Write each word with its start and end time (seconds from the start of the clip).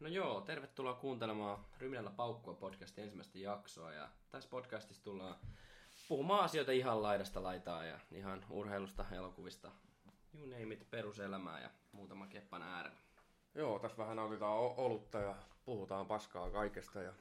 No 0.00 0.08
joo, 0.08 0.40
tervetuloa 0.40 0.94
kuuntelemaan 0.94 1.64
Ryminällä 1.78 2.10
paukkua 2.10 2.54
podcastin 2.54 3.04
ensimmäistä 3.04 3.38
jaksoa. 3.38 3.92
Ja 3.92 4.08
tässä 4.30 4.50
podcastissa 4.50 5.04
tullaan 5.04 5.36
puhumaan 6.08 6.44
asioita 6.44 6.72
ihan 6.72 7.02
laidasta 7.02 7.42
laitaa 7.42 7.84
ja 7.84 7.98
ihan 8.10 8.44
urheilusta, 8.50 9.04
elokuvista, 9.12 9.70
you 10.34 10.46
name 10.46 10.74
it, 10.74 10.90
peruselämää 10.90 11.60
ja 11.60 11.70
muutama 11.92 12.26
keppan 12.26 12.62
äärellä. 12.62 12.98
Joo, 13.54 13.78
tässä 13.78 13.98
vähän 13.98 14.16
nautitaan 14.16 14.58
olutta 14.58 15.18
ja 15.18 15.34
puhutaan 15.64 16.06
paskaa 16.06 16.50
kaikesta 16.50 17.02
ja 17.02 17.12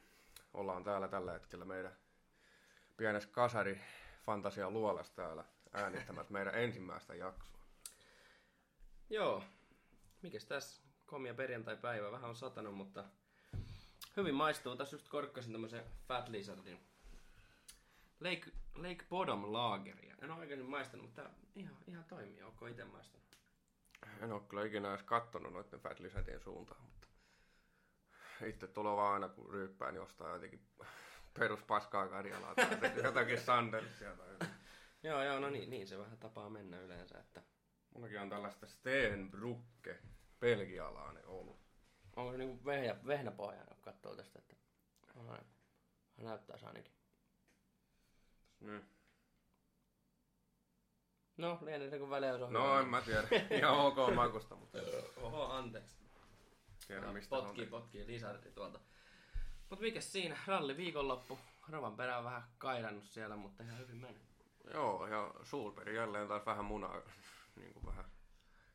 ollaan 0.54 0.84
täällä 0.84 1.07
tällä 1.07 1.34
hetkellä 1.34 1.66
meidän 1.66 1.96
pienessä 2.98 3.30
kasari 3.32 3.82
fantasia 4.25 4.71
luolassa 4.71 5.16
täällä 5.16 5.46
äänittämässä 5.73 6.34
meidän 6.34 6.55
ensimmäistä 6.55 7.16
jaksoa. 7.16 7.59
Joo, 9.09 9.44
mikäs 10.21 10.46
tässä 10.46 10.87
komia 11.08 11.34
perjantai-päivä, 11.34 12.12
vähän 12.12 12.30
on 12.30 12.36
satanut, 12.36 12.76
mutta 12.76 13.04
hyvin 14.18 14.36
maistuu. 14.36 14.75
Tässä 14.75 14.96
just 14.96 15.10
korkkasin 15.10 15.52
tämmöisen 15.52 15.83
Fat 16.07 16.30
Lizardin 16.30 16.80
Lake, 18.20 18.52
Lake 18.75 19.06
Bottom 19.10 19.54
Lageria. 19.54 20.16
En 20.21 20.32
ole 20.32 20.39
aikaisemmin 20.39 20.71
maistanut, 20.71 21.06
mutta 21.06 21.30
ihan, 21.56 21.78
ihan 21.88 22.04
toimii. 22.04 22.43
Onko 22.43 22.68
itse 22.68 22.86
maistanut? 22.86 23.38
En 24.21 24.32
ole 24.32 24.42
kyllä 24.42 24.66
ikinä 24.66 24.89
edes 24.89 25.04
kattonut 25.04 25.54
noiden 25.54 25.80
Fat 25.80 26.00
Lizardien 26.00 26.42
suuntaan, 26.42 26.82
mutta 26.82 27.08
itse 28.46 28.68
tulee 28.68 28.96
vaan 28.96 29.14
aina 29.14 29.30
kun 29.30 29.54
ryyppään 29.54 29.96
jostain 29.96 30.33
jotenkin 30.33 30.68
peruspaskaa 31.39 32.08
Karjalaa 32.08 32.55
tai 32.55 33.03
jotakin 33.03 33.42
Sandersia 33.42 34.16
tai. 34.16 34.47
Joo, 35.03 35.23
joo, 35.23 35.39
no 35.39 35.50
niin, 35.50 35.69
niin 35.69 35.88
se 35.88 35.97
vähän 35.97 36.17
tapaa 36.17 36.50
mennä 36.50 36.80
yleensä, 36.80 37.19
että 37.19 37.42
Mullakin 37.94 38.22
on 38.22 38.30
tällaista 38.30 38.67
Steenbrucke, 38.67 40.00
belgialainen 40.39 41.27
olut. 41.27 41.59
onko 42.16 42.31
se 42.31 42.38
niinku 42.38 42.66
vehnä, 42.66 42.95
vehnäpohjainen, 43.08 43.67
kun 43.75 43.83
katsoo 43.83 44.16
tästä, 44.16 44.39
että 44.39 44.55
Ai, 45.27 45.38
hän 46.17 46.25
näyttää 46.25 46.57
se 46.57 46.66
ainakin. 46.66 46.91
Mm. 48.59 48.81
No, 51.38 51.57
lienee 51.61 51.89
se 51.89 51.99
kun 51.99 52.09
väliä 52.09 52.29
jos 52.29 52.41
on 52.41 52.53
No 52.53 52.63
hyvä. 52.67 52.79
en 52.79 52.88
mä 52.88 53.02
tiedä. 53.02 53.27
Ihan 53.57 53.77
ok 53.77 53.95
makusta, 54.16 54.55
mutta 54.55 54.77
Oho, 55.21 55.44
anteeksi. 55.44 55.97
tiedä 56.88 57.13
mistä 57.13 57.29
potkii, 57.29 57.63
on. 57.63 57.69
potkii 57.69 58.07
Lizardi 58.07 58.51
tuolta. 58.51 58.79
Mut 59.69 59.79
mikä 59.79 60.01
siinä? 60.01 60.38
Ralli 60.47 60.77
viikonloppu. 60.77 61.39
Rovan 61.69 61.95
perään 61.95 62.23
vähän 62.23 62.44
kairannut 62.57 63.03
siellä, 63.03 63.35
mutta 63.35 63.63
ihan 63.63 63.77
hyvin 63.79 63.95
meni. 63.97 64.19
Joo, 64.73 65.07
ja 65.07 65.33
Sulperi 65.44 65.95
jälleen 65.95 66.27
taas 66.27 66.45
vähän 66.45 66.66
munaa, 66.66 67.01
niin 67.55 67.73
kuin 67.73 67.85
vähän 67.85 68.05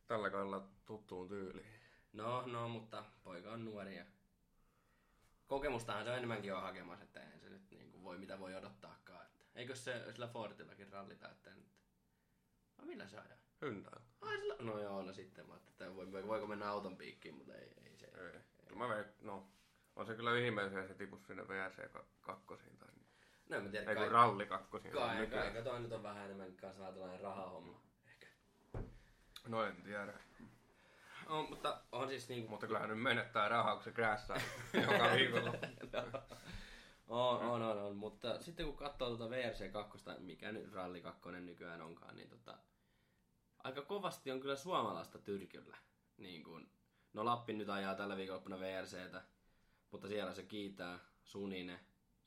tällä 0.07 0.31
kaudella 0.31 0.69
tuttuun 0.85 1.29
tyyliin. 1.29 1.67
No, 2.13 2.47
no, 2.47 2.69
mutta 2.69 3.05
poika 3.25 3.51
on 3.53 3.65
nuori 3.65 3.97
ja 3.97 4.05
kokemustahan 5.47 6.05
se 6.05 6.11
on 6.11 6.17
enemmänkin 6.17 6.55
on 6.55 6.63
hakemassa, 6.63 7.05
että 7.05 7.21
eihän 7.21 7.41
se 7.41 7.49
nyt 7.49 7.71
niin 7.71 7.91
kuin 7.93 8.05
voi 8.05 8.19
mitä 8.19 8.39
voi 8.39 8.55
odottaakaan. 8.55 9.27
Että. 9.27 9.45
Eikö 9.55 9.75
se 9.75 10.13
sillä 10.13 10.29
Fordillakin 10.29 10.93
ralli 10.93 11.17
täyttää 11.17 11.55
nyt? 11.55 11.73
No 12.79 12.85
millä 12.85 13.09
se 13.09 13.19
ajaa? 13.19 13.39
Hyndää. 13.63 14.01
Ai 14.21 14.37
sillä... 14.37 14.57
No 14.61 14.81
joo, 14.81 15.03
no 15.03 15.13
sitten 15.13 15.47
mä 15.47 15.53
ajattelin, 15.53 15.91
että 15.91 16.13
voi, 16.13 16.27
voiko 16.27 16.47
mennä 16.47 16.69
auton 16.71 16.97
piikkiin, 16.97 17.35
mutta 17.35 17.55
ei, 17.55 17.73
ei 17.85 17.97
se. 17.97 18.07
Ei. 18.07 18.41
No, 18.71 18.77
mä 18.77 18.89
veik, 18.89 19.07
no, 19.21 19.47
on 19.97 20.07
se 20.07 20.15
kyllä 20.15 20.39
ihmeellinen, 20.39 20.89
se 20.89 20.95
tipus 20.95 21.27
sinne 21.27 21.49
VRC-kakkosiin 21.49 22.79
tai 22.79 22.89
niin. 22.95 23.07
No 23.49 23.61
mä 23.61 23.69
tiedä, 23.69 23.91
Ei 23.91 23.97
kun 23.97 24.05
kai, 24.05 24.13
ralli 24.13 24.47
kakkosiin. 24.47 24.95
kai, 24.95 25.27
kai, 25.27 25.63
toi 25.63 25.81
nyt 25.81 25.93
on 25.93 26.03
vähän 26.03 26.25
enemmän 26.25 26.57
kanssa 26.57 26.81
vähän 26.81 26.95
tällainen 26.95 27.21
rahahomma. 27.21 27.73
Ehkä. 27.73 27.92
No 29.49 29.65
en 29.65 29.83
tiedä. 29.83 30.13
On, 31.27 31.51
mutta 31.51 31.81
on 31.93 32.09
siis 32.09 32.29
niinku... 32.29 32.51
Mutta 32.51 32.67
kyllähän 32.67 32.89
nyt 32.89 33.03
menettää 33.03 33.49
rahaa, 33.49 33.75
kun 33.75 33.85
se 33.85 33.93
grässää 33.93 34.41
joka 34.91 35.11
viikolla. 35.17 35.55
on, 37.09 37.39
on, 37.39 37.63
on, 37.63 37.79
on, 37.79 37.97
mutta 37.97 38.43
sitten 38.43 38.67
kun 38.67 38.77
katsoo 38.77 39.09
tuota 39.09 39.31
VRC 39.31 39.73
2, 39.73 39.99
mikä 40.19 40.53
nyt 40.53 40.73
Ralli 40.73 41.01
2 41.01 41.29
nykyään 41.31 41.83
onkaan, 41.83 42.17
niin 42.17 42.29
tota, 42.29 42.59
aika 43.65 43.83
kovasti 43.83 44.31
on 44.31 44.41
kyllä 44.41 44.57
suomalaista 44.57 45.19
tyrkyllä. 45.19 45.77
Niin 46.17 46.45
kun, 46.45 46.71
no 47.13 47.25
Lappi 47.25 47.53
nyt 47.53 47.69
ajaa 47.69 47.95
tällä 47.95 48.17
viikonloppuna 48.17 48.61
VRCtä, 48.61 49.23
mutta 49.91 50.09
siellä 50.09 50.35
se 50.35 50.43
kiitää 50.43 50.99
Sunine, 51.25 51.81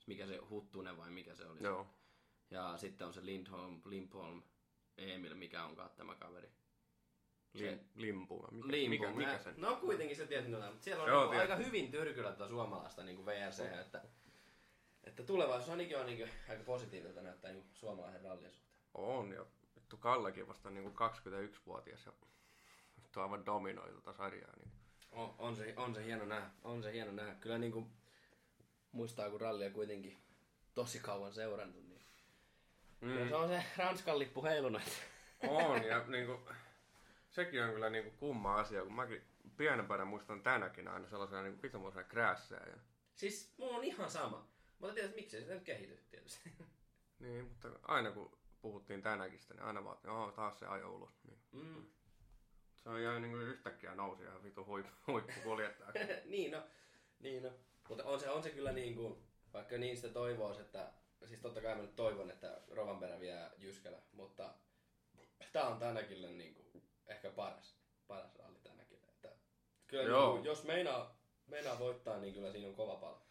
mikä 0.06 0.26
se 0.26 0.36
Huttunen 0.36 0.96
vai 0.96 1.10
mikä 1.10 1.34
se 1.34 1.46
oli. 1.46 1.62
Joo. 1.62 1.86
Ja 2.50 2.76
sitten 2.76 3.06
on 3.06 3.14
se 3.14 3.26
Lindholm, 3.26 3.80
Limpholm, 3.84 4.42
Emil, 4.98 5.34
mikä 5.34 5.64
onkaan 5.64 5.90
tämä 5.90 6.14
kaveri. 6.14 6.52
Lim, 7.58 7.78
limpu. 7.94 8.48
Mikä, 8.50 8.68
Limpu. 8.68 8.88
mikä, 8.88 9.10
mikä 9.10 9.38
sen? 9.38 9.54
No 9.56 9.76
kuitenkin 9.76 10.16
se 10.16 10.26
tietysti 10.26 10.54
on, 10.54 10.64
mutta 10.64 10.84
siellä 10.84 11.02
on 11.02 11.08
Joo, 11.08 11.20
niinku 11.20 11.32
tiedän. 11.32 11.50
aika 11.50 11.64
hyvin 11.64 11.90
tyrkyllä 11.90 12.32
tätä 12.32 12.48
suomalaista 12.48 13.02
niin 13.02 13.26
VRC, 13.26 13.60
että, 13.80 14.02
että 15.04 15.22
tulevaisuus 15.22 15.70
ainakin 15.70 15.98
on 15.98 16.06
niin 16.06 16.30
aika 16.48 16.64
positiivilta 16.64 17.22
näyttää 17.22 17.52
niin 17.52 17.64
suomalaisen 17.74 18.22
rallin 18.22 18.52
suhteen. 18.52 18.76
On, 18.94 19.32
ja 19.32 19.46
vittu 19.76 19.96
Kallekin 19.96 20.48
vasta 20.48 20.70
niin 20.70 20.86
21-vuotias 20.86 22.06
ja 22.06 22.12
vittu 23.02 23.20
aivan 23.20 23.46
dominoi 23.46 23.92
tota 23.92 24.12
sarjaa. 24.12 24.56
Niin. 24.56 24.72
On, 25.12 25.34
on, 25.38 25.56
se, 25.56 25.74
on 25.76 25.94
se 25.94 26.04
hieno 26.04 26.24
nähdä, 26.24 26.50
on 26.64 26.82
se 26.82 26.92
hieno 26.92 27.12
nähdä. 27.12 27.34
Kyllä 27.34 27.58
niin 27.58 27.72
kuin 27.72 27.86
muistaa, 28.92 29.30
kun 29.30 29.40
rallia 29.40 29.70
kuitenkin 29.70 30.18
tosi 30.74 31.00
kauan 31.00 31.34
seurannut, 31.34 31.88
niin 31.88 32.02
mm. 33.00 33.28
se 33.28 33.34
on 33.34 33.48
se 33.48 33.64
Ranskan 33.76 34.18
lippu 34.18 34.42
heilunut. 34.42 34.82
On, 35.48 35.84
ja 35.84 36.04
niinku, 36.06 36.40
sekin 37.30 37.62
on 37.62 37.72
kyllä 37.72 37.90
niinku 37.90 38.10
kumma 38.10 38.54
asia, 38.54 38.82
kun 38.82 38.94
mäkin 38.94 39.22
pienempänä 39.56 40.04
muistan 40.04 40.42
tänäkin 40.42 40.88
aina 40.88 41.08
sellaisena 41.08 41.42
niinku 41.42 41.60
pitomoisena 41.60 42.04
kräässää. 42.04 42.66
Ja, 42.68 42.76
Siis 43.14 43.54
mulla 43.56 43.76
on 43.76 43.84
ihan 43.84 44.10
sama. 44.10 44.48
Mutta 44.78 44.94
tiedät, 44.94 45.16
miksi 45.16 45.44
se 45.44 45.54
nyt 45.54 45.64
kehity 45.64 45.96
tietysti. 46.10 46.52
niin, 47.20 47.44
mutta 47.44 47.70
aina 47.82 48.10
kun 48.10 48.38
puhuttiin 48.60 49.02
tänäkin 49.02 49.38
sitä, 49.38 49.54
niin 49.54 49.64
aina 49.64 49.84
vaan, 49.84 49.96
että 49.96 50.08
joo, 50.08 50.32
taas 50.32 50.58
se 50.58 50.66
ajo 50.66 50.94
ulos. 50.94 51.24
Niin. 51.24 51.38
Mm. 51.52 51.86
Se 52.76 52.88
on 52.88 53.00
ihan 53.00 53.22
niinku 53.22 53.36
yhtäkkiä 53.38 53.94
nousi 53.94 54.22
ihan 54.22 54.42
vitu 54.42 54.64
huippu, 54.64 54.92
huippukuljettaja. 55.12 55.92
niin 56.24 56.52
no, 56.52 56.62
niin 57.20 57.42
no. 57.42 57.52
Mutta 57.88 58.04
on 58.04 58.20
se, 58.20 58.30
on 58.30 58.42
se 58.42 58.50
kyllä 58.50 58.72
niin 58.72 58.94
kuin, 58.94 59.16
vaikka 59.52 59.78
niin 59.78 59.96
sitä 59.96 60.08
toivoisi, 60.08 60.60
että, 60.60 60.92
siis 61.24 61.40
totta 61.40 61.60
kai 61.60 61.74
mä 61.74 61.82
nyt 61.82 61.96
toivon, 61.96 62.30
että 62.30 62.60
Rovanperä 62.70 63.20
vie 63.20 63.50
Jyskälä, 63.58 63.98
mutta 64.12 64.54
tää 65.52 65.68
on 65.68 65.78
tänäkin 65.78 66.38
niin 66.38 66.54
kuin, 66.54 66.65
ehkä 67.06 67.30
paras, 67.30 67.76
paras 68.06 68.36
ralli 68.36 68.58
tänäkin. 68.60 69.04
Että, 69.08 69.36
kyllä 69.86 70.02
niin 70.02 70.12
Joo. 70.12 70.32
kuin, 70.32 70.44
jos 70.44 70.64
meinaa, 70.64 71.18
meinaa 71.46 71.78
voittaa, 71.78 72.18
niin 72.18 72.34
kyllä 72.34 72.52
siinä 72.52 72.68
on 72.68 72.74
kova 72.74 72.96
pala. 72.96 73.26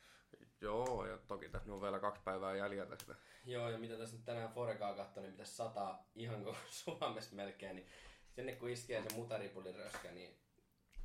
joo, 0.61 1.05
ja 1.05 1.17
toki 1.17 1.49
tässä 1.49 1.73
on 1.73 1.81
vielä 1.81 1.99
kaksi 1.99 2.21
päivää 2.23 2.55
jäljellä 2.55 2.95
sitä. 2.99 3.15
Joo, 3.45 3.69
ja 3.69 3.77
mitä 3.77 3.97
tässä 3.97 4.15
nyt 4.15 4.25
tänään 4.25 4.53
Forekaa 4.53 4.95
katsoi, 4.95 5.23
niin 5.23 5.33
pitäisi 5.33 5.55
sataa 5.55 6.09
ihan 6.15 6.43
koko 6.43 6.57
Suomesta 6.83 7.35
melkein, 7.35 7.75
niin 7.75 7.87
sinne 8.31 8.55
kun 8.55 8.69
iskee 8.69 9.01
se 9.01 9.15
mutaripulin 9.15 9.75
röskä, 9.75 10.11
niin 10.11 10.39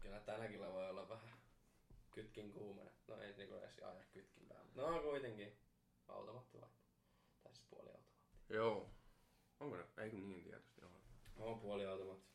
kyllä 0.00 0.20
tänäkin 0.20 0.60
voi 0.60 0.88
olla 0.88 1.08
vähän 1.08 1.40
kytkin 2.10 2.52
kuumana. 2.52 2.90
No 3.08 3.20
ei 3.20 3.36
niinku 3.36 3.54
edes 3.54 3.78
aja 3.78 4.04
kytkin 4.12 4.46
päällä. 4.48 4.70
No 4.74 5.02
kuitenkin 5.02 5.58
automaatti 6.08 6.60
vai? 6.60 6.68
Tai 7.42 7.54
siis 7.54 7.66
puoli 7.70 7.88
automaatti. 7.88 8.54
Joo. 8.54 8.90
Onko 9.60 9.76
ne? 9.76 9.84
Ei 9.98 10.12
niin 10.12 10.44
tietysti 10.44 10.84
on. 10.84 10.90
On 11.36 11.60
puoli 11.60 11.86
automaatti. 11.86 12.29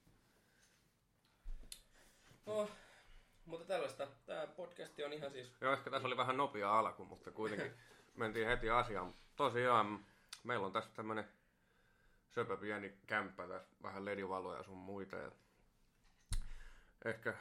No, 2.45 2.69
mutta 3.45 3.65
tällaista. 3.67 4.07
Tämä 4.25 4.47
podcasti 4.47 5.03
on 5.03 5.13
ihan 5.13 5.31
siis... 5.31 5.51
Joo, 5.61 5.73
ehkä 5.73 5.89
tässä 5.89 6.07
oli 6.07 6.17
vähän 6.17 6.37
nopea 6.37 6.79
alku, 6.79 7.05
mutta 7.05 7.31
kuitenkin 7.31 7.71
mentiin 8.15 8.47
heti 8.47 8.69
asiaan. 8.69 9.13
Tosiaan, 9.35 10.05
meillä 10.43 10.65
on 10.65 10.73
tässä 10.73 10.89
tämmönen 10.95 11.29
söpö 12.29 12.57
pieni 12.57 12.97
kämppä 13.07 13.47
tässä, 13.47 13.75
vähän 13.83 14.05
ledivaloja 14.05 14.63
sun 14.63 14.77
muita. 14.77 15.15
Ja 15.15 15.31
ehkä 17.05 17.33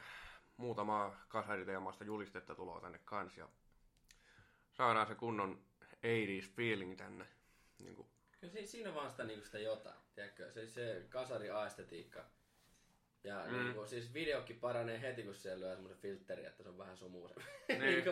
muutama 0.57 1.15
kasariteemasta 1.27 2.03
julistetta 2.03 2.55
tuloa 2.55 2.81
tänne 2.81 2.99
kans 3.05 3.37
ja 3.37 3.49
saadaan 4.73 5.07
se 5.07 5.15
kunnon 5.15 5.61
80s 5.83 6.49
feeling 6.55 6.97
tänne. 6.97 7.25
Niin 7.79 7.95
kuin, 7.95 8.07
Kyllä 8.39 8.53
si- 8.53 8.67
siinä 8.67 8.89
on 8.89 8.95
vaan 8.95 9.11
sitä, 9.11 9.23
niinku 9.23 9.45
sitä 9.45 9.59
jotain, 9.59 9.95
tiedätkö? 10.15 10.51
Se, 10.51 10.67
se 10.67 11.05
kasari 11.09 11.49
aestetiikka. 11.49 12.25
Ja 13.25 13.45
mm. 13.47 13.63
niinku, 13.63 13.87
siis 13.87 14.13
videokin 14.13 14.59
paranee 14.59 15.01
heti, 15.01 15.23
kun 15.23 15.35
siellä 15.35 15.65
lyö 15.65 15.75
semmoisen 15.75 16.01
filtteri, 16.01 16.45
että 16.45 16.63
se 16.63 16.69
on 16.69 16.77
vähän 16.77 16.97
sumuusempi. 16.97 17.43
Niin. 17.69 17.79
niinku, 17.79 18.11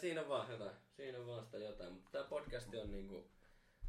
siinä 0.00 0.20
on 0.20 0.28
vaan 0.28 0.50
jotain. 0.50 0.76
Siinä 0.90 1.18
on 1.18 1.26
vaan 1.26 1.44
sitä 1.44 1.58
jotain. 1.58 1.92
Mutta 1.92 2.10
tämä 2.10 2.24
podcasti 2.24 2.78
on 2.78 2.90
niinku... 2.90 3.30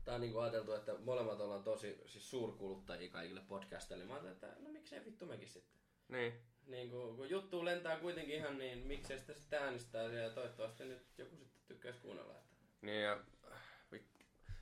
Tää 0.06 0.16
on 0.16 0.22
niinku 0.22 0.40
ajateltu, 0.40 0.74
että 0.74 0.98
molemmat 0.98 1.40
ollaan 1.40 1.64
tosi 1.64 2.02
siis 2.06 2.30
suurkuluttajia 2.30 3.12
kaikille 3.12 3.42
podcasteille. 3.48 4.06
Mä 4.06 4.14
ajattelin, 4.14 4.36
että 4.36 4.64
no 4.64 4.70
miksei 4.70 5.06
vittu 5.06 5.26
mekin 5.26 5.50
sitten. 5.50 5.82
niin, 6.08 6.34
Niin 6.68 6.90
kun, 6.90 7.16
kun 7.16 7.30
juttu 7.30 7.66
lentää 7.66 8.00
kuitenkin 8.00 8.36
ihan 8.36 8.58
niin, 8.58 8.88
miksei 8.88 9.20
sitä 9.20 9.34
sitten 9.34 9.64
äänestää 9.64 10.04
ja 10.04 10.30
toivottavasti 10.30 10.86
nyt 10.86 11.08
joku 11.18 11.36
sitten 11.36 11.62
tykkäisi 11.68 12.00
kuunnella. 12.00 12.34
Että... 12.34 12.56
niin 12.82 13.02
ja 13.02 13.24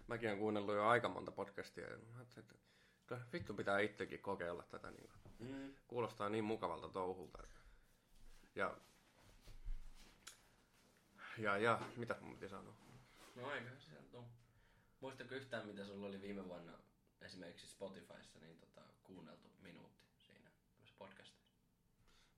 mäkin 0.09 0.29
olen 0.29 0.39
kuunnellut 0.39 0.75
jo 0.75 0.87
aika 0.87 1.09
monta 1.09 1.31
podcastia 1.31 1.87
ja 1.89 1.97
mä 1.97 2.21
että 2.37 2.55
kyllä 3.07 3.21
vittu 3.33 3.53
pitää 3.53 3.79
itsekin 3.79 4.19
kokeilla 4.19 4.63
tätä. 4.63 4.91
Niin 4.91 5.09
kuin. 5.09 5.18
Mm. 5.39 5.73
Kuulostaa 5.87 6.29
niin 6.29 6.43
mukavalta 6.43 6.89
touhulta. 6.89 7.43
Ja 8.55 8.77
Ja, 11.37 11.57
ja, 11.57 11.81
mitä 11.95 12.15
mun 12.21 12.33
piti 12.33 12.49
sanoa? 12.49 12.73
No 13.35 13.51
eiköhän 13.51 13.77
se 13.77 13.85
sieltä. 13.85 14.17
Muistatko 14.99 15.35
yhtään, 15.35 15.67
mitä 15.67 15.85
sulla 15.85 16.07
oli 16.07 16.21
viime 16.21 16.45
vuonna 16.45 16.73
esimerkiksi 17.21 17.67
Spotifyssa 17.67 18.39
niin 18.39 18.57
tota, 18.57 18.81
kuunneltu 19.03 19.49
minuutti 19.61 20.05
siinä 20.17 20.49
podcastissa? 20.97 21.53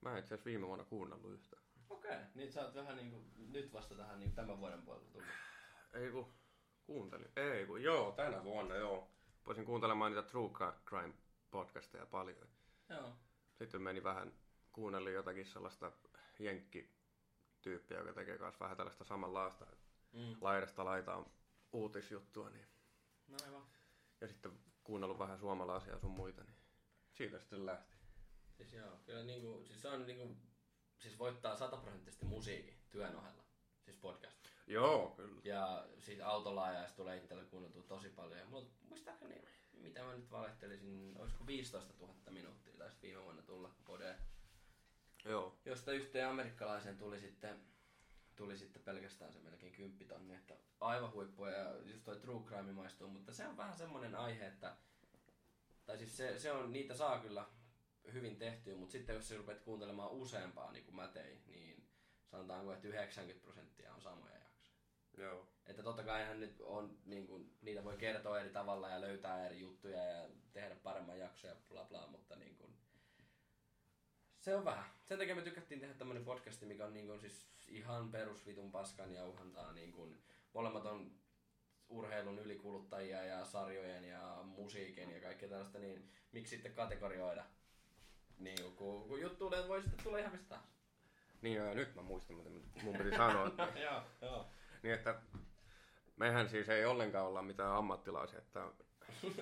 Mä 0.02 0.12
en 0.12 0.20
itse 0.20 0.34
asiassa 0.34 0.46
viime 0.46 0.68
vuonna 0.68 0.86
kuunnellut 0.86 1.32
yhtään. 1.32 1.64
Okei, 1.90 2.12
okay. 2.12 2.26
niin 2.36 2.52
sä 2.52 2.66
oot 2.66 2.76
vähän 2.76 2.96
niinku 2.96 3.24
nyt 3.38 3.74
vasta 3.74 3.96
tähän 3.96 4.20
niin 4.20 4.36
tämän 4.36 4.60
vuoden 4.60 4.82
puolella 4.82 5.08
tullut. 5.12 5.30
Ei 5.94 6.12
kun 6.12 6.34
kuuntelin. 6.86 7.32
Ei 7.36 7.66
kun 7.66 7.84
joo, 7.84 8.12
tänä 8.12 8.44
vuonna 8.44 8.76
joo. 8.76 9.08
Voisin 9.46 9.66
kuuntelemaan 9.66 10.12
niitä 10.12 10.28
True 10.28 10.52
Crime 10.88 11.14
podcasteja 11.52 12.06
paljon. 12.06 12.48
Joo. 12.96 13.14
Sitten 13.58 13.82
meni 13.82 14.04
vähän, 14.04 14.34
kuunnelin 14.74 15.14
jotakin 15.14 15.46
sellaista 15.46 15.92
jenkkityyppiä, 16.40 17.98
joka 17.98 18.14
tekee 18.14 18.38
myös 18.38 18.60
vähän 18.60 18.78
tällaista 18.78 19.04
samanlaista 19.04 19.66
Mm. 20.14 20.36
laidasta 20.42 20.86
laitaan 20.86 21.26
uutisjuttua. 21.74 22.50
Niin. 22.50 22.68
No 23.28 23.38
aivan. 23.46 23.64
Ja 24.22 24.28
sitten 24.28 24.60
kuunnellut 24.84 25.20
vähän 25.20 25.40
suomalaisia 25.40 26.00
sun 26.00 26.12
muita, 26.12 26.44
niin 26.44 26.56
siitä 27.14 27.40
sitten 27.40 27.66
lähti. 27.66 27.98
Siis 28.58 28.74
joo, 28.74 28.98
kyllä 29.06 29.24
niinku, 29.24 29.64
siis 29.68 29.86
on 29.86 30.06
niinku, 30.06 30.38
siis 30.98 31.20
voittaa 31.20 31.56
sataprosenttisesti 31.56 32.26
musiikin 32.26 32.78
työn 32.90 33.16
ohella. 33.16 33.44
Siis 33.82 33.98
podcast. 33.98 34.38
Joo, 34.68 35.10
kyllä. 35.10 35.42
Ja 35.44 35.88
siitä 36.00 36.28
autolla 36.28 36.64
ajaessa 36.64 36.96
tulee 36.96 37.18
itselle 37.18 37.46
kuunneltua 37.46 37.84
tosi 37.84 38.10
paljon. 38.10 38.40
Ja 38.40 38.46
mulla, 38.46 38.70
muistaakseni, 38.90 39.42
mitä 39.82 40.04
mä 40.04 40.16
nyt 40.16 40.32
valehtelisin, 40.32 41.16
olisiko 41.20 41.48
15 41.48 41.94
000 42.00 42.14
minuuttia 42.30 42.78
taisi 42.78 42.98
viime 43.02 43.24
vuonna 43.24 43.42
tulla 43.42 43.76
podeen. 43.86 44.16
Joo. 45.26 45.60
Josta 45.66 45.92
yhteen 45.92 46.28
amerikkalaisen 46.28 46.98
tuli 46.98 47.20
sitten, 47.20 47.62
tuli 48.36 48.58
sitten 48.58 48.82
pelkästään 48.82 49.34
se 49.34 49.40
melkein 49.40 49.72
10 49.72 50.08
tonni, 50.08 50.36
että 50.36 50.58
aivan 50.80 51.12
huippuja 51.12 51.58
ja 51.58 51.76
just 51.86 52.04
toi 52.04 52.20
true 52.20 52.44
crime 52.46 52.72
maistuu, 52.72 53.10
mutta 53.10 53.34
se 53.34 53.48
on 53.48 53.58
vähän 53.58 53.78
semmonen 53.78 54.16
aihe, 54.16 54.48
että 54.48 54.76
tai 55.86 55.98
siis 55.98 56.18
se, 56.18 56.40
se 56.40 56.52
on, 56.52 56.74
niitä 56.74 56.96
saa 56.96 57.20
kyllä 57.20 57.46
hyvin 58.14 58.36
tehtyä, 58.36 58.76
mutta 58.76 58.92
sitten 58.92 59.16
jos 59.16 59.28
sä 59.28 59.38
rupeat 59.38 59.60
kuuntelemaan 59.60 60.12
useampaa, 60.12 60.72
niin 60.72 60.86
kuin 60.86 60.96
mä 60.96 61.08
tein, 61.08 61.44
niin 61.48 61.88
sanotaanko, 62.26 62.74
että 62.74 62.88
90 62.88 63.44
prosenttia 63.44 63.94
on 63.94 64.02
samoja. 64.02 64.41
Joo. 65.18 65.48
Että 65.66 65.84
totta 65.84 66.04
kai 66.04 66.26
hän 66.26 66.40
nyt 66.40 66.62
on, 66.62 66.98
niin 67.06 67.28
kuin, 67.28 67.58
niitä 67.62 67.84
voi 67.84 67.98
kertoa 67.98 68.40
eri 68.40 68.50
tavalla 68.50 68.90
ja 68.90 69.02
löytää 69.02 69.46
eri 69.46 69.60
juttuja 69.60 70.06
ja 70.06 70.30
tehdä 70.54 70.76
paremman 70.76 71.20
jaksoja, 71.20 71.56
bla 71.70 71.84
bla, 71.84 72.08
mutta 72.08 72.36
niin 72.36 72.56
kuin, 72.56 72.78
se 74.40 74.56
on 74.56 74.66
vähän. 74.66 74.86
Sen 75.06 75.18
takia 75.18 75.36
me 75.36 75.42
tykättiin 75.42 75.80
tehdä 75.80 75.94
tämmönen 75.94 76.26
podcasti, 76.26 76.66
mikä 76.66 76.86
on 76.86 76.94
niin 76.94 77.08
kuin, 77.08 77.20
siis 77.20 77.50
ihan 77.68 78.12
perusvitun 78.12 78.72
paskan 78.72 79.14
jauhantaa. 79.14 79.74
Niin 79.74 79.92
kuin, 79.92 80.24
molemmat 80.54 80.86
on 80.86 81.12
urheilun 81.90 82.40
ylikuluttajia 82.40 83.26
ja 83.26 83.46
sarjojen 83.46 84.04
ja 84.04 84.38
musiikin 84.44 85.12
ja 85.12 85.22
kaikkea 85.22 85.50
tällaista, 85.50 85.80
niin 85.80 86.12
miksi 86.32 86.56
sitten 86.56 86.74
kategorioida? 86.74 87.46
Niin, 88.38 88.62
kuin, 88.62 88.76
kun, 88.76 89.08
kun 89.08 89.22
juttu 89.22 89.38
tulee, 89.38 89.68
voi 89.68 89.82
sitten 89.82 90.04
tulla 90.04 90.18
ihan 90.18 90.32
mistä. 90.32 90.60
Niin 91.42 91.56
joo, 91.56 91.66
ja 91.66 91.74
nyt 91.74 91.96
mä 91.96 92.02
muistan, 92.02 92.36
mitä 92.36 92.50
mun 92.84 92.98
piti 92.98 93.16
sanoa. 93.16 93.52
joo, 93.90 94.04
joo. 94.22 94.50
Niin 94.84 94.94
että 94.94 95.16
mehän 96.16 96.50
siis 96.50 96.70
ei 96.70 96.86
ollenkaan 96.86 97.26
olla 97.26 97.42
mitään 97.42 97.76
ammattilaisia, 97.76 98.40
että 98.40 98.62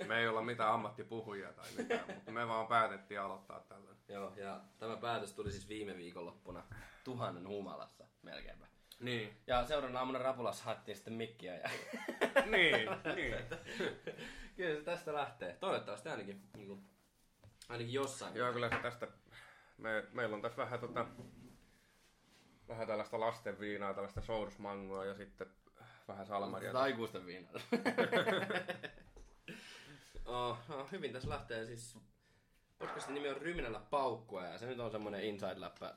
me 0.08 0.20
ei 0.20 0.28
olla 0.28 0.42
mitään 0.42 0.74
ammattipuhujia 0.74 1.54
tai 1.54 1.68
mitään, 1.78 2.04
mutta 2.16 2.32
me 2.32 2.48
vaan 2.48 2.68
päätettiin 2.68 3.22
aloittaa 3.22 3.60
tällainen. 3.60 4.04
Joo, 4.08 4.34
ja 4.36 4.62
tämä 4.78 4.98
päätös 4.98 5.34
tuli 5.34 5.52
siis 5.52 5.70
viime 5.70 5.98
viikonloppuna 5.98 6.64
tuhannen 7.04 7.48
humalassa 7.48 8.06
melkeinpä. 8.22 8.66
Niin. 9.00 9.38
Ja 9.48 9.66
seuraavana 9.66 10.00
aamuna 10.00 10.20
Rapulassa 10.20 10.64
haettiin 10.64 10.96
sitten 10.96 11.14
mikkiä 11.14 11.56
ja 11.56 11.70
Niin, 12.46 12.90
niin. 13.16 13.36
kyllä 14.56 14.76
se 14.76 14.82
tästä 14.82 15.14
lähtee. 15.14 15.58
Toivottavasti 15.60 16.10
ainakin, 16.10 16.42
niin 16.58 16.68
kuin, 16.68 16.90
ainakin 17.70 17.94
jossain. 17.94 18.36
Joo, 18.36 18.54
kyllä 18.54 18.70
se 18.70 18.76
tästä, 18.76 19.08
me, 19.78 20.04
meillä 20.14 20.36
on 20.36 20.42
tässä 20.42 20.58
vähän 20.58 20.80
tota, 20.80 21.06
vähän 22.70 22.88
tällaista 22.88 23.20
lasten 23.20 23.60
viinaa, 23.60 23.94
tällaista 23.94 24.22
sourusmangoa 24.22 25.06
ja 25.06 25.16
sitten 25.16 25.48
vähän 26.08 26.26
salmaria. 26.26 26.70
Tätä 26.70 26.82
aikuisten 26.82 27.26
viinaa. 27.26 27.54
oh, 30.26 30.58
no, 30.68 30.88
hyvin 30.92 31.14
tässä 31.14 31.30
lähtee 31.30 31.66
siis. 31.66 31.98
Podcastin 32.80 33.14
nimi 33.14 33.30
on 33.30 33.38
Ryminällä 33.38 33.80
paukkua 33.90 34.46
ja 34.46 34.58
se 34.58 34.66
nyt 34.66 34.80
on 34.80 34.92
semmonen 34.92 35.22
inside-läppä. 35.22 35.96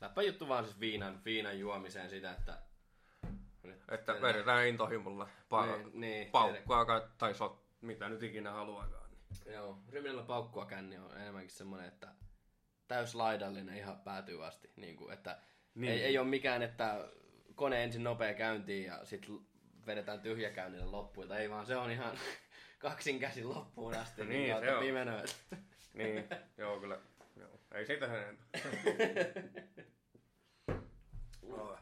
Läppä 0.00 0.22
juttu 0.22 0.48
vaan 0.48 0.64
siis 0.64 0.80
viinan, 0.80 1.24
viinan 1.24 1.58
juomiseen 1.58 2.10
sitä, 2.10 2.32
että... 2.32 2.58
Nyt 3.62 3.80
Että 3.88 4.20
vedetään 4.22 4.66
intohimolla 4.66 5.28
pa- 5.54 5.66
Niin, 5.66 6.00
niin, 6.00 6.30
paukkua 6.30 6.84
ka- 6.84 7.08
tai 7.18 7.34
sot, 7.34 7.64
mitä 7.80 8.08
nyt 8.08 8.22
ikinä 8.22 8.52
haluakaan. 8.52 9.10
Niin. 9.10 9.54
Joo, 9.54 9.78
Ryminällä 9.88 10.22
paukkua 10.22 10.66
känni 10.66 10.98
on 10.98 11.16
enemmänkin 11.16 11.50
semmonen, 11.56 11.88
että 11.88 12.08
täyslaidallinen 12.88 13.76
ihan 13.76 14.00
päätyy 14.00 14.46
asti. 14.46 14.70
Niin 14.76 14.96
kuin, 14.96 15.12
että 15.12 15.38
Niin. 15.74 15.92
ei, 15.92 16.02
ei 16.04 16.18
ole 16.18 16.26
mikään, 16.26 16.62
että 16.62 17.08
kone 17.54 17.84
ensin 17.84 18.04
nopea 18.04 18.34
käyntiin 18.34 18.84
ja 18.84 19.04
sitten 19.04 19.38
vedetään 19.86 20.20
tyhjäkäynnillä 20.20 20.92
loppuun. 20.92 21.28
Tai 21.28 21.40
ei 21.40 21.50
vaan 21.50 21.66
se 21.66 21.76
on 21.76 21.90
ihan 21.90 22.18
kaksin 22.78 23.20
käsin 23.20 23.48
loppuun 23.48 23.94
asti. 23.94 24.24
Niin, 24.24 24.50
kautta 24.50 24.66
se 24.70 24.74
on. 24.76 24.84
pimenöä. 24.84 25.24
Niin, 25.94 26.24
joo 26.58 26.80
kyllä. 26.80 26.98
Joo. 27.36 27.60
Ei 27.72 27.86
siitä 27.86 28.06
sen 28.06 28.16
enempää. 28.22 28.46
Oh. 31.42 31.78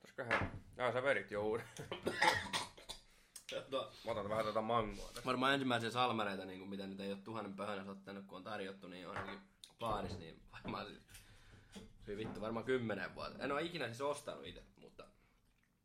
Toskahän... 0.00 0.52
Jaa, 0.76 0.92
sä 0.92 1.02
vedit 1.02 1.30
jo 1.30 1.42
uuden. 1.42 1.66
No, 3.70 3.90
Mä 4.04 4.10
otan 4.12 4.28
vähän 4.28 4.44
tätä 4.44 4.60
mangoa 4.60 5.06
tästä. 5.06 5.24
varmaan 5.24 5.52
ensimmäisiä 5.54 5.90
salmareita, 5.90 6.44
niin 6.44 6.58
kuin 6.58 6.70
mitä 6.70 6.86
nyt 6.86 7.00
ei 7.00 7.12
ole 7.12 7.18
tuhannen 7.24 7.54
pöhönässä 7.54 7.92
ottanut, 7.92 8.26
kun 8.26 8.36
on 8.38 8.44
tarjottu, 8.44 8.88
niin 8.88 9.08
on 9.08 9.16
ainakin 9.16 9.40
baarissa, 9.78 10.18
niin 10.18 10.42
varmaan 10.52 10.86
se 12.10 12.16
vittu 12.16 12.40
varmaan 12.40 12.64
kymmenen 12.64 13.14
vuotta. 13.14 13.44
En 13.44 13.52
ole 13.52 13.62
ikinä 13.62 13.86
siis 13.86 14.00
ostanut 14.00 14.46
itse, 14.46 14.62
mutta 14.76 15.04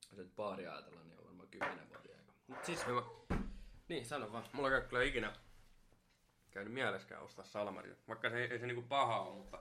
jos 0.10 0.18
nyt 0.18 0.36
baari 0.36 0.68
ajatellaan, 0.68 1.08
niin 1.08 1.20
on 1.20 1.26
varmaan 1.26 1.50
kymmenen 1.50 1.90
vuotta 1.90 2.10
aika. 2.10 2.34
Mut 2.48 2.66
siis, 2.66 2.88
Hyvä. 2.88 3.02
niin, 3.90 4.06
sano 4.06 4.32
vaan. 4.32 4.44
Mulla 4.54 4.70
ole 4.70 4.82
kyllä 4.82 5.04
ikinä 5.04 5.34
käynyt 6.52 6.74
mieleskään 6.74 7.24
ostaa 7.24 7.46
salmaria. 7.46 7.96
Vaikka 8.08 8.30
se 8.30 8.38
ei, 8.38 8.52
ei 8.52 8.60
se 8.60 8.68
niinku 8.68 8.82
paha 8.82 9.22
ole, 9.22 9.36
mutta 9.36 9.60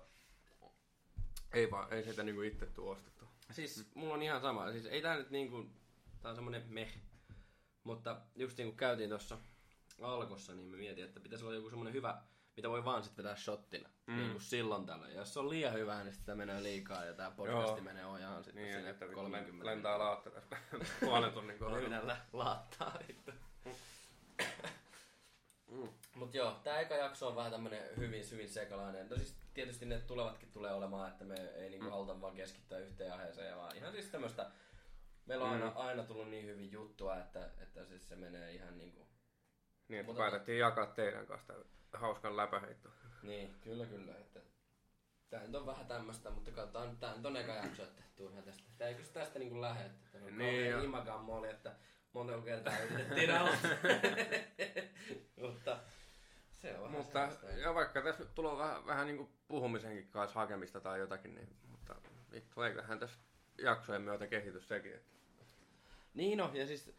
ei 1.52 1.70
vaan, 1.70 1.93
ei 1.93 2.05
sitä 2.05 2.22
niinku 2.22 2.43
itse 2.43 2.67
tuu 2.67 2.88
ostettua. 2.88 3.28
Siis 3.50 3.90
mulla 3.94 4.15
on 4.15 4.22
ihan 4.22 4.41
sama. 4.41 4.72
Siis 4.72 4.86
ei 4.86 5.03
tää 5.03 5.17
nyt 5.17 5.31
niinku, 5.31 5.67
tää 6.20 6.31
on 6.31 6.36
semmonen 6.36 6.65
meh. 6.69 6.98
Mutta 7.84 8.20
just 8.36 8.58
niin 8.58 8.69
kuin 8.69 8.77
käytiin 8.77 9.08
tuossa 9.08 9.39
alkossa, 10.03 10.55
niin 10.55 10.67
mä 10.67 10.77
mietin, 10.77 11.05
että 11.05 11.20
pitäisi 11.20 11.44
olla 11.44 11.55
joku 11.55 11.70
semmonen 11.70 11.94
hyvä, 11.94 12.22
mitä 12.56 12.70
voi 12.70 12.84
vaan 12.84 13.03
sitten 13.05 13.25
vetää 13.25 13.37
shottina. 13.37 13.89
Mm. 14.06 14.17
Niin 14.17 14.31
kuin 14.31 14.43
silloin 14.43 14.87
tällöin. 14.87 15.13
Ja 15.13 15.19
jos 15.19 15.34
se 15.34 15.41
on 15.41 15.51
liian 15.51 15.73
hyvä, 15.73 16.05
niin 16.05 16.15
sitä 16.15 16.34
menee 16.34 16.63
liikaa 16.63 17.05
ja 17.05 17.15
tää 17.15 17.31
podcasti 17.31 17.70
Joo. 17.70 17.81
menee 17.81 18.06
ojaan 18.06 18.44
sitten 18.44 18.63
Niin, 18.65 18.75
sinne 18.75 18.91
että 18.91 19.06
30 19.06 19.67
lentää 19.67 19.99
laatta 19.99 20.31
tässä 20.31 20.56
puolen 21.01 21.32
tunnin 21.32 21.58
kohdalla. 21.58 21.81
Lyynällä 21.81 22.17
laattaa 22.32 22.99
vittu. 23.08 23.32
Mut 26.15 26.34
joo, 26.34 26.61
tää 26.65 26.81
eka 26.81 26.94
jakso 26.94 27.29
on 27.29 27.37
vähän 27.37 27.53
tämmönen 27.53 27.82
hyvin, 27.96 28.31
hyvin 28.31 28.49
sekalainen. 28.49 29.08
No 29.08 29.17
siis 29.17 29.37
tietysti 29.55 29.87
ne 29.87 30.01
tulevatkin 30.01 30.53
tulee 30.53 30.73
olemaan, 30.73 31.11
että 31.11 31.25
me 31.25 31.34
ei 31.34 31.70
niinku 31.70 31.91
haluta 31.91 32.20
vaan 32.20 32.34
keskittyä 32.34 32.79
yhteen 32.79 33.13
aiheeseen, 33.13 33.56
vaan 33.56 33.77
ihan 33.77 33.93
siis 33.93 34.06
tämmöstä... 34.08 34.51
Meillä 35.27 35.44
on 35.44 35.51
aina, 35.51 35.69
aina 35.69 36.03
tullut 36.03 36.29
niin 36.31 36.46
hyvin 36.46 36.73
juttua, 36.73 37.19
että, 37.19 37.51
että 37.63 37.84
siis 37.84 38.08
se 38.08 38.17
menee 38.17 38.53
ihan 38.53 38.79
niinku... 38.79 39.08
Niin, 39.89 40.01
että 40.01 40.13
Mutta- 40.13 40.23
päätettiin 40.23 40.58
jakaa 40.58 40.87
teidän 40.87 41.27
kanssa 41.27 41.46
tämän 41.46 41.65
hauskan 41.94 42.36
läpäheitto. 42.36 42.89
Niin, 43.22 43.55
kyllä 43.60 43.86
kyllä, 43.86 44.13
että... 44.13 44.41
Tää 45.31 45.46
nyt 45.46 45.55
on 45.55 45.67
vähän 45.67 45.86
tämmöstä, 45.86 46.31
mutta 46.31 46.51
katsotaan 46.51 46.96
tää 46.96 47.15
nyt 47.17 47.27
on 47.27 47.36
eka 47.36 47.53
jakso, 47.53 47.82
että 47.82 48.03
turha 48.17 48.43
tästä. 48.43 48.63
Tää 48.79 48.89
eikö 48.89 49.03
tästä 49.03 49.39
niinku 49.39 49.60
lähde, 49.60 49.84
että 49.84 50.08
tämä 50.13 50.24
on 50.24 50.39
Niin, 50.39 50.74
niin, 50.74 50.84
imagammo 50.84 51.44
että 51.44 51.74
monta 52.13 52.41
kertaa 52.41 52.79
yritettiin 52.79 53.31
aloittaa. 53.31 53.70
mutta 55.43 55.79
se 56.53 56.79
on 56.79 56.91
Mutta, 56.91 57.29
ja 57.56 57.74
vaikka 57.74 58.03
tässä 58.03 58.22
nyt 58.22 58.34
tulee 58.34 58.58
vähän, 58.58 58.86
vähän 58.86 59.06
niinku 59.06 59.31
puhumisenkin 59.48 60.08
kanssa 60.08 60.41
hakemista 60.41 60.81
tai 60.81 60.98
jotakin, 60.98 61.34
niin, 61.34 61.56
mutta 61.70 61.94
vittu, 62.32 62.63
eiköhän 62.63 62.98
tässä 62.98 63.19
jaksojen 63.58 64.03
myötä 64.03 64.27
kehitys 64.27 64.69
sekin. 64.69 64.94
Että, 64.94 65.10
Niin 66.15 66.39
no, 66.39 66.51
ja 66.55 66.67
siis 66.67 66.94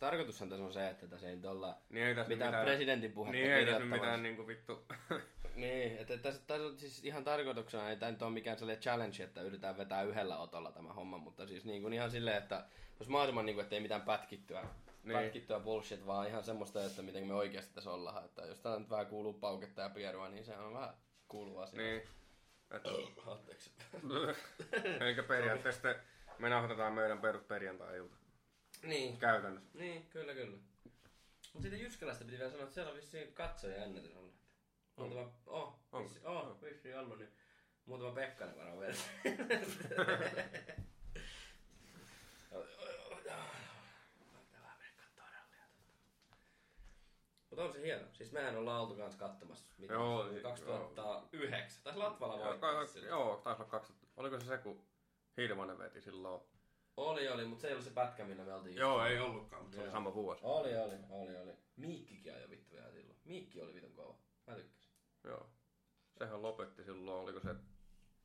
tarkoitushan 0.00 0.48
tässä 0.48 0.64
on 0.64 0.72
se, 0.72 0.88
että 0.88 1.06
tässä 1.06 1.28
ei 1.28 1.36
nyt 1.36 1.44
olla 1.44 1.78
niin 1.90 2.06
ei 2.06 2.14
tässä 2.14 2.28
mitään, 2.28 2.50
mitään 2.50 2.64
presidentin 2.64 3.12
puhetta 3.12 3.36
Niin 3.36 3.52
ei 3.52 3.66
tässä 3.66 3.84
mitään 3.84 4.22
niinku 4.22 4.46
vittu... 4.46 4.84
Niin, 5.54 5.98
että 5.98 6.16
tässä, 6.16 6.42
tässä 6.46 6.66
on 6.66 6.78
siis 6.78 7.04
ihan 7.04 7.24
tarkoituksena, 7.24 7.90
ei 7.90 7.96
tämä 7.96 8.12
nyt 8.12 8.22
ole 8.22 8.30
mikään 8.30 8.58
sellainen 8.58 8.82
challenge, 8.82 9.22
että 9.22 9.42
yritetään 9.42 9.78
vetää 9.78 10.02
yhdellä 10.02 10.38
otolla 10.38 10.72
tämä 10.72 10.92
homma, 10.92 11.18
mutta 11.18 11.46
siis 11.46 11.64
niin 11.64 11.82
kuin 11.82 11.92
ihan 11.92 12.10
silleen, 12.10 12.36
että 12.36 12.64
jos 13.00 13.08
mahdollisimman 13.08 13.46
niin 13.46 13.54
kuin, 13.54 13.62
että 13.62 13.74
ei 13.74 13.80
mitään 13.80 14.02
pätkittyä, 14.02 14.64
Niin. 15.04 15.18
pätkittyä 15.18 15.60
bullshit, 15.60 16.06
vaan 16.06 16.28
ihan 16.28 16.44
semmoista, 16.44 16.84
että 16.84 17.02
miten 17.02 17.26
me 17.26 17.34
oikeasti 17.34 17.74
tässä 17.74 17.90
ollaan. 17.90 18.24
Että 18.24 18.42
jos 18.42 18.60
täällä 18.60 18.80
nyt 18.80 18.90
vähän 18.90 19.06
kuuluu 19.06 19.32
pauketta 19.32 19.82
ja 19.82 19.88
pierua, 19.88 20.28
niin 20.28 20.44
se 20.44 20.56
on 20.56 20.74
vähän 20.74 20.94
kuuluu 21.28 21.58
asia. 21.58 21.80
niin. 21.82 22.02
Että, 22.70 22.90
Anteeksi. 23.32 23.70
eikä 25.06 25.22
periaatteessa 25.22 25.94
Me 26.38 26.48
nauhoitetaan 26.48 26.92
meidän 26.92 27.18
perus 27.18 27.42
perjantai-ilta. 27.42 28.16
Niin. 28.82 29.18
Käytännössä. 29.18 29.78
Niin, 29.78 30.06
kyllä, 30.06 30.34
kyllä. 30.34 30.58
Mut 31.52 31.62
sitten 31.62 31.80
Jyskälästä 31.80 32.24
piti 32.24 32.38
vielä 32.38 32.50
sanoa, 32.50 32.64
että 32.64 32.74
siellä 32.74 32.90
on 32.90 32.96
vissiin 32.96 33.32
katsoja 33.34 33.84
ennätys 33.84 34.16
ollut. 34.16 34.34
Muutama, 34.96 35.32
oh, 35.46 35.80
On. 35.92 36.04
vissi, 36.04 36.20
oh, 36.24 36.62
vissiin 36.62 36.98
ollut, 36.98 37.18
niin 37.18 37.30
muutama 37.86 38.14
Pekkanen 38.14 38.56
varmaan 38.56 38.80
vielä. 38.80 38.94
Mutta 47.50 47.64
on 47.64 47.72
se 47.72 47.82
hieno. 47.82 48.04
Siis 48.12 48.32
mehän 48.32 48.56
ollaan 48.56 48.82
oltu 48.82 48.94
kanssa 48.94 49.18
katsomassa. 49.18 49.66
Mitä 49.78 49.92
Joo, 49.92 50.18
se 50.18 50.24
oli? 50.24 50.32
niin, 50.32 50.42
2009. 50.42 51.82
Taisi 51.82 51.98
Latvala 51.98 52.36
Joo, 52.36 52.44
voittaa 52.44 52.70
joo, 52.70 52.78
taisi 52.78 53.10
olla 53.10 53.36
2000. 53.36 54.06
Oliko 54.16 54.40
se 54.40 54.46
se, 54.46 54.58
kun 54.58 54.84
Hilmanen 55.36 55.78
veti 55.78 56.00
silloin? 56.00 56.42
Oli, 57.00 57.28
oli, 57.28 57.44
mutta 57.44 57.62
se 57.62 57.68
ei 57.68 57.72
ollut 57.74 57.84
se 57.86 57.90
pätkä, 57.90 58.24
millä 58.24 58.44
me 58.44 58.54
oltiin. 58.54 58.76
Joo, 58.76 59.04
ei 59.04 59.18
ollutkaan, 59.18 59.62
mutta 59.62 59.76
se 59.76 59.82
oli 59.82 59.90
sama 59.90 60.14
vuosi. 60.14 60.40
Oli, 60.44 60.76
oli, 60.76 60.94
oli, 61.10 61.36
oli. 61.36 61.52
Miikkikin 61.76 62.34
ajoi 62.34 62.50
vittu 62.50 62.74
vielä 62.74 62.90
silloin. 62.92 63.18
Miikki 63.24 63.62
oli 63.62 63.74
vitun 63.74 63.92
kova. 63.92 64.18
Mä 64.46 64.54
tykkäsin. 64.54 64.90
Joo. 65.24 65.50
Sehän 66.18 66.42
lopetti 66.42 66.84
silloin, 66.84 67.22
oliko 67.22 67.40
se 67.40 67.54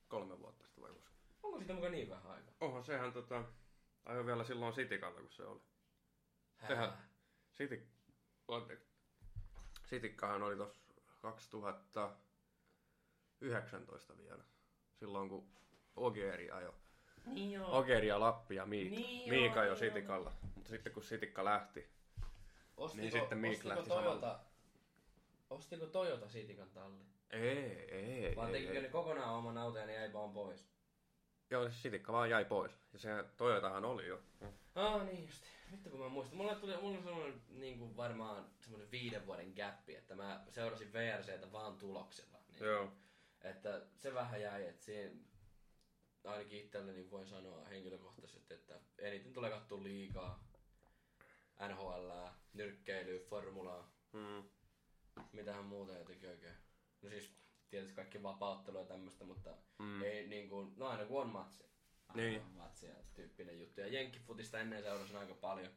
kolme 0.08 0.39
vuotta 0.39 0.63
sitten 0.63 0.84
vai 0.84 0.94
koska? 0.94 1.12
Onko 1.44 1.58
siitä 1.58 1.74
mukaan 1.74 1.91
niin 1.91 2.10
vähän 2.10 2.32
aikaa? 2.32 2.53
Oho, 2.62 2.84
sehän 2.84 3.13
tota, 3.13 3.44
ajoi 4.05 4.25
vielä 4.25 4.44
silloin 4.44 4.74
Sitikalla, 4.74 5.22
kun 5.22 5.32
se 5.32 5.44
oli. 5.44 5.62
Sehän- 6.67 6.77
Hää. 6.77 7.08
Sitik, 7.51 7.84
anteeksi. 8.48 8.89
Sitikkahan 9.86 10.44
oli 10.44 10.58
tossa 10.58 10.94
2019 11.20 14.17
vielä. 14.17 14.44
Silloin 14.94 15.29
kun 15.29 15.50
Ogeri 15.96 16.51
ajoi. 16.51 16.74
Niin 17.25 17.51
joo. 17.51 17.77
Ogeri 17.77 18.08
ja 18.08 18.20
Lappi 18.20 18.55
ja 18.55 18.65
Miik. 18.65 18.91
Niin 18.91 19.29
Miika 19.29 19.55
joo, 19.55 19.63
jo 19.63 19.70
joo, 19.70 19.75
Sitikalla. 19.75 20.32
Mutta 20.55 20.70
sitten 20.70 20.94
kun 20.94 21.03
Sitikka 21.03 21.46
lähti, 21.46 21.88
Ostiko, 22.77 23.01
Niin 23.01 23.12
sitten 23.12 23.38
Miik 23.38 23.53
ostiko 23.53 23.70
lähti 23.70 23.89
Toyota, 23.89 24.39
ostiko 25.50 25.86
Toyota 25.86 26.29
Sitikan 26.29 26.70
talli? 26.70 27.03
ei, 27.29 27.41
ei, 27.91 28.25
ei, 28.25 28.36
tekikö 28.51 28.74
ei. 28.74 28.82
ne 28.82 28.89
kokonaan 28.89 29.36
oman 29.36 29.58
auton 29.58 29.82
ja 29.82 29.88
ne 29.88 29.94
jäi 29.94 30.13
vaan 30.13 30.34
pois? 30.34 30.67
Joo, 31.50 31.70
se 31.70 31.75
Sitikka 31.75 32.13
vaan 32.13 32.29
jäi 32.29 32.46
pois. 32.46 32.72
Ja 32.94 33.00
se 33.00 33.10
Toyotahan 33.38 33.86
oli 33.86 34.08
jo. 34.08 34.20
Ah 34.75 35.05
niin 35.05 35.25
just. 35.25 35.44
Vittu 35.72 35.89
kun 35.89 36.00
mä 36.00 36.10
muistan. 36.10 36.38
Mulla 36.38 36.55
tuli 36.55 36.77
mulla 36.82 37.01
semmoinen 37.01 37.41
niin 37.50 37.79
kuin 37.79 37.98
varmaan 37.98 38.46
semmoinen 38.62 38.91
viiden 38.91 39.25
vuoden 39.25 39.53
gappi, 39.55 39.96
että 39.96 40.15
mä 40.15 40.44
seurasin 40.50 40.94
VRCtä 40.94 41.51
vaan 41.51 41.77
tuloksella. 41.77 42.38
Niin, 42.51 42.63
Joo. 42.63 42.91
Että 43.41 43.82
se 43.98 44.13
vähän 44.13 44.41
jäi, 44.41 44.67
että 44.67 44.84
siinä 44.86 45.12
ainakin 46.25 46.60
itselleni 46.60 47.12
voin 47.12 47.27
sanoa 47.27 47.65
henkilökohtaisesti, 47.65 48.53
että 48.53 48.79
eniten 48.98 49.34
tulee 49.34 49.50
katsoa 49.50 49.84
liikaa, 49.84 50.48
NHL, 51.70 52.12
nyrkkeilyä, 52.53 53.20
formulaa, 53.29 53.96
Mm. 54.13 54.44
mitähän 55.32 55.65
muuta 55.65 55.94
jotenkin 55.94 56.29
oikein. 56.29 56.55
No 57.01 57.10
siis 57.10 57.36
tietysti 57.70 57.96
kaikki 57.96 58.24
vapauttelua 58.24 58.82
ja 58.82 58.88
tämmöistä, 58.88 59.24
mutta 59.25 59.58
Mm. 59.79 59.86
mm. 59.86 60.01
ei 60.01 60.27
niin 60.27 60.50
kuin, 60.50 60.74
no 60.77 60.88
aina 60.88 61.05
kun 61.05 61.22
on 61.22 61.29
matsi. 61.29 61.65
Niin. 62.13 62.41
on 62.41 62.51
matsi 62.51 62.86
ja 62.86 62.96
tyyppinen 63.13 63.60
juttu. 63.60 63.82
Ja 63.82 63.88
jenkkifutista 63.88 64.60
ennen 64.60 64.84
seurasin 64.84 65.17
aika 65.17 65.34
paljon. 65.34 65.72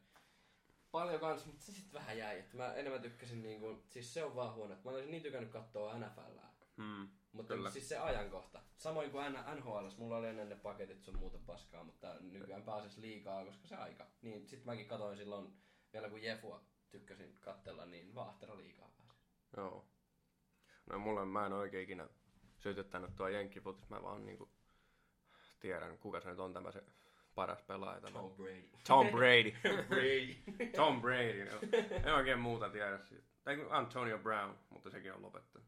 Paljon 0.91 1.19
kans, 1.19 1.45
mutta 1.45 1.61
se 1.61 1.71
sitten 1.71 1.93
vähän 1.93 2.17
jäi. 2.17 2.39
Että 2.39 2.57
mä 2.57 2.73
enemmän 2.73 3.01
tykkäsin 3.01 3.41
niin 3.41 3.59
kuin, 3.59 3.83
siis 3.87 4.13
se 4.13 4.23
on 4.23 4.35
vaan 4.35 4.53
huono. 4.55 4.73
että 4.73 4.85
Mä 4.85 4.91
olisin 4.91 5.11
niin 5.11 5.23
tykännyt 5.23 5.51
katsoa 5.51 5.99
NFLää. 5.99 6.53
Mm. 6.77 7.09
Mutta 7.31 7.53
Kyllä. 7.53 7.69
siis 7.69 7.89
se 7.89 7.97
ajankohta. 7.97 8.61
Samoin 8.77 9.11
kuin 9.11 9.33
NHL, 9.55 9.87
mulla 9.97 10.17
oli 10.17 10.27
ennen 10.27 10.49
ne 10.49 10.55
paketit 10.55 11.03
sun 11.03 11.17
muuta 11.17 11.37
paskaa, 11.45 11.83
mutta 11.83 12.15
nykyään 12.19 12.63
pääsis 12.63 12.97
liikaa, 12.97 13.45
koska 13.45 13.67
se 13.67 13.75
aika. 13.75 14.07
Niin 14.21 14.47
sit 14.47 14.65
mäkin 14.65 14.87
katoin 14.87 15.17
silloin, 15.17 15.53
vielä 15.93 16.09
kun 16.09 16.23
Jefua 16.23 16.63
tykkäsin 16.89 17.37
kattella, 17.39 17.85
niin 17.85 18.15
Vaahtera 18.15 18.57
liikaa 18.57 18.91
pääsin. 18.97 19.23
Joo. 19.57 19.85
No 20.89 20.99
mulle 20.99 21.25
mä 21.25 21.45
en 21.45 21.53
oikein 21.53 21.83
ikinä 21.83 22.09
sytyttänyt 22.57 23.15
tuo 23.15 23.27
jenkkifutis. 23.27 23.89
Mä 23.89 24.03
vaan 24.03 24.25
niinku 24.25 24.49
tiedän, 25.59 25.97
kuka 25.97 26.21
se 26.21 26.29
nyt 26.29 26.39
on 26.39 26.53
tämä 26.53 26.71
se 26.71 26.83
paras 27.35 27.61
pelaaja. 27.61 28.01
Tämä. 28.01 28.19
Tom 28.19 28.35
Brady. 28.35 28.69
Tom 28.87 29.07
Brady. 29.07 29.51
Brady. 29.89 30.35
Tom 30.75 31.01
Brady. 31.01 31.45
No. 31.45 31.59
En 32.07 32.13
oikein 32.13 32.39
muuta 32.39 32.69
tiedä 32.69 32.97
siitä. 32.97 33.27
Tai 33.43 33.67
Antonio 33.69 34.19
Brown, 34.19 34.55
mutta 34.69 34.89
sekin 34.89 35.13
on 35.13 35.21
lopettanut. 35.21 35.67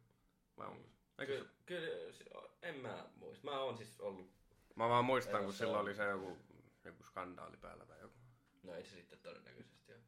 Vai 0.58 0.68
onko 0.68 0.88
se? 0.88 1.01
Kyllä, 1.26 1.44
se? 1.44 1.50
kyllä, 1.66 2.12
se- 2.14 2.24
en 2.62 2.76
mä 2.76 3.06
muista. 3.16 3.46
Mä 3.46 3.60
oon 3.60 3.78
siis 3.78 4.00
ollut, 4.00 4.32
Mä 4.76 4.90
vaan 4.90 5.06
muistan, 5.06 5.44
kun 5.44 5.54
se 5.54 5.58
silloin 5.58 5.82
oli 5.82 5.96
se 5.96 6.04
joku, 6.04 6.38
joku 6.86 7.04
skandaali 7.04 7.58
päällä 7.58 7.86
tai 7.86 8.00
joku. 8.02 8.16
no 8.64 8.74
ei 8.76 8.84
se 8.86 8.90
sitten 8.96 9.20
todennäköisesti 9.20 9.94
ole. 9.94 10.02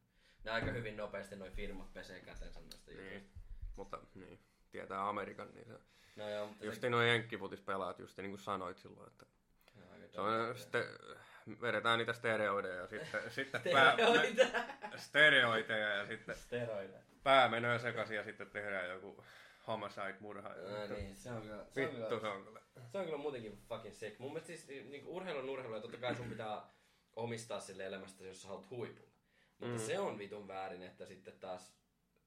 Ne 0.43 0.51
aika 0.51 0.71
hyvin 0.71 0.97
nopeasti 0.97 1.35
noi 1.35 1.51
firmat 1.51 1.93
pesee 1.93 2.19
kätensä 2.19 2.59
noista 2.59 2.91
Niin. 2.91 3.13
jutuista. 3.13 3.39
Mutta 3.75 3.99
niin, 4.15 4.39
tietää 4.71 5.09
Amerikan, 5.09 5.53
niin 5.53 5.65
se... 5.65 5.73
No 6.15 6.29
joo, 6.29 6.47
mutta 6.47 6.65
Justi 6.65 6.89
nuo 6.89 7.01
jenkkifutis 7.01 7.61
pelaat, 7.61 7.99
just 7.99 8.17
niin 8.17 8.31
kuin 8.31 8.39
sanoit 8.39 8.77
silloin, 8.77 9.07
että 9.07 9.25
se 10.11 10.21
on 10.21 10.55
se 10.55 10.61
sitten, 10.61 10.83
vedetään 11.61 11.97
niitä 11.99 12.13
stereoideja 12.13 12.75
ja 12.75 12.87
sitten, 12.87 13.31
sitten 13.31 13.61
pää, 13.73 13.95
stereoideja 14.95 15.89
ja 15.95 16.05
sitten 16.07 16.35
pää 17.23 17.49
menee 17.49 17.79
sekaisin 17.79 18.17
ja 18.17 18.23
sitten 18.23 18.49
tehdään 18.49 18.89
joku 18.89 19.23
homicide 19.67 20.15
murha. 20.19 20.49
No 20.49 20.95
niin, 20.95 21.15
se 21.15 21.31
on 21.31 21.41
kyllä, 21.41 21.65
se 21.69 21.81
on 21.85 21.91
Vittu 21.91 21.95
kyllä, 22.07 22.19
se 22.19 22.27
on 22.27 22.43
kyllä. 22.43 22.61
se 22.91 22.97
on 22.97 23.05
kyllä 23.05 23.17
muutenkin 23.17 23.57
fucking 23.69 23.93
sick. 23.95 24.19
Mun 24.19 24.33
mielestä 24.33 24.47
siis 24.47 24.67
niin 24.67 25.05
urheilu 25.07 25.39
on 25.39 25.49
urheilu 25.49 25.75
ja 25.75 25.81
totta 25.81 25.97
kai 25.97 26.15
sun 26.15 26.29
pitää 26.29 26.61
omistaa 27.15 27.59
sille 27.59 27.85
elämästä, 27.85 28.23
jos 28.23 28.41
sä 28.41 28.47
haluat 28.47 28.69
huipulla. 28.69 29.13
Mutta 29.59 29.75
Mm. 29.77 29.85
se 29.85 29.99
on 29.99 30.17
vitun 30.17 30.47
väärin, 30.47 30.81
että 30.83 31.05
sitten 31.05 31.33
taas 31.39 31.73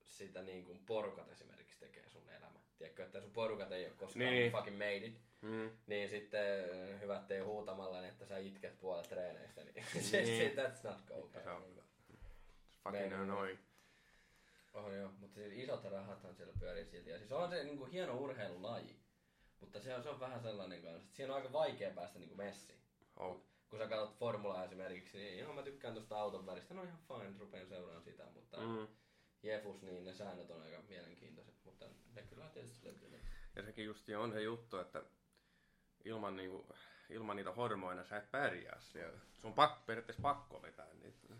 sitä 0.04 0.42
niin 0.42 0.64
kuin 0.64 0.82
porukat 0.86 1.28
esimerkiksi 1.32 1.80
tekee 1.80 2.08
sun 2.08 2.28
elämä. 2.28 2.58
Tiedätkö, 2.78 3.04
että 3.04 3.20
sun 3.20 3.30
porukat 3.32 3.72
ei 3.72 3.86
ole 3.86 3.94
koskaan 3.94 4.18
Niin. 4.18 4.32
niin. 4.40 4.52
fucking 4.52 4.76
made 4.78 4.96
it. 4.96 5.20
Mm. 5.40 5.70
Niin 5.86 6.08
sitten 6.08 6.64
äh, 6.94 7.00
hyvät 7.00 7.26
tee 7.26 7.40
huutamalla, 7.40 8.00
niin 8.00 8.10
että 8.12 8.26
sä 8.26 8.38
itket 8.38 8.78
puolet 8.78 9.08
treeneistä. 9.08 9.64
Niin, 9.64 9.74
Niin. 10.12 10.12
niin. 10.12 10.52
that's 10.52 10.80
not 10.90 10.98
okay. 11.10 11.42
Se 11.42 11.50
on 11.50 11.62
kyllä. 11.62 11.82
Fucking 12.84 13.14
annoying. 13.14 13.58
Oh, 14.76 14.92
joo, 14.92 15.12
mutta 15.18 15.34
siis 15.34 15.52
isot 15.52 15.84
rahathan 15.84 16.34
siellä 16.34 16.54
pyörii 16.58 16.84
silti. 16.84 17.10
Ja 17.10 17.18
siis 17.18 17.32
on 17.32 17.50
se 17.50 17.64
niin 17.64 17.78
kuin 17.78 17.90
hieno 17.90 18.16
urheilulaji. 18.16 19.00
Mutta 19.60 19.80
se 19.80 19.94
on, 19.94 20.02
se 20.02 20.08
on 20.08 20.20
vähän 20.20 20.40
sellainen 20.40 20.82
kanssa, 20.82 21.02
että 21.02 21.16
siihen 21.16 21.30
on 21.30 21.36
aika 21.36 21.52
vaikea 21.52 21.90
päästä 21.90 22.18
niin 22.18 22.28
kuin 22.28 22.38
messiin. 22.38 22.80
Oh. 23.16 23.42
Kun 23.68 23.78
sä 23.78 23.88
katsot 23.88 24.18
formulaa 24.18 24.64
esimerkiksi, 24.64 25.18
niin 25.18 25.38
joo 25.38 25.52
mä 25.52 25.62
tykkään 25.62 25.94
tuosta 25.94 26.18
auton 26.18 26.46
väristä, 26.46 26.74
no 26.74 26.82
ihan 26.82 26.98
fine, 27.08 27.38
rupean 27.38 27.68
seuraamaan 27.68 28.04
sitä, 28.04 28.26
mutta 28.34 28.56
mm. 28.56 28.88
Jefus, 29.42 29.82
niin 29.82 30.04
ne 30.04 30.12
säännöt 30.12 30.50
on 30.50 30.62
aika 30.62 30.82
mielenkiintoiset, 30.88 31.54
mutta 31.64 31.86
ne 32.14 32.22
kyllä 32.22 32.48
tietysti 32.48 32.86
löytyy. 32.86 33.20
Ja 33.56 33.62
sekin 33.62 33.84
just 33.84 34.08
on 34.18 34.32
se 34.32 34.42
juttu, 34.42 34.78
että 34.78 35.02
ilman, 36.04 36.36
niinku, 36.36 36.66
ilman 37.10 37.36
niitä 37.36 37.52
hormoina 37.52 38.04
sä 38.04 38.16
et 38.16 38.30
pärjää 38.30 38.80
siellä. 38.80 39.18
Sun 39.32 39.48
on 39.48 39.54
pak, 39.54 39.86
periaatteessa 39.86 40.22
pakko 40.22 40.62
vetää 40.62 40.94
niitä. 40.94 41.34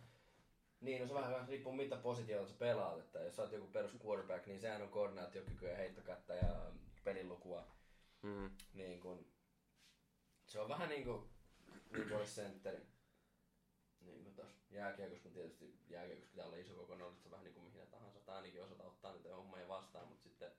Niin, 0.80 1.00
no 1.02 1.08
se 1.08 1.14
vähän 1.14 1.48
riippuu 1.48 1.72
mitä 1.72 1.96
positiota 1.96 2.48
sä 2.48 2.54
pelaat, 2.58 2.98
että 2.98 3.18
jos 3.18 3.36
sä 3.36 3.42
oot 3.42 3.52
joku 3.52 3.66
perus 3.66 3.96
quarterback, 4.04 4.46
niin 4.46 4.60
sehän 4.60 4.82
on 4.82 4.88
koordinaatiokykyä, 4.88 5.76
heittokättä 5.76 6.34
ja 6.34 6.72
pelilukua. 7.04 7.66
Mm. 8.22 8.50
Niin 8.74 9.00
kun, 9.00 9.26
se 10.48 10.60
on 10.60 10.68
vähän 10.68 10.88
niin 10.88 11.04
kuin 11.04 11.30
olisi 12.16 12.34
sentteri. 12.34 12.86
Niin 14.00 14.22
kuin 14.22 14.34
tossa 14.34 14.56
jääkiekossa, 14.70 15.30
tietysti 15.30 15.78
jääkiekossa 15.88 16.30
pitää 16.30 16.46
olla 16.46 16.56
iso 16.56 16.74
kokoinen, 16.74 17.06
oli 17.06 17.16
se 17.22 17.30
vähän 17.30 17.44
niin 17.44 17.54
kuin 17.54 17.64
mihin 17.66 17.88
tahansa, 17.90 18.20
tai 18.20 18.36
ainakin 18.36 18.62
osata 18.62 18.84
ottaa 18.84 19.12
niitä 19.12 19.36
hommia 19.36 19.68
vastaan, 19.68 20.08
mutta 20.08 20.22
sitten 20.22 20.50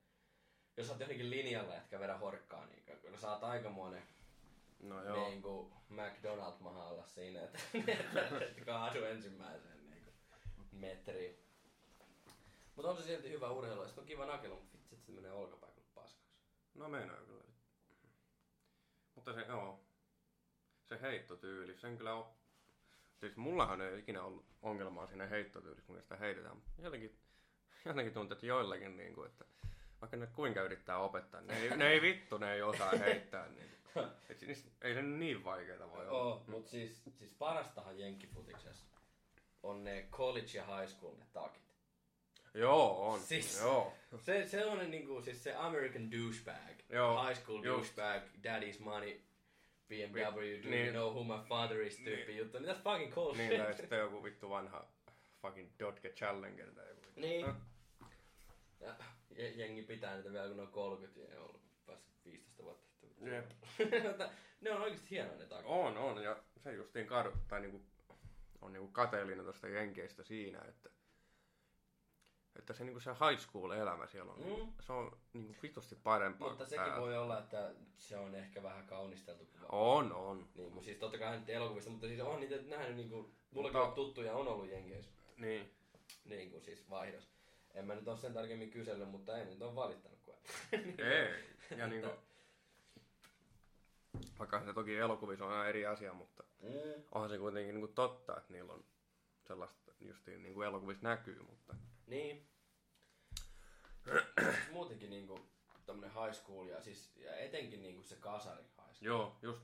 jos 0.78 0.88
sä 0.88 0.94
oot 0.94 1.00
johonkin 1.00 1.30
linjalla, 1.30 1.76
etkä 1.76 2.00
vedä 2.00 2.18
horkkaa, 2.18 2.66
niin 2.66 2.84
kyllä 3.02 3.18
sä 3.18 3.32
oot 3.32 3.44
aikamoinen 3.44 4.04
No 4.80 5.04
joo. 5.04 5.28
niin 5.28 5.42
kuin 5.42 5.74
McDonald 5.90 6.54
maha 6.60 6.88
olla 6.88 7.06
siinä, 7.06 7.42
että, 7.42 7.60
että 8.42 8.66
kaadu 8.66 9.04
ensimmäiseen 9.04 9.77
metriin. 10.78 11.48
Mutta 12.76 12.92
on 12.92 12.98
se 12.98 13.04
silti 13.04 13.30
hyvä 13.30 13.52
urheilu, 13.52 13.84
ja 13.84 13.90
on 13.98 14.06
kiva 14.06 14.26
nakelu, 14.26 14.56
mutta 14.56 14.74
vitsi, 14.78 14.96
että 14.96 15.06
se 15.06 15.12
menee 15.12 15.32
olkapää 15.32 15.72
kyllä 15.72 15.88
paskaksi. 15.96 16.38
No 16.76 16.90
meinaa 16.90 17.18
kyllä. 17.18 17.44
Mutta 19.16 19.34
se, 19.34 19.42
joo. 19.42 19.84
Se 20.86 21.02
heittotyyli, 21.02 21.78
sen 21.78 21.98
kyllä 21.98 22.14
on. 22.14 22.26
Siis 23.20 23.36
mullahan 23.36 23.82
ei 23.82 24.00
ikinä 24.00 24.24
ollut 24.24 24.46
ongelmaa 24.62 25.08
siinä 25.08 25.28
heittotyylissä, 25.28 25.88
kun 25.88 26.02
sitä 26.02 26.16
heitetään. 26.16 26.56
Mutta 26.56 26.82
jotenkin, 26.82 27.20
jotenkin 27.86 28.14
tuntuu, 28.14 28.34
että 28.34 28.46
joillakin, 28.46 28.98
niin 28.98 29.14
kuin, 29.14 29.28
että 29.28 29.46
vaikka 30.02 30.18
ne 30.18 30.28
kuinka 30.28 30.62
yrittää 30.62 30.98
opettaa, 30.98 31.42
ne 31.42 31.58
ei, 31.58 31.78
ne 31.78 31.88
ei 31.88 32.02
vittu, 32.02 32.38
ne 32.38 32.54
ei 32.54 32.62
osaa 32.62 32.92
heittää. 32.92 33.48
Niin. 33.48 33.78
Et 34.30 34.40
siis, 34.40 34.72
ei 34.82 34.94
se 34.94 35.02
niin 35.02 35.44
vaikeeta 35.44 35.92
voi 35.92 36.08
olla. 36.08 36.22
Oo, 36.22 36.44
mutta 36.48 36.72
siis, 36.72 37.04
siis 37.20 37.34
parastahan 37.34 38.00
jenkkifutiksessa 38.00 38.97
on 39.64 39.84
ne 39.84 40.08
college 40.12 40.58
ja 40.58 40.66
high 40.78 40.90
school 40.90 41.16
ne 41.16 41.26
takit. 41.34 41.64
Joo, 42.54 43.08
on. 43.12 43.20
Siis- 43.20 43.60
Joo. 43.62 43.94
Se, 44.24 44.48
se 44.48 44.66
on 44.66 44.92
niinku, 44.92 45.22
siis 45.22 45.44
se 45.44 45.54
American 45.56 46.12
douchebag, 46.12 46.80
Joo, 46.90 47.26
high 47.26 47.40
school 47.42 47.64
just. 47.64 47.98
douchebag, 47.98 48.22
daddy's 48.44 48.80
money 48.84 49.22
BMW, 49.90 50.40
do 50.64 50.68
you 50.68 50.70
Niin. 50.70 50.92
know 50.94 51.12
who 51.14 51.24
my 51.24 51.44
father 51.50 51.82
is 51.82 51.98
tyyppi 51.98 52.38
juttu, 52.38 52.60
niin 52.60 52.76
that's 52.76 52.82
fucking 52.84 53.14
cool 53.14 53.36
Niin, 53.36 53.50
shit. 53.52 53.62
tai 53.64 53.74
sitten 53.74 54.00
joku 54.00 54.24
vittu 54.24 54.50
vanha 54.50 54.88
fucking 55.42 55.70
Dodge 55.80 56.10
Challenger 56.10 56.72
tai 56.72 56.88
joku. 56.90 57.02
Niin. 57.16 57.46
No, 57.46 57.56
Ja 58.80 58.96
je- 59.36 59.50
jengi 59.56 59.84
pitää 59.84 60.16
niitä 60.16 60.34
vielä 60.34 60.48
kun 60.48 60.58
ne 60.58 60.64
on 60.64 60.72
30 60.72 61.20
ja 61.20 61.28
ne 61.30 61.38
on 61.40 61.46
ollut 61.46 61.62
vasta 61.88 62.10
15 62.26 62.64
vuotta. 62.64 62.88
Jep. 63.22 63.52
Ne 64.62 64.72
on 64.72 64.82
oikeesti 64.82 65.10
hienoja 65.10 65.38
ne 65.38 65.46
takat. 65.46 65.66
On, 65.66 65.98
on, 65.98 66.24
ja 66.24 66.38
se 66.64 66.72
justiin 66.74 67.08
kadu, 67.08 67.32
tai 67.48 67.62
niinku, 67.62 67.82
on 68.62 68.74
niinku 68.74 68.88
kateellinen 68.92 69.44
tuosta 69.46 69.68
Jenkeistä 69.68 70.24
siinä, 70.24 70.62
että, 70.68 70.90
että 72.56 72.74
se, 72.74 72.84
niinku 72.84 73.00
se 73.00 73.12
high 73.12 73.42
school 73.42 73.72
elämä 73.72 74.08
siellä 74.08 74.32
on, 74.32 74.40
Mm. 74.40 74.74
se 74.80 74.94
on 74.94 75.18
niinku 75.34 75.56
vitusti 75.64 75.96
parempaa 75.96 76.48
Mutta 76.48 76.58
kuin 76.64 76.70
sekin 76.70 76.86
täällä. 76.86 77.02
voi 77.02 77.18
olla, 77.18 77.40
että 77.40 77.74
se 77.98 78.18
on 78.18 78.36
ehkä 78.36 78.64
vähän 78.64 78.88
kaunisteltu 78.88 79.46
kuva. 79.46 79.66
On, 79.70 80.12
on. 80.14 80.48
Niin 80.56 80.72
kuin, 80.72 80.84
siis 80.86 80.98
totta 80.98 81.18
kai 81.18 81.40
nyt 81.40 81.50
elokuvista, 81.50 81.90
mutta 81.90 82.08
siis 82.08 82.20
on 82.22 82.40
niitä 82.40 82.56
nähnyt 82.62 82.96
niin 82.96 83.10
kuin, 83.10 83.36
mullakin 83.52 83.78
Mutta- 83.78 83.90
on 83.90 83.94
tuttuja 83.94 84.34
on 84.36 84.48
ollut 84.48 84.70
jenkeissä. 84.72 85.12
Niin. 85.38 85.72
Niin 86.26 86.52
kuin 86.52 86.62
siis 86.64 86.90
vaihdos. 86.90 87.30
En 87.74 87.86
mä 87.86 87.96
nyt 87.96 88.08
ole 88.08 88.18
sen 88.18 88.34
tarkemmin 88.34 88.72
kysellyt, 88.72 89.10
mutta 89.10 89.38
ei 89.38 89.46
nyt 89.46 89.62
ole 89.62 89.76
valittanut 89.76 90.20
kuin. 90.26 90.38
Ei. 90.98 91.44
Ja 91.78 91.88
niinku, 91.92 92.10
vaikka 94.40 94.66
se 94.66 94.74
toki 94.74 94.96
elokuvissa 94.98 95.46
on 95.46 95.52
aina 95.52 95.68
eri 95.68 95.86
asia, 95.86 96.14
mutta 96.14 96.44
Mm. 96.62 97.04
onhan 97.12 97.30
se 97.30 97.38
kuitenkin 97.38 97.76
niinku 97.76 97.88
totta, 97.96 98.38
että 98.38 98.54
niillä 98.54 98.74
on 98.74 98.86
sellaista 99.48 99.92
justiin 100.00 100.44
niinku 100.44 100.62
elokuvissa 100.62 101.04
näkyy, 101.04 101.40
mutta 101.50 101.76
Niin. 102.08 102.48
siis 104.44 104.72
muutenkin 104.72 105.10
niinku 105.10 105.40
tämmönen 105.86 106.12
high 106.14 106.34
school 106.36 106.68
ja, 106.68 106.82
siis, 106.82 107.12
ja 107.16 107.36
etenkin 107.36 107.82
niinku 107.82 108.04
se 108.04 108.16
kasari 108.16 108.64
high 108.64 108.74
school. 108.94 108.96
joo, 109.02 109.36
just 109.42 109.62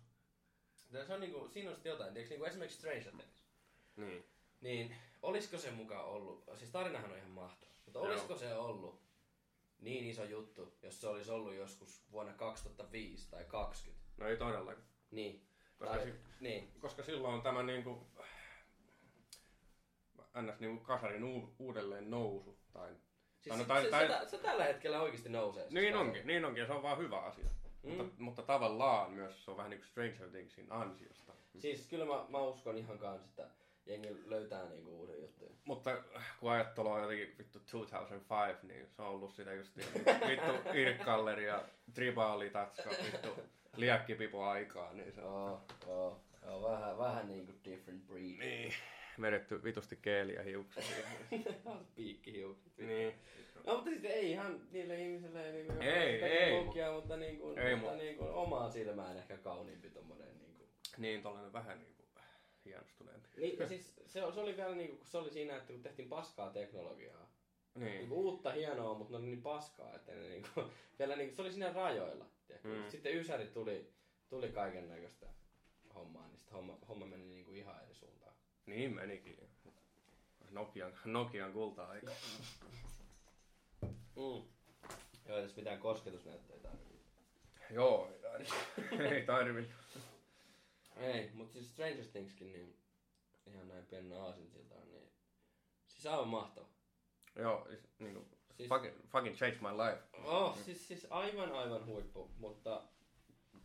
Ja 0.91 1.05
Se 1.05 1.13
on 1.13 1.19
niinku, 1.19 1.49
siinä 1.53 1.69
on 1.69 1.75
sitten 1.75 1.89
jotain, 1.89 2.13
tiedätkö, 2.13 2.33
niinku 2.33 2.45
esimerkiksi 2.45 2.77
Stranger 2.77 3.03
Things. 3.11 3.43
niin. 3.95 4.25
Niin, 4.61 4.95
olisiko 5.21 5.57
se 5.57 5.71
mukaan 5.71 6.05
ollut, 6.05 6.43
siis 6.55 6.69
tarinahan 6.71 7.11
on 7.11 7.17
ihan 7.17 7.29
mahtava, 7.31 7.71
mutta 7.85 7.99
Joo. 7.99 8.07
olisiko 8.07 8.37
se 8.37 8.53
ollut 8.55 9.01
niin 9.79 10.05
iso 10.07 10.23
juttu, 10.23 10.77
jos 10.83 11.01
se 11.01 11.07
olisi 11.07 11.31
ollut 11.31 11.53
joskus 11.53 12.03
vuonna 12.11 12.33
2005 12.33 13.29
tai 13.29 13.45
20? 13.45 14.02
No 14.17 14.27
ei 14.27 14.37
todellakaan. 14.37 14.87
Niin. 15.11 15.47
Koska 15.79 15.95
Tai, 15.95 16.03
si- 16.05 16.13
niin. 16.39 16.71
koska 16.79 17.03
silloin 17.03 17.33
on 17.33 17.41
tämä 17.41 17.63
niinku, 17.63 18.07
ns. 20.41 20.59
Niinku 20.59 20.83
kasarin 20.83 21.23
u- 21.23 21.55
uudelleen 21.59 22.09
nousu. 22.11 22.57
Tai, 22.73 22.89
Siis 23.41 23.55
no, 23.55 23.61
se, 23.61 23.67
tai- 23.67 23.83
se, 23.83 23.89
tai- 23.89 24.07
se, 24.07 24.29
se, 24.29 24.37
tällä 24.37 24.63
hetkellä 24.63 25.01
oikeasti 25.01 25.29
nousee. 25.29 25.63
siis 25.63 25.73
niin 25.73 25.93
kasari. 25.93 26.07
onkin, 26.07 26.27
niin 26.27 26.45
onkin, 26.45 26.61
ja 26.61 26.67
se 26.67 26.73
on 26.73 26.83
vaan 26.83 26.97
hyvä 26.97 27.19
asia. 27.19 27.45
Mm. 27.83 27.89
Mutta, 27.91 28.13
mutta 28.17 28.41
tavallaan 28.41 29.11
myös 29.11 29.45
se 29.45 29.51
on 29.51 29.57
vähän 29.57 29.69
niin 29.69 29.79
kuin 29.79 29.87
Stranger 29.89 30.29
Thingsin 30.29 30.71
ansiosta. 30.71 31.33
Siis 31.57 31.87
kyllä 31.87 32.05
mä, 32.05 32.25
mä 32.29 32.37
uskon 32.41 32.77
ihan 32.77 32.99
kans, 32.99 33.23
että 33.23 33.47
jengi 33.85 34.29
löytää 34.29 34.69
niinku 34.69 34.99
uusia 34.99 35.17
juttuja. 35.17 35.51
Mutta 35.65 36.03
kun 36.39 36.51
ajattelee 36.51 37.01
jotenkin 37.01 37.35
vittu 37.37 37.59
2005, 37.59 38.67
niin 38.67 38.87
se 38.87 39.01
on 39.01 39.07
ollut 39.07 39.33
sitä 39.33 39.53
just 39.53 39.75
niin 39.75 39.87
vittu 40.27 40.69
Irkkalleri 40.81 41.45
ja 41.45 41.63
Tribali 41.93 42.49
Tatska, 42.49 42.89
vittu 42.89 43.43
liäkkipipo 43.77 44.43
aikaa, 44.43 44.93
niin 44.93 45.11
se 45.13 45.21
on 45.21 45.33
Oo, 45.51 45.61
oo. 45.87 46.21
Oo, 46.47 46.71
vähän, 46.71 46.97
vähän 46.97 47.27
niinku 47.27 47.53
different 47.65 48.07
breed. 48.07 48.37
niin, 48.39 48.73
vedetty 49.21 49.63
vitusti 49.63 49.95
keeliä 49.95 50.41
hiuksia. 50.43 50.83
Piikkihiukset. 51.95 52.77
niin. 52.87 53.13
No 53.65 53.73
mutta 53.75 53.89
siis 53.89 54.05
ei 54.05 54.31
ihan 54.31 54.61
niille 54.71 55.01
ihmisille 55.01 55.45
ei 55.45 55.53
niinku 55.53 55.73
Ei, 55.79 56.13
joka- 56.15 56.25
ei, 56.27 56.39
teknologiaa, 56.51 56.93
mutta 56.93 57.17
niinku, 57.17 57.53
Ei, 57.57 57.75
mutta 57.75 57.93
mu- 57.93 57.97
niinku 57.97 58.25
omaan 58.29 58.71
silmään 58.71 59.17
ehkä 59.17 59.37
kauniimpi 59.37 59.89
tommonen 59.89 60.39
niinku. 60.39 60.67
Niin, 60.97 61.21
tollanen 61.21 61.53
vähän 61.53 61.79
niinku 61.79 62.03
hienostuneempi. 62.65 63.27
Niin, 63.37 63.59
ja 63.59 63.67
siis 63.67 63.95
se, 63.95 64.03
se, 64.07 64.23
oli 64.25 64.57
vielä 64.57 64.75
niinku, 64.75 64.97
kun 64.97 65.07
se 65.07 65.17
oli 65.17 65.29
siinä, 65.31 65.55
että 65.57 65.73
kun 65.73 65.81
tehtiin 65.83 66.09
paskaa 66.09 66.49
teknologiaa. 66.49 67.31
Niin. 67.75 67.97
Niinku 67.97 68.15
uutta 68.21 68.51
hienoa, 68.51 68.93
mutta 68.93 69.11
ne 69.13 69.17
oli 69.17 69.25
niin 69.25 69.41
paskaa, 69.41 69.95
että 69.95 70.11
ne 70.11 70.29
niinku, 70.29 70.63
vielä 70.99 71.15
niinku, 71.15 71.35
se 71.35 71.41
oli 71.41 71.51
siinä 71.51 71.73
rajoilla. 71.73 72.25
Mm. 72.63 72.89
Sitten 72.89 73.17
Ysäri 73.17 73.47
tuli, 73.47 73.93
tuli 74.29 74.49
kaiken 74.49 74.89
näköistä 74.89 75.27
hommaa, 75.95 76.27
niin 76.27 76.37
sitten 76.37 76.55
homma, 76.55 76.77
homma 76.87 77.05
meni 77.05 77.25
niinku 77.25 77.51
ihan 77.51 77.83
eri 77.83 77.93
suuntaan. 77.93 78.33
Niin 78.65 78.95
menikin. 78.95 79.49
Nokian, 80.51 80.93
Nokian 81.05 81.53
kulta-aika. 81.53 82.11
Mm. 84.15 84.43
Joo, 85.25 85.41
tässä 85.41 85.57
mitään 85.57 85.79
kosketusnäytteitä 85.79 86.69
tarvitse. 86.69 86.93
Joo, 87.69 88.11
ei 88.13 88.19
tarvi. 88.19 88.47
ei 89.15 89.25
tarvi. 89.25 89.69
Ei, 90.97 91.31
mutta 91.33 91.53
siis 91.53 91.71
Stranger 91.71 92.05
Thingskin, 92.05 92.51
niin 92.51 92.77
ihan 93.47 93.67
näin 93.67 93.85
pienen 93.85 94.21
aasinsiltaan, 94.21 94.91
niin 94.91 95.11
siis 95.87 96.05
aivan 96.05 96.27
mahtava. 96.27 96.67
Joo, 97.35 97.67
is- 97.69 97.87
niinku, 97.99 98.27
Siis, 98.57 98.69
fucking, 98.69 98.95
fucking 99.07 99.35
change 99.35 99.57
my 99.61 99.67
life. 99.77 100.01
oh, 100.23 100.57
siis, 100.65 100.87
siis 100.87 101.07
aivan 101.09 101.51
aivan 101.51 101.85
huippu, 101.85 102.31
mutta 102.37 102.83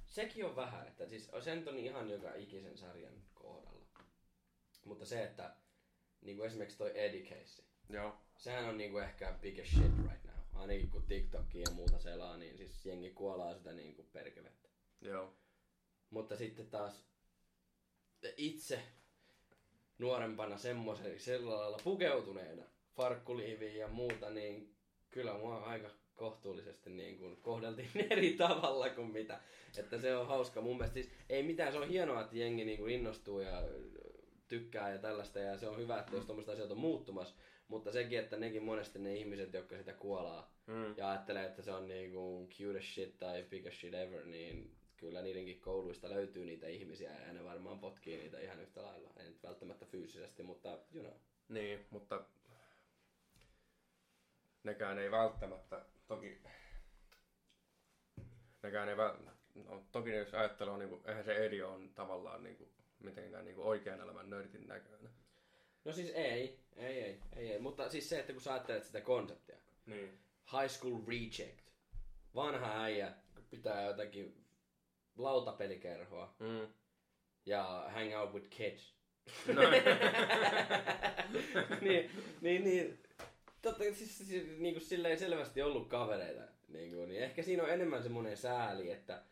sekin 0.07 0.45
on 0.45 0.57
vähän, 0.57 0.87
että 0.89 1.07
siis 1.07 1.31
se 1.41 1.55
nyt 1.57 1.69
on 1.69 1.79
ihan 1.79 2.11
joka 2.11 2.35
ikisen 2.35 2.79
sarjan 2.79 3.23
kohdalla. 3.35 3.87
Mutta 4.85 5.05
se, 5.07 5.23
että 5.25 5.55
niinku 6.21 6.43
esimerkiksi 6.43 6.79
toi 6.79 6.93
Eddie 7.01 7.27
Case, 7.31 7.63
Joo. 7.91 8.17
sehän 8.37 8.65
on 8.65 8.79
niinku 8.79 8.99
ehkä 8.99 9.35
biggest 9.41 9.71
shit 9.71 9.93
right 10.11 10.25
now. 10.25 10.35
Ainakin 10.63 10.91
kun 10.91 11.07
TikTokia 11.07 11.63
ja 11.69 11.75
muuta 11.75 11.99
selaa, 11.99 12.37
niin 12.37 12.57
siis 12.57 12.87
jengi 12.87 13.11
kuolaa 13.11 13.55
sitä 13.55 13.73
niinku 13.73 14.03
perkelettä. 14.13 14.69
Joo. 15.01 15.35
Mutta 16.11 16.37
sitten 16.37 16.71
taas 16.71 17.05
itse 18.37 18.83
nuorempana 19.99 20.59
semmoisen 20.59 21.21
sillä 21.21 21.57
lailla 21.57 21.79
pukeutuneena 21.85 22.63
farkkuliiviin 22.99 23.77
ja 23.77 23.89
muuta, 23.89 24.31
niin 24.31 24.75
kyllä 25.11 25.35
mua 25.35 25.57
aika 25.57 25.91
kohtuullisesti 26.15 26.91
niin 26.91 27.19
kuin 27.19 27.37
kohdeltiin 27.37 27.89
eri 28.11 28.33
tavalla 28.33 28.91
kuin 28.91 29.13
mitä. 29.13 29.41
Että 29.79 29.99
se 29.99 30.17
on 30.17 30.27
hauska. 30.27 30.61
Mun 30.61 30.77
mielestä 30.77 30.95
siis 30.95 31.11
ei 31.29 31.43
mitään, 31.43 31.73
se 31.73 31.79
on 31.79 31.89
hienoa, 31.89 32.21
että 32.21 32.37
jengi 32.37 32.65
niin 32.65 32.79
kuin 32.79 32.95
innostuu 32.95 33.41
ja 33.41 33.63
tykkää 34.49 34.93
ja 34.93 34.99
tällaista 34.99 35.39
ja 35.39 35.59
se 35.59 35.69
on 35.69 35.79
hyvä, 35.79 36.01
että 36.01 36.17
jos 36.17 36.25
tuommoista 36.25 36.53
asioita 36.53 36.75
on 36.75 36.81
muuttumassa. 36.81 37.35
Mutta 37.69 37.93
sekin, 37.93 38.19
että 38.19 38.37
nekin 38.37 38.63
monesti 38.63 38.99
ne 38.99 39.15
ihmiset, 39.15 39.53
jotka 39.53 39.77
sitä 39.77 39.93
kuolaa 39.93 40.59
Mm. 40.69 40.95
ja 40.97 41.11
ajattelee, 41.11 41.47
että 41.47 41.63
se 41.63 41.71
on 41.73 41.89
niinku 41.89 42.49
cutest 42.59 42.95
shit 42.95 43.19
tai 43.19 43.43
biggest 43.51 43.79
shit 43.79 43.95
ever, 43.95 44.27
niin 44.27 44.77
kyllä 44.97 45.23
niidenkin 45.23 45.61
kouluista 45.61 46.11
löytyy 46.11 46.45
niitä 46.45 46.69
ihmisiä 46.69 47.11
ja 47.27 47.33
ne 47.33 47.45
varmaan 47.45 47.79
potkii 47.79 48.17
niitä 48.17 48.41
ihan 48.41 48.61
yhtä 48.61 48.83
lailla. 48.83 49.11
Ei 49.17 49.29
nyt 49.29 49.43
välttämättä 49.43 49.87
fyysisesti, 49.87 50.43
mutta 50.43 50.79
you 50.95 51.05
know. 51.05 51.17
Niin, 51.49 51.87
mutta 51.91 52.25
nekään 54.69 54.99
ei 54.99 55.11
välttämättä, 55.11 55.85
toki, 56.07 56.43
nekään 58.63 58.89
ei 58.89 58.97
välttämättä, 58.97 59.39
no, 59.55 59.85
toki 59.93 60.11
jos 60.11 60.35
ajattelee, 60.35 60.79
niin 60.79 60.89
kuin, 60.89 61.03
eihän 61.07 61.25
se 61.25 61.47
Edi 61.47 61.63
on 61.63 61.91
tavallaan 61.95 62.43
niin 62.43 62.57
kuin, 62.57 62.71
mitenkään 62.99 63.45
niin 63.45 63.55
kuin 63.55 63.67
oikean 63.67 64.01
elämän 64.01 64.31
nörtin 64.31 64.69
näköinen. 64.69 65.11
No 65.85 65.93
siis 65.93 66.11
ei, 66.15 66.31
ei, 66.77 67.03
ei, 67.03 67.21
ei, 67.37 67.53
ei. 67.53 67.59
Mutta 67.59 67.89
siis 67.89 68.09
se, 68.09 68.21
että 68.21 68.33
kun 68.33 68.43
sä 68.43 68.53
ajattelet 68.53 68.85
sitä 68.85 69.01
konseptia. 69.01 69.57
Niin. 69.87 70.19
High 70.53 70.71
school 70.71 71.01
reject. 71.09 71.61
Vanha 72.35 72.83
äijä 72.83 73.13
pitää 73.51 73.83
jotakin 73.83 74.45
lautapelikerhoa 75.17 76.35
Mm. 76.39 76.69
ja 77.47 77.91
hang 77.95 78.17
out 78.17 78.33
with 78.33 78.49
kids. 78.51 78.95
No, 79.47 79.63
niin, 81.81 82.11
niin, 82.41 82.65
niin. 82.65 83.08
Totta, 83.63 83.85
siis, 83.85 84.19
siis 84.19 84.59
niin 84.59 84.75
kuin 84.75 84.85
silleen 84.85 85.19
selvästi 85.19 85.63
ollut 85.63 85.89
kavereita. 85.89 86.43
Niin, 86.69 86.95
kuin, 86.95 87.09
niin 87.09 87.23
ehkä 87.23 87.43
siinä 87.43 87.63
on 87.63 87.71
enemmän 87.71 88.03
semmoinen 88.03 88.37
sääli, 88.37 88.91
että 88.91 89.23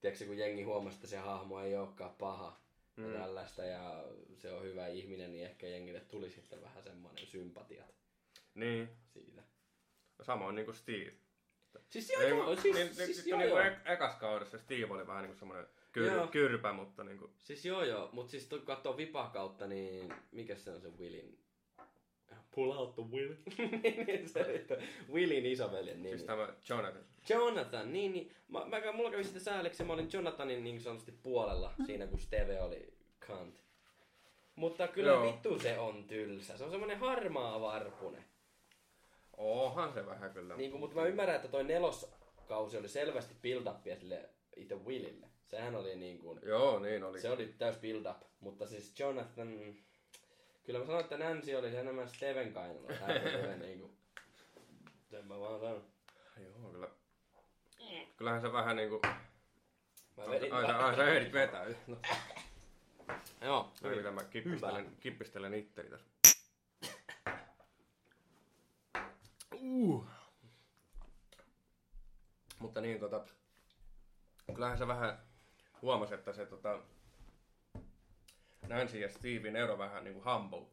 tiedätkö, 0.00 0.26
kun 0.26 0.38
jengi 0.38 0.62
huomasi, 0.62 0.96
että 0.96 1.06
se 1.06 1.16
hahmo 1.16 1.60
ei 1.60 1.76
olekaan 1.76 2.14
paha 2.14 2.60
mm. 2.96 3.12
Ja 3.12 3.18
tällaista 3.18 3.64
ja 3.64 4.04
se 4.34 4.52
on 4.52 4.62
hyvä 4.62 4.86
ihminen, 4.86 5.32
niin 5.32 5.44
ehkä 5.44 5.66
jengille 5.66 6.00
tuli 6.00 6.30
sitten 6.30 6.62
vähän 6.62 6.82
semmoinen 6.82 7.26
sympatiat 7.26 7.94
niin. 8.54 8.88
siitä. 9.06 9.42
Samoin 10.22 10.54
niin 10.54 10.64
kuin 10.64 10.74
Steve. 10.74 11.12
Siis 11.90 12.10
joo, 12.10 12.22
Ei, 12.22 12.30
joo, 12.30 12.56
siis, 12.56 12.76
niin, 12.76 12.94
siis, 12.94 13.24
niin, 13.24 13.30
joo, 13.30 13.38
niin 13.38 13.48
joo. 13.48 13.60
ek- 13.60 13.86
ekas 13.86 14.16
kaudessa 14.16 14.58
Steve 14.58 14.86
oli 14.90 15.06
vähän 15.06 15.22
niin 15.22 15.30
kuin 15.30 15.38
semmoinen 15.38 15.66
Joo. 15.96 16.26
kyr, 16.26 16.28
kyrpä, 16.28 16.72
mutta 16.72 17.04
niin 17.04 17.18
kuin, 17.18 17.30
Siis 17.38 17.64
joo 17.64 17.84
joo, 17.84 18.08
mutta 18.12 18.30
siis 18.30 18.46
kun 18.46 18.62
katsoo 18.62 18.96
Vipa 18.96 19.30
kautta, 19.32 19.66
niin 19.66 20.14
mikä 20.32 20.56
se 20.56 20.70
on 20.70 20.80
se 20.80 20.88
Willin? 20.98 21.38
Pull 22.54 22.70
out 22.70 22.94
the 22.94 23.02
Will. 23.12 23.34
Niin, 23.82 24.28
se, 24.28 24.64
Willin 25.12 25.46
isoveljen 25.46 26.02
nimi. 26.02 26.08
siis 26.16 26.24
tämä 26.26 26.48
Jonathan. 26.68 27.02
Jonathan, 27.28 27.92
niin, 27.92 28.12
niin. 28.12 28.32
Mä, 28.48 28.64
mä, 28.66 28.92
mulla 28.92 29.10
kävi 29.10 29.24
sitten 29.24 29.42
sääliksi, 29.42 29.84
mä 29.84 29.92
olin 29.92 30.08
Jonathanin 30.12 30.64
niin 30.64 30.80
sanotusti 30.80 31.12
puolella 31.22 31.74
siinä, 31.86 32.06
kun 32.06 32.18
Steve 32.18 32.62
oli 32.62 32.92
kant. 33.26 33.62
Mutta 34.56 34.88
kyllä 34.88 35.10
Joo. 35.12 35.26
vittu 35.26 35.58
se 35.58 35.78
on 35.78 36.04
tylsä. 36.04 36.58
Se 36.58 36.64
on 36.64 36.70
semmonen 36.70 36.98
harmaa 36.98 37.60
varpune. 37.60 38.24
Onhan 39.36 39.92
se 39.92 40.06
vähän 40.06 40.30
kyllä. 40.32 40.56
Niin 40.56 40.70
kuin, 40.70 40.80
mutta 40.80 40.96
mä 40.96 41.06
ymmärrän, 41.06 41.36
että 41.36 41.48
toi 41.48 41.64
neloskausi 41.64 42.76
oli 42.76 42.88
selvästi 42.88 43.34
build-upia 43.42 43.96
sille 43.96 44.28
itse 44.56 44.74
Willille. 44.74 45.26
Sehän 45.46 45.74
oli 45.74 45.96
niin 45.96 46.18
kuin, 46.18 46.40
Joo, 46.42 46.78
niin 46.78 47.04
oli. 47.04 47.20
se 47.20 47.30
oli 47.30 47.54
täys 47.58 47.76
build 47.76 48.06
up, 48.06 48.22
mutta 48.40 48.66
siis 48.66 49.00
Jonathan, 49.00 49.74
kyllä 50.64 50.78
mä 50.78 50.86
sanoin, 50.86 51.04
että 51.04 51.18
Nancy 51.18 51.54
oli 51.54 51.70
se 51.70 51.80
enemmän 51.80 52.08
Steven 52.08 52.54
niin 53.62 53.80
kuin, 53.80 53.96
sen 55.10 55.26
mä 55.26 55.40
vaan 55.40 55.60
sanon. 55.60 55.84
Joo, 56.36 56.70
kyllä. 56.72 56.88
Kyllähän 58.16 58.40
se 58.40 58.52
vähän 58.52 58.76
niinku... 58.76 59.00
Mä 60.16 60.30
vedin 60.30 60.52
Ai, 60.52 60.64
ai, 60.64 60.96
sä 60.96 61.08
ehdit 61.08 61.32
vetää. 61.32 61.66
No, 61.86 61.96
Joo, 63.46 63.72
yritän 63.82 64.14
No, 64.14 64.22
mä 64.22 64.28
kippistelen, 64.28 64.96
kippistelen 65.00 65.54
itteni 65.54 65.90
tässä. 65.90 66.06
Uh. 69.54 70.06
Mutta 72.58 72.80
niin 72.80 73.00
tota... 73.00 73.24
Kyllähän 74.54 74.78
se 74.78 74.86
vähän 74.86 75.18
huomasi, 75.82 76.14
että 76.14 76.32
se 76.32 76.46
tota... 76.46 76.78
Nancy 78.68 78.98
ja 78.98 79.08
Steven 79.08 79.56
ero 79.56 79.78
vähän 79.78 80.04
niinku 80.04 80.22
humble. 80.30 80.66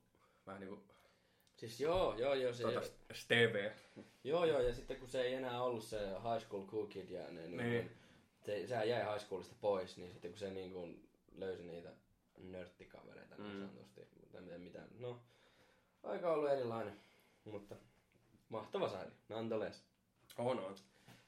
Vähän 0.45 0.61
niinku 0.61 0.83
Siis 1.57 1.79
joo, 1.79 2.15
joo, 2.17 2.33
joo, 2.33 2.53
se, 2.53 2.63
tota 2.63 2.81
Steve. 3.13 3.75
joo, 4.23 4.45
joo, 4.45 4.59
ja 4.61 4.73
sitten 4.75 4.97
kun 4.97 5.09
se 5.09 5.21
ei 5.21 5.33
enää 5.33 5.63
ollut 5.63 5.83
se 5.83 5.99
high 5.99 6.45
school 6.47 6.65
cool 6.67 6.85
kid 6.85 7.09
ja 7.09 7.23
ne, 7.31 7.41
niin. 7.47 7.57
Niin. 7.57 7.83
Kuin, 7.87 7.97
se, 8.45 8.67
sehän 8.67 8.89
jäi 8.89 9.13
high 9.13 9.25
schoolista 9.25 9.55
pois, 9.61 9.97
niin 9.97 10.11
sitten 10.11 10.31
kun 10.31 10.39
se 10.39 10.49
niin 10.51 10.71
kuin 10.73 11.09
löysi 11.35 11.63
niitä 11.63 11.89
nörttikavereita 12.37 13.35
niin 13.35 13.53
Mm. 13.55 13.69
sanotusti, 13.69 14.07
tai 14.31 14.41
miten 14.41 14.61
mitään, 14.61 14.87
no, 14.99 15.19
aika 16.03 16.31
ollut 16.33 16.49
erilainen, 16.51 16.99
mutta 17.43 17.75
mahtava 18.49 18.89
sarja, 18.89 19.11
nonetheless. 19.29 19.83
On, 20.37 20.59
on. 20.59 20.75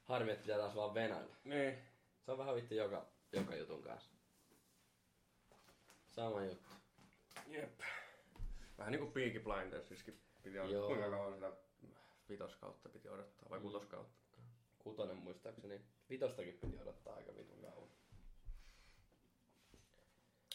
Harmi, 0.04 0.32
että 0.32 0.42
pitää 0.42 0.58
taas 0.58 0.76
vaan 0.76 0.94
venailla. 0.94 1.36
Niin. 1.44 1.78
Se 2.26 2.32
on 2.32 2.38
vähän 2.38 2.56
vittu 2.56 2.74
joka, 2.74 3.06
joka 3.32 3.56
jutun 3.56 3.82
kanssa. 3.84 4.11
Sama 6.12 6.44
juttu. 6.46 6.70
Jep. 7.48 7.80
Vähän 8.78 8.92
niinku 8.92 9.12
Peaky 9.12 9.40
Blindersiskin 9.40 10.22
piti. 10.44 10.56
Joo. 10.56 10.88
Kuinka 10.88 11.10
kauan 11.10 11.34
sitä 11.34 11.52
vitoskautta 12.30 12.90
piti 12.90 13.10
odottaa, 13.10 13.50
vai 13.50 13.60
Mm. 13.60 13.64
kutoskautta? 13.64 14.22
Kutonen 14.80 15.18
muistaakseni. 15.18 15.82
Vitostakin 16.10 16.58
piti 16.62 16.78
odottaa 16.82 17.16
aika 17.16 17.36
vitun 17.36 17.62
kauan. 17.62 17.90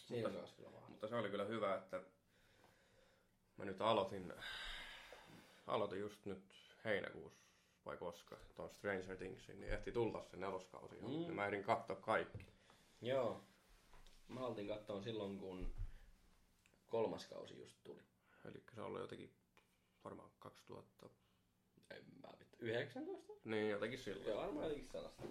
Siinä 0.06 0.28
Mutta- 0.28 0.52
kyllä 0.56 0.72
vaan. 0.72 0.90
Mutta 0.90 1.08
se 1.08 1.14
oli 1.16 1.30
kyllä 1.30 1.44
hyvä, 1.44 1.74
että 1.74 2.00
mä 3.56 3.64
nyt 3.64 3.80
aloitin, 3.80 4.32
aloitin 5.66 6.00
just 6.00 6.24
nyt 6.26 6.44
heinäkuussa 6.84 7.46
vai 7.86 7.96
koska, 7.96 8.36
tuon 8.56 8.70
Stranger 8.70 9.16
Thingsin, 9.16 9.60
niin 9.60 9.72
ehti 9.72 9.92
tulla 9.92 10.24
se 10.30 10.36
neloskausi. 10.36 10.96
Mm. 11.00 11.22
Ja 11.26 11.32
mä 11.32 11.46
ehdin 11.46 11.64
katsoa 11.64 11.96
kaikki. 11.96 12.46
Joo. 13.02 13.44
Mä 14.28 14.40
haltin 14.40 14.68
kattoon 14.68 15.02
silloin, 15.04 15.38
kun 15.38 15.74
kolmas 16.86 17.26
kausi 17.26 17.58
just 17.60 17.76
tuli. 17.84 18.02
Eli 18.44 18.62
se 18.74 18.80
on 18.80 18.86
ollut 18.86 19.00
jotenkin 19.00 19.34
varmaan 20.04 20.30
2000, 20.38 21.08
En 21.90 22.04
mä 22.22 22.28
vittu. 22.40 22.56
19? 22.60 23.32
niin 23.44 23.70
jotenkin 23.70 23.98
silloin. 23.98 24.28
Joo, 24.28 24.40
varmaan 24.42 24.64
jotenkin 24.66 24.88
sellaista. 24.92 25.22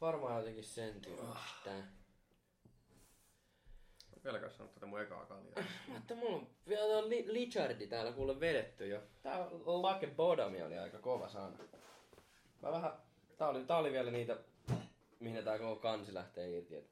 Varmaan 0.00 0.38
jotenkin 0.38 0.64
sen 0.64 1.00
tyylistä. 1.00 1.70
Vieläkään 4.24 4.52
sanonut 4.52 4.74
tätä 4.74 4.86
mun 4.86 5.00
ekaa 5.00 5.26
kaljaa. 5.26 5.64
Mutta 5.88 6.14
mulla 6.14 6.36
on 6.36 6.46
vielä 6.68 6.82
tuo 6.86 7.08
Li- 7.08 7.32
Lichardi 7.32 7.86
täällä 7.86 8.12
kuule 8.12 8.40
vedetty 8.40 8.86
jo. 8.88 9.02
Tää 9.22 9.46
Lake 9.64 10.06
Bodomi 10.06 10.62
oli 10.62 10.78
aika 10.78 10.98
kova 10.98 11.28
sana. 11.28 11.58
Mä 12.62 12.72
vähän... 12.72 12.92
Tää 13.36 13.48
oli, 13.48 13.64
tää 13.64 13.76
oli 13.78 13.92
vielä 13.92 14.10
niitä, 14.10 14.36
mihin 15.20 15.44
tää 15.44 15.58
koko 15.58 15.76
kansi 15.76 16.14
lähtee 16.14 16.50
irti. 16.50 16.76
Et 16.76 16.90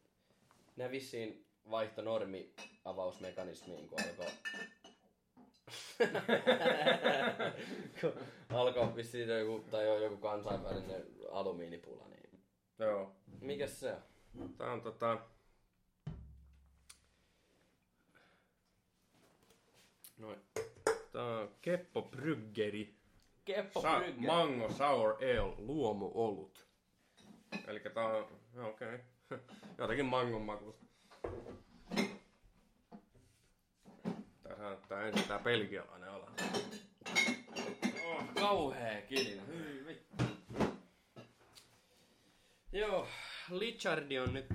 ne 0.76 0.90
vissiin 0.90 1.46
vaihto 1.70 2.02
normi 2.02 2.54
avausmekanismiin, 2.84 3.88
kun 3.88 3.98
alkoi... 4.08 4.26
kun 8.00 8.12
alkoi 8.50 8.96
vissiin 8.96 9.28
joku, 9.28 9.64
tai 9.70 9.86
jo 9.86 9.98
joku 9.98 10.16
kansainvälinen 10.16 11.06
alumiinipula, 11.30 12.08
niin... 12.08 12.42
Joo. 12.78 13.16
Mikäs 13.40 13.80
se 13.80 13.94
on? 13.94 14.54
Tää 14.58 14.72
on 14.72 14.82
tota... 14.82 15.18
Noin. 20.18 20.40
Tää 21.12 21.24
on 21.24 21.54
Keppo 21.60 22.02
Bryggeri. 22.02 22.94
Keppo 23.44 23.80
Sa- 23.80 23.98
Brygge. 23.98 24.26
Mango 24.26 24.72
Sour 24.72 25.10
Ale 25.10 25.54
luomuolut. 25.58 26.66
Eli 27.66 27.80
tää 27.80 28.06
on, 28.06 28.40
okei, 28.64 28.88
okay. 28.94 28.98
jotenkin 29.78 30.06
mangon 30.06 30.42
makusta. 30.42 30.84
Tää 34.42 34.56
näyttää 34.58 35.06
ensin 35.06 35.28
tää 35.28 35.38
belgialainen 35.38 36.08
ala. 36.08 36.30
Oh, 38.04 38.24
kauhea 38.34 39.02
kilinä. 39.02 39.42
Joo, 42.72 43.08
Lichardi 43.50 44.18
on 44.18 44.34
nyt 44.34 44.46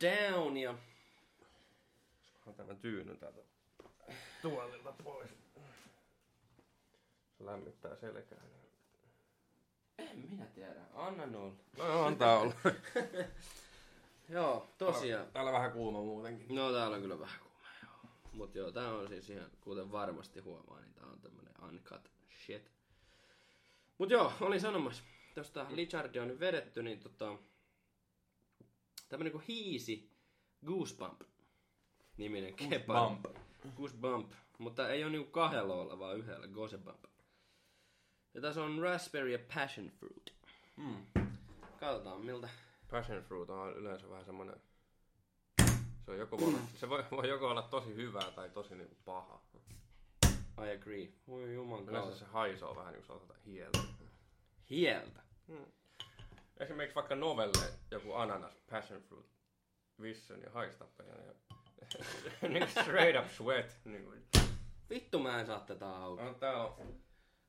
down 0.00 0.56
ja... 0.56 0.74
Onhan 2.40 2.54
tämän 2.56 2.76
tyynyn 2.76 3.18
täältä 3.18 3.40
tuolilta 4.42 4.92
pois. 5.04 5.30
Se 7.38 7.46
lämmittää 7.46 7.96
selkää. 7.96 8.38
En 10.00 10.18
minä 10.30 10.46
tiedä, 10.46 10.80
anna 10.94 11.26
noilla. 11.26 11.56
No 11.78 12.04
antaa 12.04 12.38
olla. 12.38 12.54
Joo, 14.28 14.74
tosiaan. 14.78 15.26
Täällä 15.32 15.52
vähän 15.52 15.72
kuuma 15.72 16.00
muutenkin. 16.00 16.54
No 16.56 16.72
täällä 16.72 16.96
on 16.96 17.02
kyllä 17.02 17.20
vähän 17.20 17.40
kuuma, 17.40 17.68
joo. 17.82 18.12
Mut 18.32 18.54
joo, 18.54 18.72
tää 18.72 18.94
on 18.94 19.08
siis 19.08 19.30
ihan, 19.30 19.50
kuten 19.60 19.92
varmasti 19.92 20.40
huomaa, 20.40 20.80
niin 20.80 20.94
tää 20.94 21.06
on 21.06 21.20
tämmönen 21.20 21.54
uncut 21.68 22.10
shit. 22.46 22.70
Mut 23.98 24.10
joo, 24.10 24.32
olin 24.40 24.60
sanomassa. 24.60 25.02
Tosta 25.34 25.66
Lichardi 25.70 26.18
on 26.18 26.28
nyt 26.28 26.40
vedetty, 26.40 26.82
niin 26.82 27.00
tota... 27.00 27.38
Tämmönen 29.08 29.32
kuin 29.32 29.44
Hiisi 29.48 30.10
Goosebump 30.66 31.22
niminen 32.20 32.54
kebab. 32.54 33.24
Goosebump. 33.76 34.32
Mutta 34.58 34.88
ei 34.88 35.04
ole 35.04 35.12
niinku 35.12 35.30
kahdella 35.30 35.74
olla, 35.74 35.98
vaan 35.98 36.16
yhdellä. 36.18 36.48
Goosebump. 36.48 37.04
Ja 38.34 38.40
tässä 38.40 38.62
on 38.62 38.78
raspberry 38.78 39.32
ja 39.32 39.38
passion 39.54 39.90
fruit. 39.90 40.34
Mm. 40.76 41.06
Katsotaan 41.80 42.20
miltä. 42.20 42.48
Passion 42.90 43.22
fruit 43.22 43.50
on 43.50 43.76
yleensä 43.76 44.10
vähän 44.10 44.24
semmonen... 44.24 44.56
Se, 46.04 46.10
on 46.10 46.18
joko 46.18 46.38
voi, 46.38 46.48
olla- 46.48 46.58
se 46.74 46.88
voi, 46.88 47.04
voi 47.10 47.28
joko 47.28 47.48
olla 47.48 47.62
tosi 47.62 47.94
hyvää 47.94 48.30
tai 48.30 48.50
tosi 48.50 48.74
niinku 48.74 48.96
paha. 49.04 49.42
I 50.66 50.74
agree. 50.76 51.08
Voi 51.28 51.54
juman 51.54 51.88
Yleensä 51.88 52.18
se 52.18 52.24
haisoo 52.24 52.76
vähän 52.76 52.92
niinku 52.92 53.06
sanotaan 53.06 53.40
hieltä. 53.46 53.78
Hieltä. 54.70 55.22
Esimerkiksi 56.56 56.94
vaikka 56.94 57.14
novelle 57.14 57.72
joku 57.90 58.12
ananas, 58.12 58.54
passion 58.70 59.02
fruit, 59.02 59.26
vissen 60.00 60.42
ja 60.42 60.50
haistappeja. 60.50 61.14
Ja... 61.14 61.34
niin 62.48 62.68
straight 62.68 63.24
up 63.24 63.30
sweat. 63.30 63.80
Niin 63.84 64.04
kuin. 64.04 64.26
Vittu 64.90 65.18
mä 65.18 65.40
en 65.40 65.46
saa 65.46 65.60
tätä 65.60 65.96
auki. 65.96 66.22
No, 66.22 66.34
tää 66.34 66.64
on... 66.64 66.94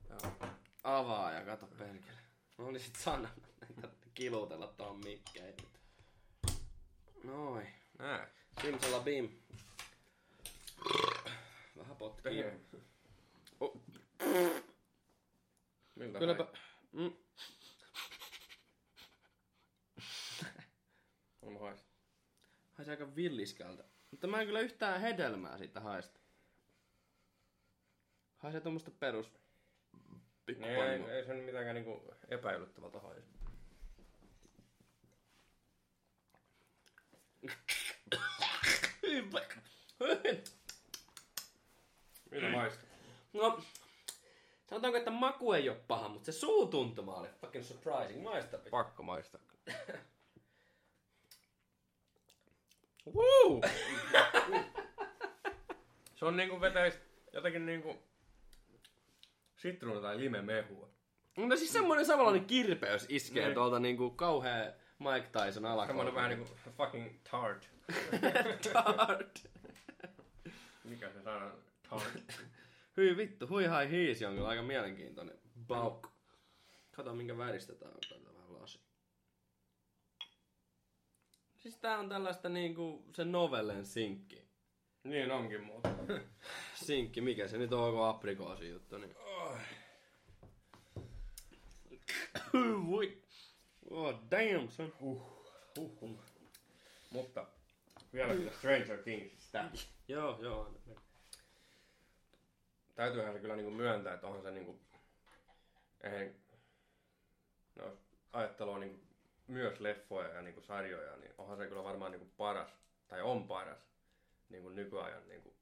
Tää 0.07 0.17
on. 0.23 0.49
Avaa 0.83 1.31
ja 1.31 1.45
kato 1.45 1.67
perkele. 1.67 2.17
Mä 2.57 2.65
olisit 2.65 2.95
sanonut, 2.95 3.31
että 3.83 3.87
kilutella 4.13 4.67
tuohon 4.67 4.99
mikkeen. 4.99 5.55
Noin. 7.23 7.67
Nää. 7.99 8.27
Simsalabim. 8.61 9.29
Vähän 11.77 11.95
potkii. 11.95 12.23
Tekee. 12.23 12.59
Oh. 13.59 13.81
Miltä 15.95 16.19
Kylläpä... 16.19 16.47
Mm. 16.91 17.13
On 21.41 21.59
haista. 21.59 21.89
Haisi 22.73 22.91
aika 22.91 23.15
villiskältä. 23.15 23.83
Mutta 24.11 24.27
mä 24.27 24.41
en 24.41 24.47
kyllä 24.47 24.59
yhtään 24.59 25.01
hedelmää 25.01 25.57
siitä 25.57 25.79
haista. 25.79 26.19
Haisee 28.37 28.61
tuommoista 28.61 28.91
perus... 28.91 29.31
Ei, 30.51 30.55
Pikkupannu. 30.55 31.07
ei, 31.07 31.15
ei 31.17 31.25
se 31.25 31.33
nyt 31.33 31.45
mitenkään 31.45 31.75
niinku 31.75 32.13
epäilyttävältä 32.29 32.99
haista. 32.99 33.31
Miltä 42.31 42.49
maistuu? 42.51 42.89
No, 43.33 43.61
sanotaanko, 44.69 44.97
että 44.97 45.11
maku 45.11 45.53
ei 45.53 45.69
ole 45.69 45.77
paha, 45.87 46.09
mutta 46.09 46.25
se 46.25 46.31
suutuntuma 46.31 47.15
oli 47.15 47.27
fucking 47.41 47.65
surprising. 47.65 48.23
Maista. 48.23 48.57
Pakko 48.71 49.03
maistaa. 49.03 49.41
Woo! 53.15 53.61
se 56.15 56.25
on 56.25 56.37
niinku 56.37 56.61
vetäis 56.61 56.99
jotenkin 57.33 57.65
niinku 57.65 58.03
sitruuna 59.61 60.01
tai 60.01 60.17
limemehua. 60.19 60.89
No 61.37 61.57
siis 61.57 61.73
semmoinen 61.73 62.05
samanlainen 62.05 62.45
kirpeys 62.45 63.05
iskee 63.09 63.43
Niin. 63.45 63.53
tuolta 63.53 63.79
niinku 63.79 64.09
kauhea 64.09 64.73
Mike 64.99 65.27
Tyson 65.31 65.65
alakoulta. 65.65 65.87
Semmoinen 65.87 66.15
vähän 66.15 66.29
niinku 66.29 66.55
fucking 66.77 67.19
tart. 67.31 67.69
Tart. 68.73 69.47
Mikä 70.83 71.09
se 71.09 71.21
sana? 71.23 71.51
Tart. 71.89 72.23
Hyi 72.97 73.17
vittu, 73.17 73.47
hui 73.47 73.65
hai 73.65 73.89
hiisi 73.89 74.25
on 74.25 74.35
kyllä 74.35 74.47
aika 74.47 74.61
mielenkiintoinen. 74.61 75.39
Bauk. 75.67 76.07
Kato 76.91 77.13
minkä 77.15 77.37
väristä 77.37 77.75
tää 77.75 77.89
on. 77.89 77.97
Tää 78.09 78.33
vähän 78.33 78.61
lasi. 78.61 78.79
Siis 81.57 81.77
tää 81.77 81.97
on 81.99 82.09
tällaista 82.09 82.49
niinku 82.49 83.05
se 83.15 83.25
novellen 83.25 83.85
sinkki. 83.85 84.40
Niin 85.03 85.31
onkin 85.31 85.63
muuta. 85.63 85.89
Sinkki, 86.85 87.21
mikä 87.21 87.47
se 87.47 87.57
nyt 87.57 87.73
on, 87.73 87.83
onko 87.83 88.03
aprikoosi 88.03 88.69
juttu, 88.69 88.97
niin... 88.97 89.15
Voi. 92.91 93.21
Oh 93.89 94.15
damn 94.31 94.69
son. 94.69 94.93
Mutta 97.09 97.47
vielä 98.13 98.33
kyllä 98.33 98.51
Stranger 98.51 98.97
Thingsista. 98.97 99.65
Joo, 100.07 100.39
joo. 100.41 100.73
Täytyyhän 102.95 103.33
se 103.33 103.39
kyllä 103.39 103.55
niinku 103.55 103.71
myöntää, 103.71 104.13
että 104.13 104.27
onhan 104.27 104.43
se 104.43 104.51
niinku... 104.51 104.79
Eihän... 106.03 106.35
No, 107.75 107.97
ajattelua 108.33 108.79
niinku 108.79 108.99
myös 109.47 109.79
leffoja 109.79 110.27
ja 110.27 110.41
niinku 110.41 110.61
sarjoja, 110.61 111.17
niin 111.17 111.33
onhan 111.37 111.57
se 111.57 111.67
kyllä 111.67 111.83
varmaan 111.83 112.11
niinku 112.11 112.27
paras, 112.37 112.69
tai 113.07 113.21
on 113.21 113.47
paras, 113.47 113.90
niinku 114.51 114.69
nykyajan 114.69 115.27
niinku 115.27 115.53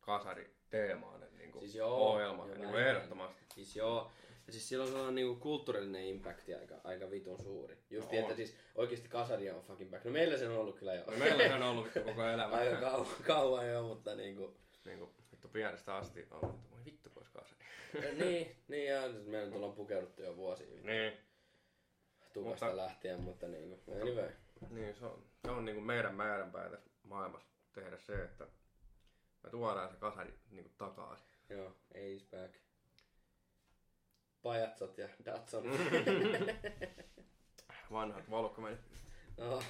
kasari 0.00 0.54
teemainen 0.70 1.38
niinku 1.38 1.60
Siis 1.60 1.74
joo, 1.74 1.96
ohjelma. 2.12 2.46
joo, 2.46 2.54
niinku 2.54 2.72
näin. 2.76 2.86
ehdottomasti. 2.88 3.44
Siis 3.54 3.76
joo. 3.76 4.10
Ja 4.46 4.52
siis 4.52 4.68
sillä 4.68 4.82
on 4.84 4.88
sellainen 4.90 5.14
niinku 5.14 5.40
kulttuurillinen 5.42 6.04
impakti 6.04 6.54
aika, 6.54 6.74
aika 6.84 7.10
vitun 7.10 7.42
suuri. 7.42 7.78
Just 7.90 8.12
No 8.12 8.18
että 8.18 8.30
on. 8.30 8.36
siis 8.36 8.56
oikeasti 8.74 9.08
kasaria 9.08 9.54
on 9.54 9.62
fucking 9.62 9.90
back. 9.90 10.04
No 10.04 10.10
meillä 10.10 10.36
se 10.38 10.48
on 10.48 10.56
ollut 10.56 10.78
kyllä 10.78 10.94
jo. 10.94 11.04
No, 11.06 11.16
meillä 11.18 11.48
se 11.48 11.54
on 11.54 11.62
ollut 11.62 11.84
vittu 11.84 12.00
koko 12.00 12.22
elämä. 12.24 12.56
aika 12.56 12.76
kauan, 12.80 13.06
kauan 13.26 13.68
jo, 13.68 13.82
mutta 13.82 14.14
niinku... 14.14 14.56
niinku, 14.84 15.14
vittu 15.32 15.48
pienestä 15.48 15.94
asti 15.96 16.26
on, 16.30 16.50
että 16.50 16.70
voi 16.70 16.84
vittu 16.84 17.10
pois 17.10 17.28
kasari. 17.28 17.64
niin, 18.18 18.56
niin 18.68 18.86
ja 18.92 19.12
siis 19.12 19.26
meillä 19.26 19.46
nyt 19.46 19.56
ollaan 19.56 19.72
pukeuduttu 19.72 20.22
jo 20.22 20.36
vuosia 20.36 20.66
Niin. 20.82 21.12
tukasta 22.32 22.66
Mutta- 22.66 22.76
lähtien, 22.76 23.20
mutta 23.22 23.48
niinku, 23.48 23.92
anyway. 24.02 24.30
Niin, 24.70 24.94
se 24.94 25.04
on, 25.06 25.24
se 25.44 25.50
on 25.50 25.64
niinku 25.64 25.80
meidän 25.80 26.14
määränpää 26.14 26.70
tässä 26.70 26.90
maailmassa 27.02 27.48
tehdä 27.72 27.98
se, 27.98 28.22
että 28.22 28.46
me 29.42 29.50
tuodaan 29.50 29.90
se 29.90 29.96
kasari 29.96 30.34
niinku 30.50 30.70
takaisin. 30.78 31.26
Joo, 31.48 31.76
Ace 31.90 32.26
back. 32.30 32.54
Pajatsot 34.42 34.98
ja 34.98 35.08
Datson. 35.24 35.64
Vanhat 37.92 38.30
valkomenet. 38.30 38.80
no, 39.36 39.62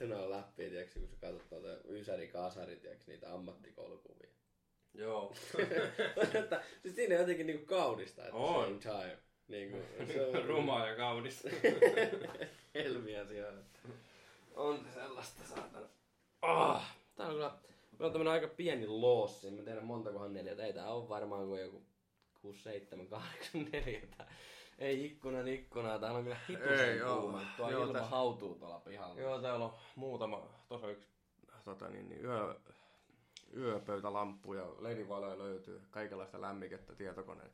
ne 0.00 0.14
on 0.16 0.30
läppiä, 0.30 0.68
tiiäks, 0.68 0.94
kun 0.94 1.08
sä 1.08 1.16
katsot 1.20 1.48
tuota 1.48 1.68
Ysäri 1.88 2.28
Kasari, 2.28 2.76
tiiäks, 2.76 3.06
niitä 3.06 3.34
ammattikoulukuvia. 3.34 4.30
Joo. 4.94 5.34
että, 6.34 6.62
siis 6.82 6.94
siinä 6.94 7.14
on 7.14 7.20
jotenkin 7.20 7.46
niinku 7.46 7.66
kaunista 7.66 8.22
the 8.22 8.30
On. 8.32 8.64
same 8.64 8.78
time. 8.78 9.18
Niinku, 9.48 9.78
se 10.12 10.26
on 10.26 10.44
Rumaa 10.48 10.88
ja 10.88 10.96
kaunis. 10.96 11.42
helmiä 12.74 13.26
siellä. 13.26 13.62
On 14.54 14.84
se 14.84 14.92
sellaista 14.92 15.44
saatana. 15.44 15.88
Ah, 16.42 16.96
tää 17.16 17.26
on 17.26 17.32
kyllä, 17.32 17.50
meillä 17.92 18.06
on 18.06 18.12
tämmönen 18.12 18.32
aika 18.32 18.48
pieni 18.48 18.86
loossi. 18.86 19.50
Mä 19.50 19.62
tiedän 19.62 19.84
montakohan 19.84 20.32
neljä. 20.32 20.64
Ei 20.66 20.72
tää 20.72 20.90
on 20.90 21.08
varmaan 21.08 21.46
kuin 21.46 21.60
joku 21.62 21.82
6, 22.40 22.62
7, 22.62 23.06
8, 23.06 23.64
4. 23.72 24.00
Ei 24.78 25.04
ikkunan 25.06 25.48
ikkunaa. 25.48 25.98
Täällä 25.98 26.18
on 26.18 26.24
kyllä 26.24 26.38
hitusen 26.48 27.00
kuuma. 27.20 27.42
Tuo 27.56 27.70
Joo, 27.70 27.82
ilma 27.82 27.92
tässä- 27.92 28.08
hautuu 28.08 28.54
tuolla 28.54 28.80
pihalla. 28.80 29.20
Joo, 29.20 29.40
täällä 29.40 29.64
on 29.64 29.74
muutama, 29.96 30.42
tuossa 30.68 30.90
yksi 30.90 31.08
tota, 31.64 31.88
niin, 31.88 32.08
niin, 32.08 32.24
yö, 32.24 32.54
yöpöytälamppu 33.56 34.54
ja 34.54 34.64
ledivaloja 34.78 35.38
löytyy, 35.38 35.82
kaikenlaista 35.90 36.40
lämmikettä 36.40 36.94
tietokoneen. 36.94 37.50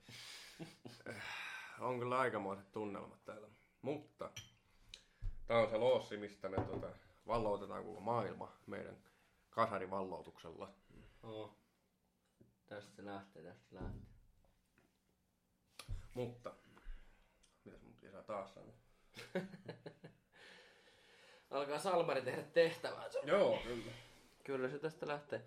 on 1.81 1.98
kyllä 1.98 2.18
aikamoiset 2.18 2.72
tunnelmat 2.72 3.24
täällä. 3.24 3.48
Mutta 3.83 4.31
tämä 5.46 5.61
on 5.61 5.70
se 5.70 5.77
loossi, 5.77 6.16
mistä 6.16 6.48
me 6.48 6.57
tota, 6.57 6.87
valloutetaan 7.29 7.85
koko 7.85 8.01
maailma 8.01 8.53
meidän 8.67 8.97
kasarivalloutuksella. 9.51 10.73
Oo. 11.23 11.55
Tästä 12.67 12.97
se 12.97 13.05
lähtee, 13.05 13.43
tästä 13.43 13.69
se 13.69 13.75
lähtee. 13.75 14.03
Mutta, 16.14 16.55
mitäs 17.64 17.83
mun 17.83 17.95
pitää 18.01 18.23
taas 18.23 18.55
sanoa? 18.55 18.75
Alkaa 21.51 21.79
Salmari 21.79 22.23
tehdä 22.23 22.43
tehtävänsä. 22.43 23.19
Joo, 23.25 23.59
kyllä. 23.64 23.93
Kyllä 24.45 24.69
se 24.69 24.79
tästä 24.79 25.09
lähtee. 25.09 25.45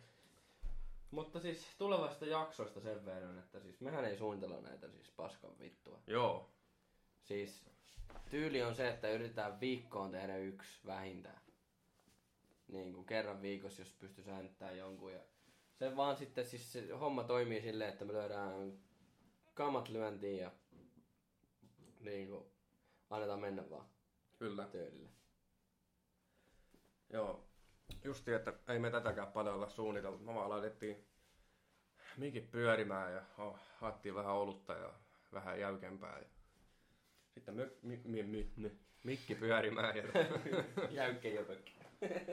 Mutta 1.11 1.39
siis 1.39 1.75
tulevasta 1.77 2.25
jaksoista 2.25 2.79
sen 2.79 3.05
verran, 3.05 3.39
että 3.39 3.59
siis 3.59 3.81
mehän 3.81 4.05
ei 4.05 4.17
suunnitella 4.17 4.61
näitä 4.61 4.89
siis 4.89 5.11
paskan 5.11 5.59
vittua. 5.59 5.99
Joo, 6.07 6.51
Siis 7.23 7.65
tyyli 8.29 8.63
on 8.63 8.75
se, 8.75 8.87
että 8.87 9.09
yritetään 9.09 9.59
viikkoon 9.59 10.11
tehdä 10.11 10.37
yksi 10.37 10.79
vähintään. 10.85 11.41
Niin 12.71 12.93
kuin 12.93 13.05
kerran 13.05 13.41
viikossa, 13.41 13.81
jos 13.81 13.93
pystyy 13.93 14.23
säännittämään 14.23 14.77
jonkun. 14.77 15.13
Ja 15.13 15.19
se 15.73 15.95
vaan 15.95 16.17
sitten, 16.17 16.45
siis 16.45 16.73
se 16.73 16.91
homma 16.91 17.23
toimii 17.23 17.61
silleen, 17.61 17.89
että 17.89 18.05
me 18.05 18.13
lyödään 18.13 18.73
kamat 19.53 19.89
lyöntiin 19.89 20.37
ja 20.37 20.51
niin 21.99 22.27
kuin 22.27 22.45
annetaan 23.09 23.39
mennä 23.39 23.69
vaan 23.69 23.85
kyllä. 24.39 24.65
tyylillä. 24.65 25.09
Joo, 27.09 27.47
justi, 28.03 28.33
että 28.33 28.53
ei 28.67 28.79
me 28.79 28.91
tätäkään 28.91 29.31
paljon 29.31 29.55
olla 29.55 29.69
suunniteltu. 29.69 30.23
Me 30.23 30.33
vaan 30.33 30.49
laitettiin 30.49 31.07
mikit 32.17 32.51
pyörimään 32.51 33.13
ja 33.13 33.21
oh, 33.37 33.59
haettiin 33.77 34.15
vähän 34.15 34.33
olutta 34.33 34.73
ja 34.73 34.93
vähän 35.33 35.59
jäykempää. 35.59 36.19
Ja 36.19 36.25
sitten 37.33 37.55
my, 37.55 37.77
mi, 37.81 38.01
mi, 38.03 38.23
mi, 38.23 38.51
mi, 38.55 38.71
mikki 39.03 39.35
pyörimään 39.35 39.97
ja 39.97 40.03
Jäykkä 40.89 41.29
jöpökkä. 41.29 41.80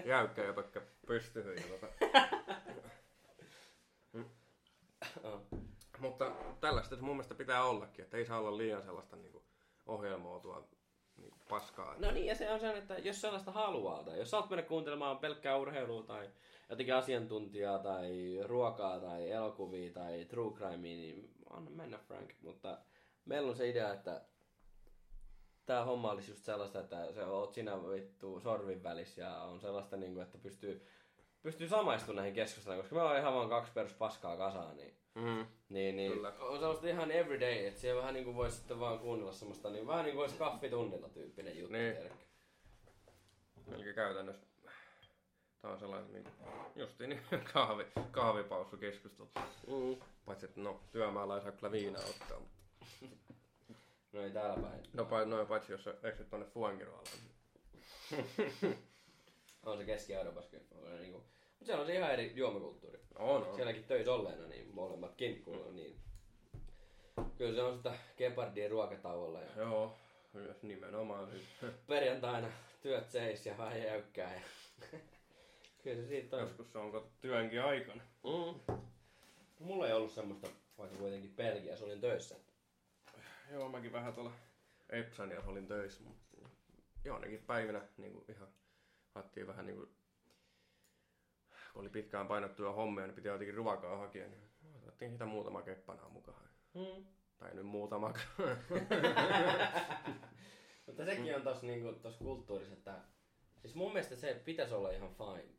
Jäykkä 0.04 0.44
ja 0.44 0.52
pökkä 0.52 0.80
pystyyn. 1.06 1.56
Ja 1.56 1.62
tota. 1.62 1.86
Mutta 5.98 6.32
tällaista 6.60 6.96
se 6.96 7.02
mun 7.02 7.16
mielestä 7.16 7.34
pitää 7.34 7.64
ollakin, 7.64 8.04
että 8.04 8.16
ei 8.16 8.26
saa 8.26 8.38
olla 8.38 8.56
liian 8.56 8.82
sellaista 8.82 9.16
niinku, 9.16 9.42
ohjelmoitua 9.86 10.68
niinku, 11.16 11.38
paskaa. 11.48 11.94
No 11.98 12.10
niin, 12.10 12.26
ja 12.26 12.34
se 12.34 12.50
on 12.50 12.60
se, 12.60 12.76
että 12.76 12.98
jos 12.98 13.20
sellaista 13.20 13.52
haluaa, 13.52 14.04
tai 14.04 14.18
jos 14.18 14.30
sä 14.30 14.36
oot 14.36 14.50
mennä 14.50 14.62
kuuntelemaan 14.62 15.18
pelkkää 15.18 15.56
urheilua 15.56 16.02
tai 16.02 16.30
jotenkin 16.70 16.94
asiantuntijaa 16.94 17.78
tai 17.78 18.38
ruokaa 18.44 19.00
tai 19.00 19.30
elokuvia 19.30 19.92
tai 19.92 20.24
true 20.24 20.54
crimea, 20.54 20.80
niin 20.80 21.30
anna 21.50 21.70
mennä 21.70 21.98
Frank. 21.98 22.30
Mutta 22.42 22.78
meillä 23.24 23.50
on 23.50 23.56
se 23.56 23.68
idea, 23.68 23.92
että 23.92 24.22
tämä 25.68 25.84
homma 25.84 26.10
olisi 26.10 26.30
just 26.30 26.44
sellaista, 26.44 26.80
että 26.80 27.12
se 27.12 27.24
oot 27.24 27.54
sinä 27.54 27.82
vittu 27.90 28.40
sorvin 28.40 28.82
välissä 28.82 29.22
ja 29.22 29.42
on 29.42 29.60
sellaista, 29.60 29.96
niin 29.96 30.14
kuin, 30.14 30.22
että 30.22 30.38
pystyy, 30.38 30.86
pystyy 31.42 31.68
samaistumaan 31.68 32.16
näihin 32.16 32.34
keskusteluihin, 32.34 32.82
koska 32.82 32.94
me 32.94 33.02
ollaan 33.02 33.18
ihan 33.18 33.34
vaan 33.34 33.48
kaksi 33.48 33.72
perus 33.72 33.94
paskaa 33.94 34.36
kasaan, 34.36 34.76
niin 34.76 34.98
Mm. 35.14 35.46
niin, 35.68 35.96
niin 35.96 36.12
Kyllä. 36.12 36.32
on 36.40 36.58
sellaista 36.58 36.88
ihan 36.88 37.10
everyday, 37.10 37.66
että 37.66 37.80
siellä 37.80 38.00
vähän 38.00 38.14
niinku 38.14 38.34
voisi 38.34 38.56
sitten 38.56 38.80
vaan 38.80 38.98
kuunnella 38.98 39.32
semmoista, 39.32 39.70
niin 39.70 39.86
vähän 39.86 40.04
niin 40.04 40.14
kuin 40.14 40.22
olisi 40.22 40.36
kaffitunnilla 40.36 41.08
tyyppinen 41.08 41.58
juttu. 41.58 41.72
Niin. 41.72 41.94
tiedätkö? 41.94 42.24
Eli 43.74 43.94
käytännössä 43.94 44.46
tää 45.62 45.70
on 45.70 45.78
sellainen 45.78 46.12
niin 46.12 46.24
justiin 46.76 47.10
niin 47.10 47.22
kahvi, 47.52 47.86
kahvipaussukeskustelu. 48.10 49.28
Mm. 49.66 49.96
Paitsi 50.24 50.46
että 50.46 50.60
no 50.60 50.80
työmaalla 50.92 51.34
ei 51.36 51.42
saa 51.42 51.52
kyllä 51.52 51.72
viinaa 51.72 52.02
ottaa. 52.02 52.38
Mutta... 52.40 52.58
No 54.12 54.22
ei 54.22 54.30
täällä 54.30 54.62
päin. 54.62 54.82
No, 54.92 55.02
pa- 55.10 55.24
no 55.24 55.46
paitsi 55.46 55.72
jos 55.72 55.88
eksyt 56.02 56.30
tonne 56.30 56.46
Fuengiroalle. 56.46 57.10
On 59.66 59.78
se 59.78 59.84
Keski-Euroopassa 59.84 60.50
kyllä. 60.50 60.92
On 60.92 61.00
Niinku, 61.00 61.18
mutta 61.18 61.64
siellä 61.64 61.80
on 61.80 61.86
se 61.86 61.94
ihan 61.94 62.12
eri 62.12 62.32
juomakulttuuri. 62.36 62.98
On, 63.14 63.46
on. 63.46 63.54
Sielläkin 63.54 63.84
töissä 63.84 64.12
olleena, 64.12 64.46
niin 64.46 64.74
molemmatkin 64.74 65.42
on 65.46 65.76
niin. 65.76 66.00
Kyllä 67.38 67.54
se 67.54 67.62
on 67.62 67.76
sitä 67.76 67.94
Gepardin 68.16 68.70
ruokatauolla 68.70 69.40
ja 69.40 69.48
Joo, 69.56 69.94
myös 70.32 70.62
nimenomaan. 70.62 71.30
Siis. 71.30 71.44
perjantaina 71.86 72.48
työt 72.82 73.10
seis 73.10 73.46
ja 73.46 73.58
vähän 73.58 73.82
jäykkää. 73.82 74.34
Ja... 74.34 74.40
kyllä 75.82 76.02
se 76.02 76.08
siitä 76.08 76.36
on. 76.36 76.42
Joskus 76.42 76.72
se 76.72 76.78
on 76.78 76.92
kato 76.92 77.08
työnkin 77.20 77.62
aikana. 77.62 78.02
Mm. 78.24 78.76
Mulla 79.58 79.86
ei 79.86 79.92
ollut 79.92 80.12
semmoista, 80.12 80.48
vaikka 80.78 80.98
kuitenkin 80.98 81.36
Belgiassa 81.36 81.84
olin 81.84 82.00
töissä. 82.00 82.36
Joo, 83.50 83.68
mäkin 83.68 83.92
vähän 83.92 84.14
tuolla 84.14 84.32
Epsaniassa 84.90 85.50
olin 85.50 85.66
töissä, 85.66 86.04
mutta 86.04 86.36
johonkin 87.04 87.44
päivinä 87.46 87.82
niin 87.96 88.12
kuin 88.12 88.24
ihan 88.28 88.48
hattiin 89.14 89.46
vähän 89.46 89.66
niin 89.66 89.76
kuin, 89.76 89.88
kun 91.72 91.80
oli 91.80 91.88
pitkään 91.88 92.28
painottuja 92.28 92.72
hommia, 92.72 93.06
niin 93.06 93.14
piti 93.14 93.28
jotenkin 93.28 93.54
ruokaa 93.54 93.96
hakea, 93.96 94.28
niin 94.28 94.50
otettiin 94.74 95.12
sitä 95.12 95.26
muutama 95.26 95.62
keppanaa 95.62 96.08
mukaan. 96.08 96.48
Mm. 96.74 97.04
Tai 97.38 97.54
nyt 97.54 97.66
muutama. 97.66 98.14
Mutta 100.86 101.04
sekin 101.04 101.36
on 101.36 101.42
tossa, 101.42 101.66
niinku, 101.66 101.92
tossa 101.92 102.24
kulttuurissa, 102.24 102.74
että 102.74 103.00
siis 103.60 103.74
mun 103.74 103.92
mielestä 103.92 104.16
se 104.16 104.42
pitäisi 104.44 104.74
olla 104.74 104.90
ihan 104.90 105.14
fine. 105.14 105.54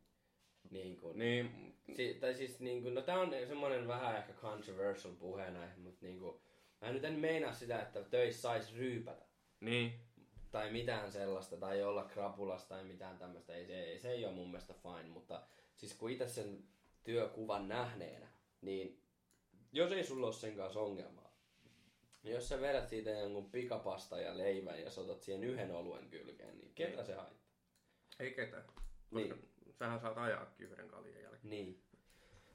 Niin 0.70 0.96
kuin, 0.96 1.18
niin, 1.18 1.74
si, 1.96 2.14
tai 2.14 2.34
siis 2.34 2.60
niin 2.60 2.82
kuin, 2.82 2.94
no 2.94 3.02
tää 3.02 3.20
on 3.20 3.30
semmonen 3.48 3.88
vähän 3.88 4.16
ehkä 4.16 4.32
controversial 4.32 5.14
puhe 5.14 5.50
näin, 5.50 5.80
mutta 5.80 6.06
niin 6.06 6.18
kuin, 6.18 6.40
mä 6.80 6.92
nyt 6.92 7.04
en 7.04 7.18
meinaa 7.18 7.52
sitä, 7.54 7.82
että 7.82 8.02
töissä 8.04 8.42
sais 8.42 8.74
ryypätä. 8.76 9.24
niin. 9.60 9.92
Tai 10.50 10.70
mitään 10.72 11.12
sellaista, 11.12 11.56
tai 11.56 11.82
olla 11.82 12.04
krapulasta 12.04 12.68
tai 12.68 12.84
mitään 12.84 13.18
tämmöistä. 13.18 13.54
Ei, 13.54 13.66
se, 13.66 13.80
ei, 13.82 13.98
se 13.98 14.10
ei 14.10 14.24
ole 14.24 14.34
mun 14.34 14.48
mielestä 14.50 14.74
fine, 14.74 15.08
mutta 15.08 15.42
siis 15.76 15.94
kun 15.94 16.10
itse 16.10 16.28
sen 16.28 16.64
työkuvan 17.04 17.68
nähneenä, 17.68 18.28
niin 18.60 19.02
jos 19.72 19.92
ei 19.92 20.04
sulla 20.04 20.26
ole 20.26 20.34
sen 20.34 20.56
kanssa 20.56 20.80
ongelmaa, 20.80 21.34
niin 22.22 22.34
jos 22.34 22.48
sä 22.48 22.60
vedät 22.60 22.88
siitä 22.88 23.10
jonkun 23.10 23.50
pikapasta 23.50 24.20
ja 24.20 24.38
leivän 24.38 24.80
ja 24.82 24.90
sotat 24.90 25.22
siihen 25.22 25.44
yhden 25.44 25.74
oluen 25.74 26.08
kylkeen, 26.10 26.58
niin 26.58 26.74
ketä 26.74 27.04
se 27.04 27.14
haittaa? 27.14 27.50
Ei 28.20 28.30
ketään. 28.34 28.64
Koska 28.66 28.82
Niin. 29.10 29.48
sähän 29.72 30.00
saat 30.00 30.18
ajaakin 30.18 30.66
yhden 30.66 30.88
kaljan 30.88 31.22
jälkeen. 31.22 31.50
Niin. 31.50 31.82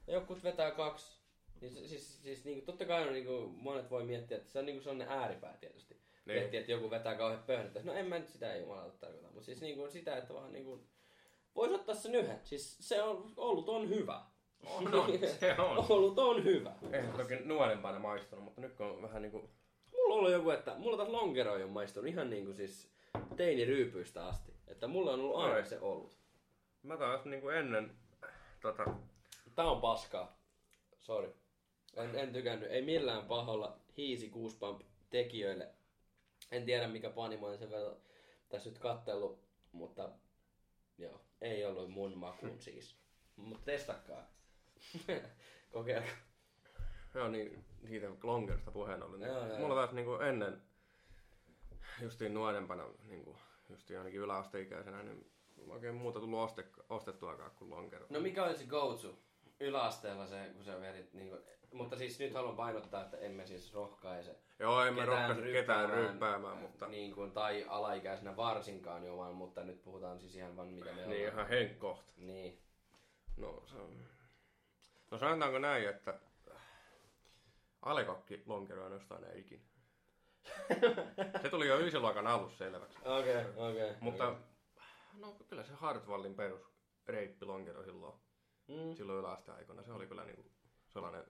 Ja 0.06 0.12
jokut 0.14 0.42
vetää 0.44 0.70
kaksi. 0.70 1.20
Niin, 1.60 1.72
se- 1.72 1.88
siis, 1.88 2.22
siis 2.22 2.44
niin 2.44 2.56
kuin, 2.56 2.66
totta 2.66 2.84
kai 2.84 3.06
on, 3.06 3.12
niin 3.12 3.26
kuin, 3.26 3.50
monet 3.50 3.90
voi 3.90 4.04
miettiä, 4.04 4.36
että 4.36 4.50
se 4.50 4.58
on 4.58 4.66
niin 4.66 4.76
kuin 4.76 4.84
sellainen 4.84 5.08
ääripää 5.08 5.56
tietysti. 5.60 5.94
Niin. 5.94 6.38
Miettiä, 6.38 6.60
että 6.60 6.72
joku 6.72 6.90
vetää 6.90 7.14
kauhean 7.14 7.42
pöhnettä. 7.42 7.80
No 7.84 7.92
en 7.92 8.06
mä 8.06 8.18
nyt 8.18 8.28
sitä 8.28 8.56
jumalauta 8.56 8.98
tarkoita, 8.98 9.26
mutta 9.28 9.46
siis 9.46 9.60
niin 9.60 9.76
kuin 9.76 9.90
sitä, 9.90 10.16
että 10.16 10.34
vaan 10.34 10.52
niin 10.52 10.64
kuin, 10.64 10.86
voisi 11.54 11.74
ottaa 11.74 11.94
sen 11.94 12.14
yhden. 12.14 12.40
Siis 12.44 12.76
se 12.80 13.02
on, 13.02 13.32
ollut 13.36 13.68
on 13.68 13.88
hyvä. 13.88 14.22
On, 14.66 14.94
on, 14.94 15.18
se 15.40 15.54
on. 15.58 15.84
Ollut 15.88 16.18
on 16.18 16.44
hyvä. 16.44 16.72
Eihän 16.92 17.10
se 17.10 17.22
toki 17.22 17.36
nuorempana 17.36 17.98
maistunut, 17.98 18.44
mutta 18.44 18.60
nyt 18.60 18.72
kun 18.72 18.86
on 18.86 19.02
vähän 19.02 19.22
niinku... 19.22 19.50
Mulla 19.92 20.14
on 20.14 20.18
ollut 20.18 20.32
joku, 20.32 20.50
että 20.50 20.74
mulla 20.78 20.96
taas 20.96 21.08
lonkero 21.08 21.52
on 21.52 21.70
maistunut 21.70 22.10
ihan 22.10 22.30
niin 22.30 22.44
kuin 22.44 22.56
siis 22.56 22.90
teiniryypyistä 23.36 24.26
asti. 24.26 24.52
Että 24.68 24.86
mulla 24.86 25.12
on 25.12 25.20
ollut 25.20 25.36
aina 25.36 25.54
Ai. 25.54 25.66
se 25.66 25.80
ollut. 25.80 26.16
Mä 26.82 26.96
taas 26.96 27.24
niinku 27.24 27.48
ennen 27.48 27.96
tota... 28.60 28.84
Tää 29.54 29.70
on 29.70 29.80
paskaa. 29.80 30.38
Sorry. 30.98 31.34
En, 31.96 32.14
en 32.14 32.32
tykännyt. 32.32 32.70
Ei 32.70 32.82
millään 32.82 33.26
pahalla 33.26 33.78
hiisi 33.96 34.28
kuuspamp 34.28 34.80
tekijöille. 35.10 35.68
En 36.52 36.64
tiedä 36.64 36.88
mikä 36.88 37.10
panimo 37.10 37.46
on 37.46 37.58
sen 37.58 37.70
verran 37.70 37.96
tässä 38.48 38.70
nyt 38.70 38.78
kattellut, 38.78 39.40
mutta 39.72 40.10
joo, 40.98 41.20
ei 41.40 41.64
ollut 41.64 41.90
mun 41.90 42.18
makuun 42.18 42.60
siis. 42.60 42.96
Mutta 43.36 43.64
testatkaa. 43.64 44.30
Kokeilkaa. 45.72 46.16
Joo 47.14 47.28
niin, 47.28 47.64
siitä 47.88 48.06
lonkerista 48.22 48.70
puheen 48.70 49.02
ollen. 49.02 49.20
Niin 49.20 49.30
Joo, 49.30 49.46
joo, 49.46 49.58
mulla 49.58 49.74
taas 49.74 49.92
niinku 49.92 50.12
ennen, 50.12 50.62
justiin 52.02 52.34
nuorempana, 52.34 52.88
niinku, 53.04 53.36
justiin 53.70 53.98
ainakin 53.98 54.20
yläasteikäisenä, 54.20 55.02
niin 55.02 55.30
oikein 55.68 55.94
muuta 55.94 56.20
tullut 56.20 56.40
oste, 56.40 56.64
ostettuakaan 56.88 57.50
kuin 57.50 57.70
lonkero. 57.70 58.06
No 58.10 58.20
mikä 58.20 58.44
oli 58.44 58.56
se 58.56 58.64
go-to? 58.64 59.18
Yläasteella 59.60 60.26
se, 60.26 60.50
kun 60.54 60.64
sä 60.64 60.80
vedit 60.80 61.12
niinku... 61.12 61.36
Mutta 61.72 61.96
siis 61.96 62.18
nyt 62.18 62.34
haluan 62.34 62.56
painottaa, 62.56 63.02
että 63.02 63.16
emme 63.16 63.46
siis 63.46 63.74
rohkaise 63.74 64.36
Joo, 64.58 64.84
ketään 64.84 65.08
rohkaise 65.08 65.52
ketään 65.52 65.90
ryppäämään, 65.90 66.56
mutta 66.56 66.86
Niin 66.88 67.14
kuin, 67.14 67.32
tai 67.32 67.64
alaikäisenä 67.68 68.36
varsinkaan 68.36 69.04
jo 69.04 69.16
vaan, 69.16 69.34
mutta 69.34 69.64
nyt 69.64 69.82
puhutaan 69.82 70.18
siis 70.20 70.34
ihan 70.36 70.56
vaan 70.56 70.68
mitä 70.68 70.92
me 70.92 71.06
niin 71.06 71.06
ollaan. 71.06 71.32
ihan 71.32 71.48
henkkohta. 71.48 72.12
Niin. 72.16 72.58
No, 73.36 73.62
se 73.66 73.76
on... 73.76 73.90
no 75.10 75.18
sanotaanko 75.18 75.58
näin, 75.58 75.88
että 75.88 76.14
Alekokki 77.82 78.42
lonkero 78.46 78.84
on 78.86 78.92
jostain 78.92 79.24
ei 79.24 79.40
ikinä. 79.40 79.62
Se 81.42 81.48
tuli 81.50 81.68
jo 81.68 81.78
ysiluokan 81.78 82.26
alussa 82.26 82.58
selväksi. 82.58 82.98
Okei, 83.04 83.36
okay, 83.36 83.52
okei. 83.56 83.90
Okay, 83.90 83.96
Mutta 84.00 84.34
no 85.12 85.32
kyllä 85.48 85.62
se 85.64 85.72
Hartwallin 85.72 86.34
perus 86.34 86.62
reippilonkero 87.06 87.84
silloin, 87.84 88.14
Mm. 88.68 88.94
silloin 88.94 89.18
yläasteaikoina, 89.18 89.82
se 89.82 89.92
oli 89.92 90.06
kyllä 90.06 90.24
niinku 90.24 90.50
sellainen 90.88 91.24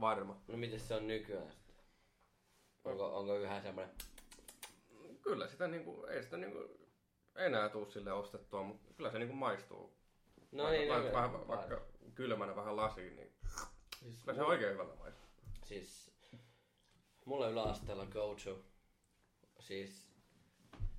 varma. 0.00 0.40
No 0.48 0.56
miten 0.56 0.80
se 0.80 0.94
on 0.94 1.06
nykyään 1.06 1.52
sitten? 1.52 1.76
Onko, 2.84 3.16
onko 3.18 3.36
yhä 3.36 3.62
semmoinen... 3.62 3.94
Kyllä 5.22 5.48
sitä 5.48 5.68
niinku, 5.68 6.06
ei 6.06 6.22
sitä 6.22 6.36
niinku 6.36 6.78
enää 7.36 7.68
tuu 7.68 7.90
sille 7.90 8.12
ostettua, 8.12 8.62
mutta 8.62 8.94
kyllä 8.94 9.10
se 9.10 9.18
niinku 9.18 9.34
maistuu. 9.36 9.96
No 10.52 10.64
vaikka, 10.64 10.78
niin, 10.80 10.88
vaikka, 10.92 11.08
no, 11.08 11.14
vähän, 11.14 11.32
var- 11.32 11.48
vaikka 11.48 11.80
kylmänä 12.14 12.56
vähän 12.56 12.76
lasiin, 12.76 13.16
niin 13.16 13.32
Siis, 14.00 14.20
kyllä 14.20 14.34
se 14.34 14.42
oikein 14.42 14.72
hyvällä 14.72 14.94
maistuu. 14.94 15.26
siis 15.64 16.10
mulla 17.24 17.48
yläasteella 17.48 18.06
go 18.06 18.36
to. 18.44 18.58
Siis 19.60 20.06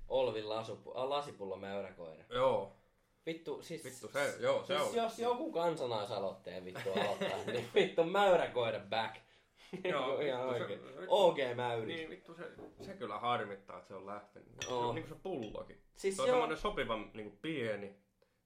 Olvin 0.08 0.48
lasu, 0.48 0.92
a, 0.94 1.08
lasipullo 1.08 1.56
mäyräkoira. 1.56 2.24
Joo, 2.30 2.76
Vittu, 3.26 3.62
siis... 3.62 3.84
vittu 3.84 4.08
se, 4.08 4.34
joo, 4.40 4.64
se 4.64 4.76
siis 4.78 4.88
on. 4.88 4.96
jos 4.96 5.18
joku 5.18 5.52
kansalaisaloitteen 5.52 6.64
vittu 6.64 6.92
aloittaa, 6.92 7.44
niin 7.52 7.68
vittu 7.74 8.04
mäyräkoira 8.04 8.80
back. 8.90 9.16
Joo, 9.84 10.20
Ihan 10.20 10.48
vittu, 10.48 10.54
se- 10.58 10.62
oikein. 10.62 10.80
OG 11.08 11.36
mäyri. 11.56 11.94
Niin 11.94 12.10
vittu 12.10 12.34
se, 12.34 12.42
se 12.80 12.94
kyllä 12.94 13.18
harmittaa, 13.18 13.76
että 13.78 13.88
se 13.88 13.94
on 13.94 14.06
lähtenyt. 14.06 14.48
Se 14.66 14.72
Oo. 14.72 14.88
on 14.88 14.94
niinku 14.94 15.08
se 15.14 15.20
pullokin. 15.22 15.82
Siis 15.96 16.16
se 16.16 16.22
on 16.22 16.28
semmoinen 16.28 16.56
sopivan 16.58 17.10
niinku 17.14 17.36
pieni. 17.42 17.96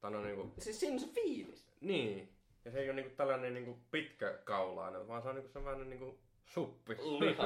Tai 0.01 0.11
no 0.11 0.23
niinku, 0.23 0.53
Siis 0.59 0.81
siinä 0.81 0.95
on 0.95 1.01
se 1.01 1.07
fiilis. 1.07 1.67
niin. 1.81 2.33
Ja 2.65 2.71
se 2.71 2.79
ei 2.81 2.87
ole 2.89 2.97
niinku 2.97 3.17
tällainen 3.17 3.55
niinku 3.55 3.79
pitkä 3.91 4.39
kaulainen, 4.45 5.09
vaan 5.09 5.23
se 5.23 5.29
on 5.29 5.35
niinku 5.35 5.51
semmoinen 5.53 5.91
niinku 5.91 6.19
suppi. 6.45 6.95
Liha. 6.97 7.45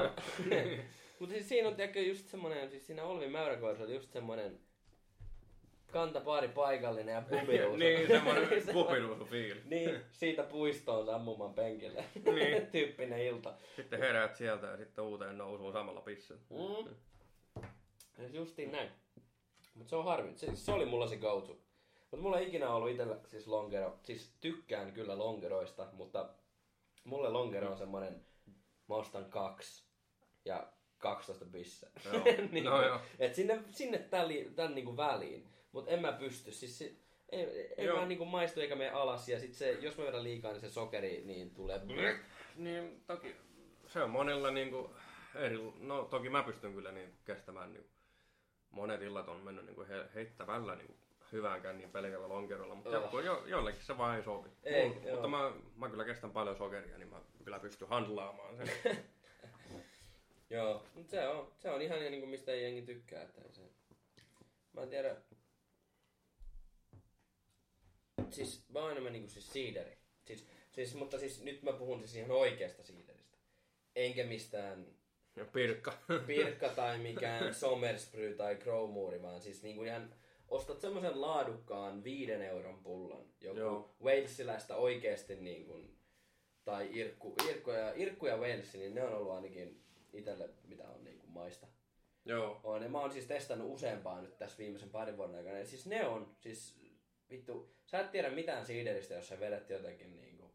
Mutta 1.19 1.33
siis 1.35 1.49
siinä 1.49 1.67
on 1.67 1.75
tiedätkö, 1.75 2.01
just 2.01 2.27
semmonen, 2.27 2.69
siis 2.69 2.87
siinä 2.87 3.03
Olvin 3.03 3.31
mäyräkoirassa 3.31 3.83
oli 3.83 3.93
just 3.95 4.11
semmonen 4.11 4.59
kantapaari 5.91 6.47
paikallinen 6.47 7.13
ja 7.13 7.21
pubiruusu. 7.39 7.75
niin, 7.77 8.07
semmoinen 8.07 8.49
pupiruusu 8.73 9.25
fiili. 9.25 9.61
niin, 9.65 10.01
siitä 10.11 10.43
puistoon 10.43 11.05
sammumaan 11.05 11.53
penkille. 11.53 12.03
Niin. 12.25 12.67
Tyyppinen 12.71 13.21
ilta. 13.21 13.53
Sitten 13.75 13.99
heräät 13.99 14.35
sieltä 14.35 14.67
ja 14.67 14.77
sitten 14.77 15.03
uuteen 15.03 15.37
nousuun 15.37 15.73
samalla 15.73 16.01
pissellä. 16.01 16.41
Mm. 16.49 16.95
Justiin 18.33 18.71
näin. 18.71 18.89
Mutta 19.75 19.89
se 19.89 19.95
on 19.95 20.05
harmi. 20.05 20.37
Se, 20.37 20.55
se 20.55 20.71
oli 20.71 20.85
mulla 20.85 21.07
se 21.07 21.17
go. 21.17 21.57
Mutta 22.11 22.17
mulla 22.17 22.39
ei 22.39 22.47
ikinä 22.47 22.69
ollut 22.73 22.89
itsellä 22.89 23.17
siis 23.27 23.47
lonkero. 23.47 23.99
Siis 24.03 24.31
tykkään 24.41 24.91
kyllä 24.93 25.17
lonkeroista, 25.17 25.87
mutta 25.93 26.29
mulle 27.03 27.29
lonkero 27.29 27.71
on 27.71 27.77
semmonen, 27.77 28.25
mä 28.87 28.95
ostan 28.95 29.25
kaksi 29.25 29.83
ja 30.45 30.67
12 30.97 31.45
bisse. 31.45 31.87
Joo. 32.05 32.23
niin, 32.51 32.63
No 32.63 32.85
joo. 32.85 32.99
Et 33.19 33.35
sinne, 33.35 33.59
sinne 33.71 33.97
tän, 33.97 34.27
li- 34.27 34.51
tän 34.55 34.75
niinku 34.75 34.97
väliin. 34.97 35.47
Mutta 35.77 35.91
en 35.91 36.01
mä 36.01 36.11
pysty. 36.11 36.51
Siis 36.51 36.77
se, 36.77 36.91
ei, 37.29 37.73
ei 37.77 37.93
vaan 37.93 38.09
niinku 38.09 38.25
maistu 38.25 38.61
eikä 38.61 38.75
mene 38.75 38.89
alas. 38.89 39.29
Ja 39.29 39.39
sit 39.39 39.53
se, 39.53 39.71
jos 39.71 39.97
mä 39.97 40.05
vedän 40.05 40.23
liikaa, 40.23 40.51
niin 40.51 40.61
se 40.61 40.69
sokeri 40.69 41.21
niin 41.25 41.51
tulee... 41.51 41.81
Niin 42.55 43.03
toki 43.07 43.35
se 43.87 44.03
on 44.03 44.09
monilla 44.09 44.51
niinku 44.51 44.91
eri, 45.35 45.57
no 45.79 46.03
toki 46.03 46.29
mä 46.29 46.43
pystyn 46.43 46.73
kyllä 46.73 46.91
niin 46.91 47.13
kestämään 47.25 47.73
niinku, 47.73 47.89
monet 48.69 49.01
illat 49.01 49.29
on 49.29 49.37
mennyt 49.37 49.65
niinku 49.65 49.85
he, 49.89 50.05
heittävällä 50.15 50.75
niinku 50.75 50.95
hyväänkään 51.31 51.77
niin 51.77 51.91
pelkällä 51.91 52.29
lonkerolla, 52.29 52.75
mutta 52.75 52.99
Oh. 52.99 53.19
jo, 53.19 53.43
jollekin 53.45 53.81
se 53.81 53.97
vaan 53.97 54.17
ei 54.17 54.23
sovi. 54.23 54.49
Ei, 54.63 54.89
Mul- 54.89 55.11
mutta 55.11 55.27
mä, 55.27 55.51
mä, 55.75 55.89
kyllä 55.89 56.05
kestän 56.05 56.31
paljon 56.31 56.57
sokeria, 56.57 56.97
niin 56.97 57.09
mä 57.09 57.21
kyllä 57.43 57.59
pystyn 57.59 57.87
handlaamaan 57.87 58.57
sen. 58.57 58.97
Joo, 60.49 60.85
mutta 60.93 61.11
se 61.11 61.27
on, 61.27 61.51
se 61.57 61.69
on 61.69 61.81
ihan 61.81 61.99
niin 61.99 62.19
kuin 62.19 62.29
mistä 62.29 62.51
ei 62.51 62.63
jengi 62.63 62.81
tykkää. 62.81 63.21
Että 63.21 63.41
se... 63.51 63.61
Mä 64.73 64.81
en 64.81 64.89
tiedä. 64.89 65.15
Siis 68.29 68.65
mä 68.69 68.79
oon 68.79 68.91
enemmän 68.91 69.13
niinku 69.13 69.29
siis 69.29 69.53
siideri. 69.53 69.97
Siis, 70.25 70.47
siis, 70.71 70.95
mutta 70.95 71.19
siis 71.19 71.43
nyt 71.43 71.63
mä 71.63 71.73
puhun 71.73 71.99
siis 71.99 72.15
ihan 72.15 72.31
oikeasta 72.31 72.83
siideristä. 72.83 73.37
Enkä 73.95 74.23
mistään 74.23 74.87
ja 75.35 75.45
pirkka. 75.45 75.93
pirkka 76.27 76.69
tai 76.69 76.97
mikään 77.09 77.53
Sommersbry 77.53 78.33
tai 78.33 78.55
Crowmoori, 78.55 79.21
vaan 79.21 79.41
siis 79.41 79.63
niinku 79.63 79.83
ihan 79.83 80.13
ostat 80.47 80.81
semmoisen 80.81 81.21
laadukkaan 81.21 82.03
viiden 82.03 82.41
euron 82.41 82.83
pullon. 82.83 83.25
Joku 83.41 83.59
Joo. 83.59 83.95
Walesiläistä 84.03 84.75
oikeesti 84.75 85.35
niin 85.35 85.65
kuin, 85.65 85.97
tai 86.65 86.89
Irkku, 86.91 87.35
Irkku, 87.49 87.71
ja, 87.71 87.93
Irkku 87.95 88.25
ja 88.25 88.37
Wales, 88.37 88.73
niin 88.73 88.95
ne 88.95 89.03
on 89.03 89.13
ollut 89.13 89.31
ainakin 89.31 89.83
itselle 90.13 90.49
mitä 90.67 90.89
on 90.89 91.03
niin 91.03 91.19
kuin 91.19 91.31
maista. 91.31 91.67
Joo. 92.25 92.59
On, 92.63 92.83
ja 92.83 92.89
mä 92.89 92.99
oon 92.99 93.11
siis 93.11 93.25
testannut 93.25 93.73
useampaa 93.73 94.21
nyt 94.21 94.37
tässä 94.37 94.57
viimeisen 94.57 94.89
parin 94.89 95.17
vuoden 95.17 95.35
aikana. 95.35 95.57
Ja 95.57 95.65
siis 95.65 95.85
ne 95.85 96.07
on, 96.07 96.35
siis 96.39 96.79
vittu, 97.29 97.69
sä 97.85 97.99
et 97.99 98.11
tiedä 98.11 98.29
mitään 98.29 98.65
siideristä, 98.65 99.13
jos 99.13 99.27
sä 99.27 99.39
vedät 99.39 99.69
jotenkin 99.69 100.15
niinku 100.15 100.51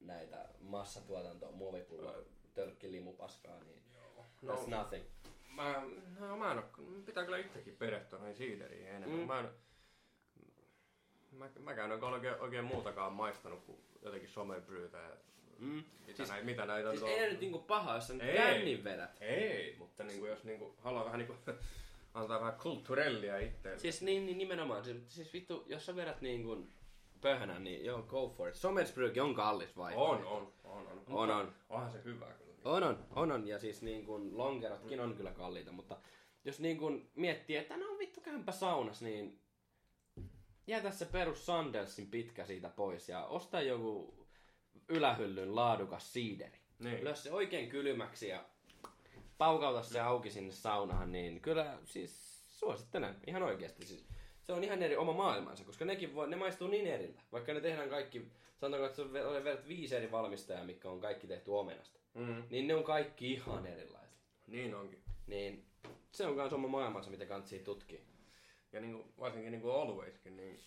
näitä 0.00 0.48
massatuotantoa, 0.60 1.52
muovipulloa, 1.52 2.14
tölkkilimupaskaa, 2.54 3.58
niin 3.64 3.82
No. 4.42 4.54
that's 4.54 4.68
nothing. 4.70 5.04
Mä, 5.48 5.82
no, 6.20 6.36
mä 6.36 6.52
en 6.52 6.58
oo, 6.58 6.64
pitää 7.06 7.24
kyllä 7.24 7.38
itsekin 7.38 7.76
perehtyä 7.76 8.18
noihin 8.18 8.36
siideriin 8.36 8.86
enemmän. 8.88 9.20
Mm. 9.20 9.26
Mä 9.26 9.38
en, 9.40 9.48
mä, 11.32 11.50
mäkään 11.60 11.92
en 11.92 12.02
ole 12.04 12.14
oikein, 12.14 12.34
oikein 12.40 12.64
muutakaan 12.64 13.12
maistanut 13.12 13.64
kuin 13.64 13.78
jotenkin 14.02 14.28
somerbryytä 14.30 14.98
ja 14.98 15.16
Mm. 15.58 15.84
Mitä, 16.06 16.16
Siis- 16.16 16.28
näitä, 16.28 16.44
mitä 16.44 16.66
näitä 16.66 16.90
Siis 16.90 17.02
on? 17.02 17.08
ei 17.08 17.20
ne 17.20 17.28
nyt 17.28 17.40
niinku 17.40 17.58
paha, 17.58 17.94
jos 17.94 18.06
sä 18.06 18.14
nyt 18.14 18.22
Ei. 18.22 18.84
vedät. 18.84 19.16
Ei, 19.20 19.76
mutta 19.78 20.04
niinku, 20.04 20.26
jos 20.26 20.44
niinku, 20.44 20.74
haluaa 20.78 21.04
vähän 21.04 21.18
niinku, 21.18 21.34
antaa 22.14 22.40
vähän 22.40 22.58
kulttuurellia 22.62 23.38
itseelle. 23.38 23.78
Siis 23.78 24.02
niin, 24.02 24.26
niin 24.26 24.38
nimenomaan. 24.38 24.84
Siis, 24.84 24.96
siis 25.08 25.32
vittu, 25.32 25.64
jos 25.66 25.86
sä 25.86 25.96
vedät 25.96 26.20
niin 26.20 26.42
kuin 26.42 26.72
pöhänän, 27.20 27.64
niin 27.64 27.84
joo, 27.84 28.02
go 28.02 28.28
for 28.28 28.48
it. 28.48 28.54
Sommersbrygg 28.54 29.18
on 29.18 29.34
kallis 29.34 29.76
vai? 29.76 29.94
On, 29.96 30.24
on, 30.24 30.52
on, 30.64 30.86
on. 30.86 31.02
On, 31.08 31.30
on. 31.30 31.54
Onhan 31.68 31.92
se 31.92 32.04
hyvä 32.04 32.26
kyllä. 32.26 32.52
On, 32.64 32.82
on, 32.82 33.06
on, 33.10 33.32
on. 33.32 33.48
Ja 33.48 33.58
siis 33.58 33.82
niin 33.82 34.06
kuin 34.06 34.38
lonkerotkin 34.38 35.00
on 35.00 35.14
kyllä 35.14 35.32
kalliita, 35.32 35.72
mutta 35.72 35.96
jos 36.44 36.60
niin 36.60 36.78
kuin 36.78 37.10
miettii, 37.14 37.56
että 37.56 37.76
no 37.76 37.98
vittu 37.98 38.20
käympä 38.20 38.52
saunas, 38.52 39.02
niin 39.02 39.40
jätä 40.66 40.90
se 40.90 41.04
perus 41.04 41.46
Sandelsin 41.46 42.10
pitkä 42.10 42.44
siitä 42.44 42.68
pois 42.68 43.08
ja 43.08 43.24
osta 43.24 43.60
joku 43.60 44.14
ylähyllyn 44.88 45.54
laadukas 45.54 46.12
siideri. 46.12 46.58
Niin. 46.78 47.04
Lyö 47.04 47.14
se 47.14 47.32
oikein 47.32 47.68
kylmäksi 47.68 48.28
ja 48.28 48.44
paukauta 49.42 49.82
se 49.82 50.00
auki 50.00 50.30
sinne 50.30 50.52
saunaan, 50.52 51.12
niin 51.12 51.40
kyllä 51.40 51.78
siis 51.84 52.12
suosittelen 52.58 53.16
ihan 53.26 53.42
oikeasti. 53.42 53.86
Siis, 53.86 54.06
se 54.42 54.52
on 54.52 54.64
ihan 54.64 54.82
eri 54.82 54.96
oma 54.96 55.12
maailmansa, 55.12 55.64
koska 55.64 55.84
nekin 55.84 56.14
voi, 56.14 56.28
ne 56.28 56.36
maistuu 56.36 56.68
niin 56.68 56.86
erillä. 56.86 57.22
Vaikka 57.32 57.54
ne 57.54 57.60
tehdään 57.60 57.88
kaikki, 57.88 58.28
sanotaanko, 58.56 58.86
että 58.86 58.96
se 58.96 59.02
on 59.02 59.10
ve- 59.10 59.44
vedät 59.44 59.68
viisi 59.68 59.96
eri 59.96 60.12
valmistajaa, 60.12 60.64
mikä 60.64 60.90
on 60.90 61.00
kaikki 61.00 61.26
tehty 61.26 61.50
omenasta. 61.50 61.98
Mm. 62.14 62.42
Niin 62.50 62.66
ne 62.66 62.74
on 62.74 62.84
kaikki 62.84 63.32
ihan 63.32 63.66
erilaisia. 63.66 64.18
Niin 64.46 64.74
onkin. 64.74 65.02
Niin 65.26 65.64
se 66.12 66.26
on 66.26 66.34
myös 66.34 66.52
oma 66.52 66.68
maailmansa, 66.68 67.10
mitä 67.10 67.26
kantsii 67.26 67.58
tutkia. 67.58 68.00
Ja 68.72 68.80
niinku, 68.80 69.04
varsinkin 69.20 69.52
niinku 69.52 69.70
Alwayskin, 69.70 70.36
niin 70.36 70.60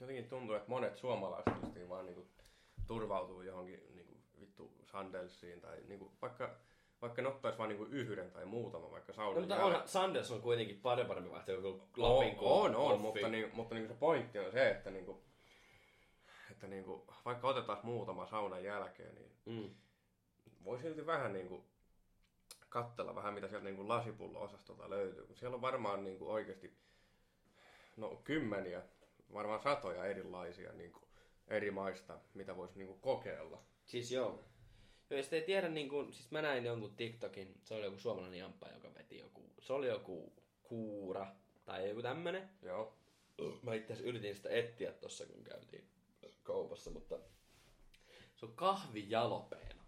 jotenkin 0.00 0.28
tuntuu, 0.28 0.54
että 0.54 0.70
monet 0.70 0.96
suomalaiset 0.96 1.88
vaan 1.88 2.06
niinku 2.06 2.26
turvautuu 2.86 3.42
johonkin 3.42 3.82
niinku 3.94 4.16
vittu 4.40 4.72
Sandelsiin 4.84 5.60
tai 5.60 5.76
niinku, 5.88 6.12
vaikka, 6.22 6.56
vaikka 7.02 7.22
ne 7.22 7.28
ottais 7.28 7.58
vaan 7.58 7.68
niinku 7.68 7.84
yhden 7.84 8.30
tai 8.30 8.44
muutama 8.44 8.90
vaikka 8.90 9.12
No, 9.12 9.16
saunan 9.16 9.40
mutta 9.42 9.54
jälkeen. 9.54 9.82
on, 9.82 9.88
Sanders 9.88 10.30
on 10.30 10.42
kuitenkin 10.42 10.80
paljon 10.80 11.06
parempi 11.06 11.30
vaihtoehto 11.30 11.72
kuin 11.72 12.04
On, 12.04 12.16
Lapin 12.16 12.38
on, 12.40 12.76
on, 12.76 12.90
koffi. 12.90 12.98
mutta, 13.02 13.28
niin, 13.28 13.50
mutta 13.54 13.74
niin 13.74 13.88
se 13.88 13.94
pointti 13.94 14.38
on 14.38 14.52
se, 14.52 14.70
että, 14.70 14.90
niinku, 14.90 15.22
että 16.50 16.66
niinku, 16.66 17.06
vaikka 17.24 17.48
otetaan 17.48 17.78
muutama 17.82 18.26
saunan 18.26 18.64
jälkeen, 18.64 19.14
niin 19.14 19.28
Mm. 19.46 19.70
voi 20.64 20.78
silti 20.78 21.06
vähän 21.06 21.32
niinku 21.32 21.64
katsella 22.68 23.14
vähän, 23.14 23.34
mitä 23.34 23.48
sieltä 23.48 23.64
niinku 23.64 23.88
lasipullo-osastolta 23.88 24.90
löytyy. 24.90 25.26
Kun 25.26 25.36
siellä 25.36 25.54
on 25.54 25.60
varmaan 25.62 26.04
niinku 26.04 26.30
oikeasti 26.32 26.76
no, 27.96 28.20
kymmeniä, 28.24 28.82
varmaan 29.32 29.62
satoja 29.62 30.04
erilaisia 30.04 30.72
niinku, 30.72 31.00
eri 31.48 31.70
maista, 31.70 32.18
mitä 32.34 32.56
voisi 32.56 32.78
niinku 32.78 32.94
kokeilla. 33.00 33.62
Siis 33.86 34.12
joo. 34.12 34.44
Joo, 35.10 35.18
jos 35.18 35.32
ei 35.32 35.42
tiedä, 35.42 35.68
niin 35.68 35.88
kun, 35.88 36.12
siis 36.12 36.30
mä 36.30 36.42
näin 36.42 36.64
jonkun 36.64 36.96
TikTokin, 36.96 37.60
se 37.64 37.74
oli 37.74 37.84
joku 37.84 37.98
suomalainen 37.98 38.38
jamppa, 38.38 38.68
joka 38.68 38.94
veti 38.94 39.18
joku, 39.18 39.42
se 39.60 39.72
oli 39.72 39.86
joku 39.86 40.32
kuura 40.62 41.26
tai 41.64 41.88
joku 41.88 42.02
tämmönen. 42.02 42.50
Joo. 42.62 42.94
Mä 43.62 43.74
itse 43.74 43.92
asiassa 43.92 44.08
yritin 44.08 44.36
sitä 44.36 44.50
etsiä 44.50 44.92
tossa, 44.92 45.26
kun 45.26 45.44
käytiin 45.44 45.88
kaupassa, 46.42 46.90
mutta 46.90 47.18
se 48.36 48.46
on 48.46 48.52
kahvijalopeena 48.52 49.84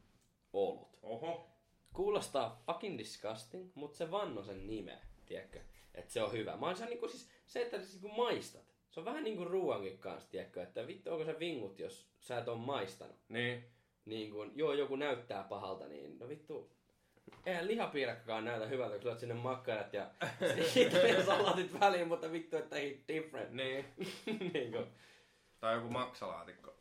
olut. 0.53 0.99
Oho. 1.03 1.51
Kuulostaa 1.93 2.62
fucking 2.66 2.99
disgusting, 2.99 3.71
mutta 3.75 3.99
se 3.99 4.11
vanno 4.11 4.43
sen 4.43 4.66
nimeä, 4.66 5.01
tiedätkö? 5.27 5.61
Että 5.95 6.12
se 6.12 6.23
on 6.23 6.33
hyvä. 6.33 6.57
Mä 6.57 6.75
se, 6.75 6.87
niinku, 6.87 7.09
siis, 7.09 7.31
se, 7.47 7.62
että 7.62 7.81
sä 7.81 7.93
niinku 7.93 8.09
maistat. 8.09 8.64
Se 8.91 9.01
on 9.01 9.07
vähän 9.07 9.25
niinku 9.25 9.45
ruoankin 9.45 9.99
kanssa, 9.99 10.31
tiedätkö? 10.31 10.62
Että 10.62 10.87
vittu, 10.87 11.11
onko 11.11 11.25
se 11.25 11.39
vingut, 11.39 11.79
jos 11.79 12.09
sä 12.21 12.39
et 12.39 12.49
oo 12.49 12.57
maistanut. 12.57 13.16
Niin. 13.29 13.64
Niin 14.05 14.32
kun, 14.32 14.53
joo, 14.55 14.72
joku 14.72 14.96
näyttää 14.96 15.42
pahalta, 15.42 15.88
niin 15.88 16.18
no 16.18 16.28
vittu, 16.28 16.70
eihän 17.46 17.66
lihapiirakkakaan 17.66 18.44
näytä 18.44 18.66
hyvältä, 18.66 18.98
kun 18.98 19.18
sinne 19.18 19.34
makkarat 19.34 19.92
ja 19.92 20.11
sitten 20.74 21.24
salatit 21.26 21.80
väliin, 21.80 22.09
mutta 22.09 22.32
vittu, 22.32 22.57
että 22.57 22.76
hit 22.76 23.09
different. 23.09 23.51
Niin. 23.53 23.84
niin 24.53 24.72
kun, 24.72 24.86
Tai 25.61 25.74
joku 25.74 25.88
maksalaatikko. 25.90 26.74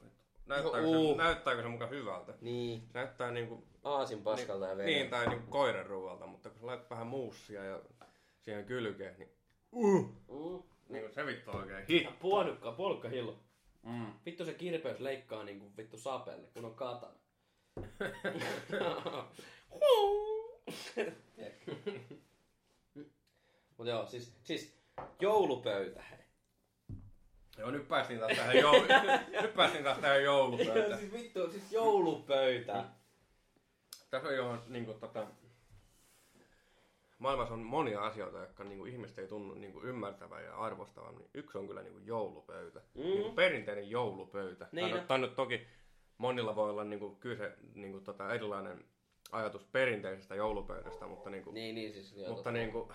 Näyttääkö, 0.46 0.88
Joo. 0.88 1.12
se, 1.12 1.18
näyttääkö 1.18 1.62
se 1.62 1.68
muka 1.68 1.88
hyvältä? 1.88 2.34
niin, 2.42 2.82
Se 2.82 2.88
näyttää 2.94 3.32
niinku 3.32 3.64
aasin 3.84 4.22
paskalta 4.24 4.66
ja 4.66 4.76
Niin, 4.76 4.86
vedeltä. 4.86 5.10
tai 5.10 5.28
niinku 5.28 5.52
koiran 5.52 5.86
ruoalta, 5.86 6.28
mutta 6.28 6.50
kun 6.50 6.60
sä 6.60 6.66
laitat 6.68 6.90
vähän 6.90 7.08
muussia 7.08 7.64
ja 7.66 7.80
siihen 8.40 8.66
kylkeen, 8.66 9.16
niin 9.18 9.30
uh, 9.72 10.20
Mm. 10.40 10.64
niin 10.90 11.14
se 11.14 11.26
vittu 11.26 11.52
oikein 11.52 11.86
hit. 11.90 12.20
Puolukka, 12.20 12.72
puolukka 12.72 13.10
hillo. 13.10 13.40
Mm. 13.84 14.14
Vittu 14.26 14.46
se 14.46 14.54
kirpeys 14.54 15.00
leikkaa 15.00 15.44
niinku 15.44 15.72
vittu 15.78 15.98
sapelle, 15.98 16.48
kun 16.48 16.66
on 16.66 16.76
katana. 16.76 17.14
Mut 23.78 23.88
joo, 23.88 24.06
siis, 24.06 24.34
siis 24.44 24.80
joulupöytä 25.20 26.02
hei. 26.02 26.20
Joo, 27.58 27.72
nyt 27.72 27.88
päästiin 27.88 28.20
taas 28.20 28.38
tähän, 28.38 28.58
joulu... 28.58 28.82
nyt 29.42 29.54
päästiin 29.54 29.84
taas 29.84 29.98
tähän 29.98 30.24
Joo, 30.24 30.38
joulupöytään. 30.38 31.00
siis 31.00 31.14
vittu, 31.14 31.52
siis 31.52 31.72
joulupöytä. 31.72 32.86
Tässä 34.10 34.28
on 34.28 34.36
jo 34.36 34.64
niinku 34.68 34.94
tota... 34.94 35.28
Maailmassa 37.20 37.54
on 37.54 37.60
monia 37.60 38.02
asioita, 38.02 38.40
jotka 38.40 38.64
niinku 38.64 38.86
ihmiset 38.86 39.20
ei 39.20 39.28
tunnu 39.28 39.54
niinku 39.54 39.82
ymmärtävän 39.82 40.44
ja 40.44 40.56
arvostavan. 40.58 41.16
Niin 41.16 41.30
yksi 41.34 41.58
on 41.58 41.68
kyllä 41.68 41.82
niinku 41.82 42.00
joulupöytä. 42.00 42.80
Mm. 42.80 43.02
Niinku 43.04 43.32
perinteinen 43.32 43.90
joulupöytä. 43.90 44.68
Niin 44.72 44.92
Tää 44.92 45.16
on. 45.16 45.22
nyt 45.22 45.36
toki 45.36 45.68
monilla 46.18 46.56
voi 46.56 46.70
olla 46.70 46.84
niinku 46.84 47.16
kyse 47.16 47.58
niinku 47.76 48.00
tota 48.00 48.34
erilainen 48.34 48.86
ajatus 49.32 49.66
perinteisestä 49.66 50.36
joulupöydästä, 50.36 51.08
mutta 51.08 51.30
niinku, 51.30 51.52
Niin, 51.52 51.76
niin 51.76 51.94
siis. 51.94 52.14
Joo, 52.18 52.34
Mutta 52.34 52.52
niin 52.52 52.72
kuin, 52.72 52.88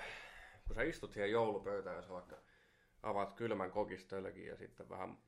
kun 0.67 0.75
sä 0.75 0.83
istut 0.83 1.13
siihen 1.13 1.31
joulupöytään 1.31 1.97
ja 1.97 2.03
sä 2.03 2.09
vaikka 2.09 2.37
avaat 3.03 3.33
kylmän 3.33 3.71
kokistölkin 3.71 4.47
ja 4.47 4.57
sitten 4.57 4.89
vähän 4.89 5.19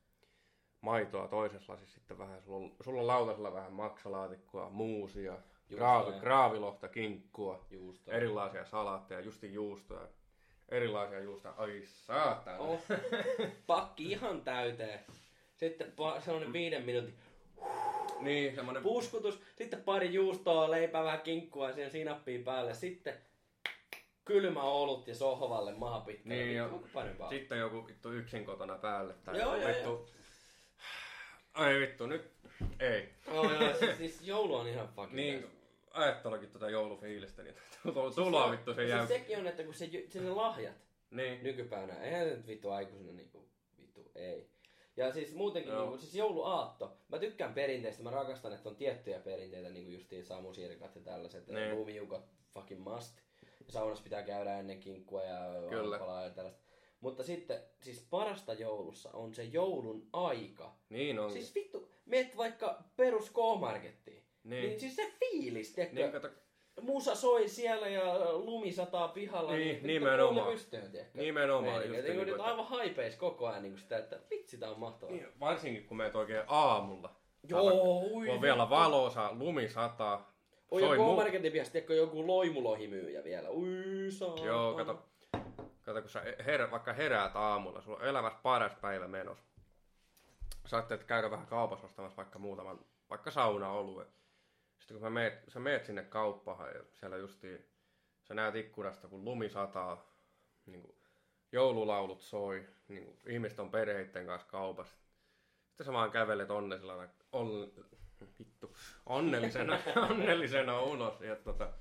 maitoa 0.81 1.29
toisessa 1.29 1.73
lasissa, 1.73 1.95
sitten 1.95 2.19
vähän, 2.19 2.43
sulla 2.43 2.57
on, 2.57 2.77
sulla 2.81 3.01
on 3.01 3.07
lautasella 3.07 3.53
vähän 3.53 3.73
maksalaatikkoa, 3.73 4.71
muusia, 4.71 5.39
graavi, 5.75 6.21
graavilohta, 6.21 6.89
kinkkua, 6.89 7.67
Juusto. 7.71 8.11
erilaisia 8.11 8.65
salaatteja, 8.65 9.21
justin 9.21 9.53
juustoja, 9.53 10.09
erilaisia 10.69 11.21
juustoja. 11.21 11.55
Ai 11.59 11.83
saatana. 11.85 12.59
Oh, 12.59 12.81
pakki 13.67 14.11
ihan 14.13 14.43
täyteen. 14.43 15.01
Sitten 15.57 15.93
sellainen 16.25 16.53
viiden 16.53 16.85
minuutin 16.85 17.15
Niin, 18.21 18.55
semmonen... 18.55 18.83
puskutus, 18.83 19.41
sitten 19.57 19.83
pari 19.83 20.13
juustoa, 20.15 20.71
leipää, 20.71 21.05
vähän 21.05 21.21
kinkkua 21.21 21.69
ja 21.69 21.75
siihen 21.75 21.91
sinappia 21.91 22.45
päälle. 22.45 22.75
Sitten 22.75 23.15
kylmä 24.25 24.63
olut 24.63 25.09
ja 25.09 25.15
sohvalle 25.15 25.75
maha 25.75 26.01
pitkälle. 26.01 26.35
Niin, 26.35 26.57
joo. 26.57 26.83
parempaa? 26.95 27.29
Sitten 27.29 27.59
joku 27.59 27.87
vittu 27.87 28.13
yksin 28.13 28.45
kotona 28.45 28.79
päälle. 28.79 29.15
Tai 29.25 29.39
Joo, 29.41 29.57
joo, 29.57 29.69
vittu... 29.69 30.09
Ai 31.55 31.81
vittu, 31.81 32.07
nyt 32.07 32.31
ei. 32.81 33.09
Oh, 33.27 33.53
joo, 33.53 33.75
siis, 33.75 33.97
siis 33.99 34.23
joulu 34.23 34.55
on 34.55 34.67
ihan 34.67 34.89
fucking 34.89 35.15
Niin, 35.17 35.47
best. 35.97 36.07
ajattelukin 36.09 36.51
tota 36.51 36.71
joulufiilistä, 36.71 37.43
niin 37.43 37.55
tuloa 38.17 38.51
vittu 38.51 38.75
se 38.75 38.85
jää. 38.85 39.07
Siis 39.07 39.21
sekin 39.21 39.39
on, 39.39 39.47
että 39.47 39.63
kun 39.65 39.75
se, 39.75 39.91
se 40.09 40.21
ne 40.21 40.31
lahjat 40.31 40.75
Niin. 41.11 41.43
nykypäivänä, 41.43 42.03
eihän 42.03 42.29
se 42.29 42.37
nyt 42.37 42.47
vittu 42.47 42.71
aikuisena 42.71 43.13
niinku, 43.13 43.49
vittu 43.81 44.11
ei. 44.15 44.51
Ja 44.97 45.13
siis 45.13 45.35
muutenkin, 45.35 45.73
Joo. 45.73 45.83
niinku, 45.83 45.99
siis 45.99 46.15
jouluaatto. 46.15 46.97
Mä 47.09 47.19
tykkään 47.19 47.55
perinteistä, 47.55 48.03
mä 48.03 48.11
rakastan, 48.11 48.53
että 48.53 48.69
on 48.69 48.77
tiettyjä 48.77 49.19
perinteitä, 49.21 49.69
niinku 49.71 49.91
justiin 49.91 50.25
samusirkat 50.25 50.95
ja 50.97 51.01
tällaiset, 51.03 51.47
Niin. 51.49 51.75
lumiukot, 51.77 52.25
fucking 52.55 52.85
must. 52.95 53.17
Ja 53.67 53.73
saunassa 53.73 54.05
pitää 54.05 54.23
käydä 54.23 54.59
ennen 54.59 54.81
kinkkua 54.81 55.23
ja 55.23 55.39
aamupalaa 55.77 56.23
ja 56.25 56.31
tällaista. 56.31 56.63
Mutta 57.01 57.23
sitten, 57.23 57.63
siis 57.81 58.07
parasta 58.11 58.53
joulussa 58.55 59.11
on 59.13 59.35
se 59.35 59.45
joulun 59.45 60.09
aika. 60.13 60.77
Niin 60.89 61.19
on. 61.19 61.33
Siis 61.33 61.55
vittu, 61.55 61.89
meet 62.07 62.37
vaikka 62.37 62.83
perus 62.97 63.31
K-markettiin. 63.31 64.16
Niin. 64.47 64.69
Niin. 64.69 64.81
siis 64.81 64.97
se 64.97 65.13
fiilis, 65.19 65.75
tiedätkö? 65.75 66.01
niin 66.01 66.13
kato, 66.13 66.29
Musa 66.81 67.15
soi 67.15 67.49
siellä 67.49 67.89
ja 67.89 68.33
lumi 68.33 68.73
sataa 68.73 69.09
pihalla. 69.09 69.53
Niin, 69.53 69.69
vittu, 69.75 69.87
nimenomaan. 69.87 70.53
pystyyn, 70.53 70.91
tiedätkö? 70.91 71.19
Nimenomaan, 71.19 71.77
just 71.77 71.91
Niin, 71.91 72.05
niin 72.05 72.27
nyt 72.27 72.37
kuin, 72.37 72.41
aivan 72.41 72.67
haipeis 72.67 73.17
koko 73.17 73.47
ajan 73.47 73.63
niin 73.63 73.79
sitä, 73.79 73.99
että 73.99 74.19
vitsi 74.31 74.59
tää 74.59 74.71
on 74.71 74.81
mahtavaa. 74.81 75.15
niin, 75.15 75.27
varsinkin 75.41 75.85
kun 75.85 75.97
meet 75.97 76.17
oikein 76.17 76.43
aamulla. 76.47 77.17
Joo, 77.49 78.01
ui. 78.01 78.29
On 78.31 78.41
vielä 78.41 78.71
valosa, 78.71 79.31
lumi 79.33 79.69
sataa. 79.69 80.33
Soi 80.71 80.83
joku 80.83 81.13
mu- 81.13 81.17
marketin 81.17 81.53
piästä, 81.53 81.73
tiedätkö, 81.73 81.95
joku 81.95 82.27
loimulohimyyjä 82.27 83.25
vielä. 83.25 83.51
Ui, 83.51 84.11
saa. 84.11 84.37
Joo, 84.45 84.75
kato. 84.75 85.07
Kato, 85.83 86.01
kun 86.01 86.11
sä 86.11 86.23
her, 86.47 86.71
vaikka 86.71 86.93
heräät 86.93 87.37
aamulla, 87.37 87.81
sulla 87.81 87.97
on 87.99 88.05
elämässä 88.05 88.39
paras 88.43 88.73
päivä 88.81 89.09
menossa. 89.09 89.45
Sä 90.67 90.77
ajattelet 90.77 91.05
käydä 91.05 91.31
vähän 91.31 91.47
kaupassa 91.47 91.87
ostamassa 91.87 92.17
vaikka 92.17 92.39
muutaman, 92.39 92.79
vaikka 93.11 93.31
saunaoluen. 93.31 94.07
Sitten 94.79 94.95
kun 94.95 95.01
sä 95.07 95.11
meet, 95.11 95.45
sä 95.49 95.61
meet 95.61 95.85
sinne 95.85 96.03
kauppaan 96.05 96.75
ja 96.75 96.85
siellä 96.93 97.17
justiin, 97.17 97.67
sä 98.23 98.35
näet 98.35 98.55
ikkunasta, 98.57 99.09
kun 99.09 99.25
lumi 99.25 99.49
sataa, 99.49 100.13
niin 100.67 100.83
kuin 100.83 100.97
joululaulut 101.53 102.21
soi, 102.23 102.67
niin 102.89 103.05
kuin 103.05 103.19
ihmiset 103.27 103.59
on 103.59 103.71
perheitten 103.71 104.27
kanssa 104.27 104.49
kaupassa. 104.49 104.97
Sitten 105.69 105.87
sä 105.87 105.93
vaan 105.93 106.11
kävelet 106.11 106.51
onnellisena, 106.51 107.09
on, 107.33 107.73
vittu, 108.39 108.77
onnellisena, 109.07 109.79
onnellisena 110.11 110.81
ulos. 110.81 111.21
Ja 111.21 111.37
tota, 111.37 111.73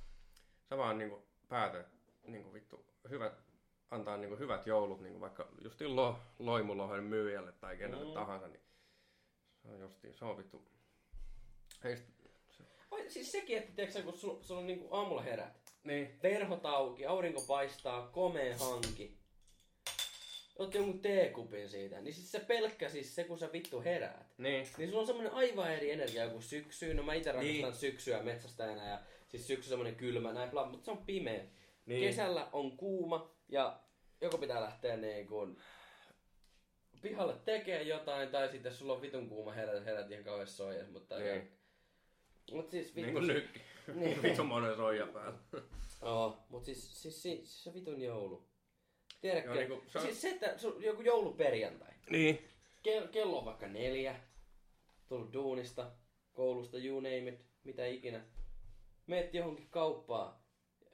sä 0.70 0.78
vaan 0.78 0.98
niinku 0.98 1.28
päätöt, 1.48 1.88
niinku 2.24 2.54
vittu, 2.54 2.86
hyvät, 3.10 3.34
antaa 3.92 4.18
niinku 4.18 4.38
hyvät 4.38 4.68
joulut, 4.68 5.02
niinku 5.02 5.22
vaikka 5.22 5.48
justiin 5.62 5.96
lo, 5.96 6.20
loimulohen 6.40 7.04
myyjälle 7.04 7.52
tai 7.52 7.78
kenelle 7.78 8.04
Mm. 8.04 8.10
mm. 8.10 8.14
tahansa, 8.14 8.48
niin 8.48 8.62
se 9.62 9.68
on 9.68 9.80
justiin, 9.80 10.14
se 10.14 10.26
on 10.26 10.38
vittu. 10.38 10.68
Ei 11.84 11.98
sit, 11.98 12.15
Oi, 12.96 13.10
siis 13.10 13.32
sekin, 13.32 13.58
että 13.58 13.72
tiedätkö, 13.76 14.00
sä, 14.00 14.06
kun 14.06 14.18
sulla, 14.18 14.44
sulla 14.44 14.60
on 14.60 14.68
niinku 14.68 14.88
aamulla 14.96 15.22
herät, 15.22 15.54
niin, 15.84 16.20
verhot 16.24 16.66
auki, 16.66 17.06
aurinko 17.06 17.42
paistaa, 17.48 18.08
komea 18.08 18.58
hanki. 18.58 19.18
Oot 20.60 20.74
jonkun 20.74 21.00
teekupin 21.02 21.70
siitä, 21.70 22.02
niin 22.02 22.14
siis 22.14 22.32
se 22.32 22.40
pelkkä 22.40 22.90
siis 22.90 23.16
se, 23.16 23.24
kun 23.24 23.40
sä 23.40 23.50
vittu 23.54 23.82
heräät. 23.82 24.26
niin, 24.38 24.68
Niin 24.78 24.90
sulla 24.90 25.02
on 25.02 25.08
semmonen 25.08 25.34
aivan 25.34 25.72
eri 25.72 25.92
energia 25.92 26.30
kuin 26.30 26.44
syksyyn. 26.44 26.98
No 26.98 27.04
mä 27.04 27.14
itse 27.14 27.32
rakastan 27.32 27.54
Niin. 27.62 27.74
syksyä 27.74 28.24
metsästäjänä 28.24 28.90
ja 28.90 29.00
siis 29.28 29.48
syksy 29.48 29.70
semmonen 29.70 29.96
kylmä 29.96 30.34
näin, 30.34 30.50
bla, 30.50 30.66
mutta 30.66 30.86
se 30.86 30.92
on 30.92 31.06
pimeä. 31.06 31.44
niin. 31.86 32.02
Kesällä 32.08 32.50
on 32.52 32.78
kuuma 32.78 33.36
ja 33.50 33.80
joko 34.22 34.38
pitää 34.38 34.62
lähteä 34.62 34.98
niin 34.98 35.28
kuin 35.28 35.58
pihalle 37.02 37.36
tekee 37.46 37.82
jotain 37.84 38.30
tai 38.30 38.50
sitten 38.50 38.74
sulla 38.74 38.94
on 38.94 39.02
vitun 39.02 39.30
kuuma 39.30 39.52
herät, 39.52 39.86
herät 39.86 40.12
ihan 40.12 40.24
kauhean 40.24 40.48
soijas, 40.48 40.90
mutta 40.90 41.20
Niin. 41.20 41.52
Mut 42.52 42.70
siis 42.72 42.96
Niin 42.96 43.06
vittu, 43.06 43.20
kuin 43.20 43.28
nytkin. 43.28 43.62
Niin. 43.96 44.22
Vittu 44.24 44.44
monen 44.44 44.76
soija 44.76 45.08
päällä. 45.08 45.40
Oo, 46.02 46.46
mut 46.50 46.66
siis, 46.66 47.02
siis, 47.02 47.22
siis, 47.24 47.64
se 47.64 47.74
vitun 47.74 48.02
joulu. 48.02 48.48
Tiedätkö? 49.22 49.62
Joo, 49.64 49.82
se 49.88 49.98
on- 50.00 50.06
Siis 50.06 50.22
se, 50.22 50.30
että 50.30 50.58
su, 50.58 50.80
joku 50.80 51.02
jouluperjantai. 51.02 51.94
Niin. 52.10 52.50
Ke- 52.88 53.08
kello 53.08 53.40
on 53.40 53.46
vaikka 53.46 53.68
neljä. 53.68 54.16
Tullut 55.10 55.34
duunista, 55.34 55.92
koulusta, 56.34 56.78
you 56.78 57.00
name 57.00 57.30
it, 57.30 57.40
mitä 57.64 57.86
ikinä. 57.86 58.26
Meet 59.08 59.34
johonkin 59.34 59.68
kauppaan. 59.70 60.34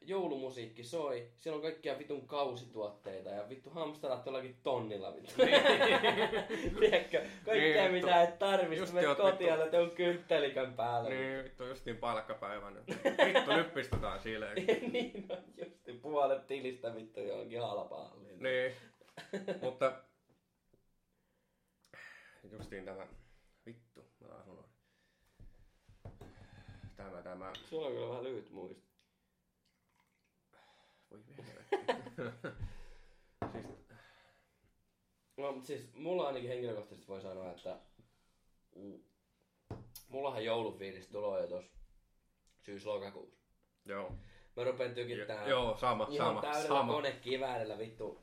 Joulumusiikki 0.01 0.83
soi. 0.83 1.31
Siellä 1.37 1.55
on 1.55 1.61
kaikkia 1.61 1.99
vitun 1.99 2.27
kausituotteita 2.27 3.29
ja 3.29 3.49
vittu 3.49 3.69
hamsterat 3.69 4.25
jollakin 4.25 4.57
tonnilla 4.63 5.15
vittu. 5.15 5.33
Tiedätkö? 6.79 7.25
Kaikkea 7.45 7.83
Niin, 7.83 7.91
mitä 7.91 8.23
et 8.23 8.39
tarvitse. 8.39 8.93
Menet 8.93 9.09
oot 9.09 9.17
kotiin 9.17 9.49
ja 9.49 9.57
vittu- 9.57 9.75
jonkun 9.75 9.95
kynttelikön 9.95 10.73
päällä. 10.73 11.09
Niin, 11.09 11.43
vittu 11.43 11.65
justiin 11.65 11.97
palkkapäivänä. 11.97 12.79
Vittu, 13.25 13.51
nyt 13.55 13.73
pistetään 13.73 14.19
sileen. 14.19 14.55
niin 14.93 15.25
on 15.29 15.37
justi 15.57 15.93
puolet 15.93 16.47
tilistä 16.47 16.95
vittu 16.95 17.19
johonkin 17.19 17.61
halpaan. 17.61 18.11
Niin, 18.39 18.73
mutta 19.61 19.93
justiin 22.51 22.85
tämä, 22.85 23.07
vittu, 23.65 24.05
mä 24.19 24.43
unohdin. 24.47 24.71
Tämä, 26.95 27.21
tämä, 27.21 27.51
Sulla 27.65 27.87
on 27.87 27.93
kyllä 27.93 28.09
vähän 28.09 28.23
lyhyt 28.23 28.49
muisti. 28.49 28.90
Voi 31.11 31.45
helvetti. 31.45 32.47
siis, 33.53 33.81
No, 35.37 35.51
mutta 35.51 35.67
siis 35.67 35.93
mulla 35.93 36.27
ainakin 36.27 36.49
henkilökohtaisesti 36.49 37.07
voi 37.07 37.21
sanoa, 37.21 37.51
että 37.51 37.79
mm, 38.75 38.99
mullahan 40.09 40.45
joulufiilis 40.45 41.07
tulee 41.07 41.41
jo 41.41 41.47
tossa 41.47 41.71
syys-lokakuussa. 42.61 43.45
joo. 43.85 44.11
Mä 44.55 44.63
rupean 44.63 44.93
tykittää 44.93 45.47
Joo, 45.47 45.77
sama, 45.77 46.07
ihan 46.09 46.27
sama, 46.27 46.41
täydellä 46.41 46.67
sama. 46.67 46.93
konekiväärillä 46.93 47.77
vittu 47.77 48.21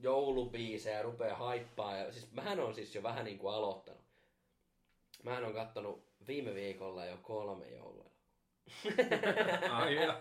joulubiisejä 0.00 1.02
rupea 1.02 1.36
haippaa. 1.36 1.96
Ja, 1.96 2.12
siis 2.12 2.32
mähän 2.32 2.60
on 2.60 2.74
siis 2.74 2.94
jo 2.94 3.02
vähän 3.02 3.24
niinku 3.24 3.48
aloittanut. 3.48 4.04
Mähän 5.22 5.44
on 5.44 5.54
kattonut 5.54 6.04
viime 6.26 6.54
viikolla 6.54 7.04
jo 7.04 7.16
kolme 7.22 7.66
joulua. 7.68 8.07
Ai 9.72 9.94
joo. 10.04 10.14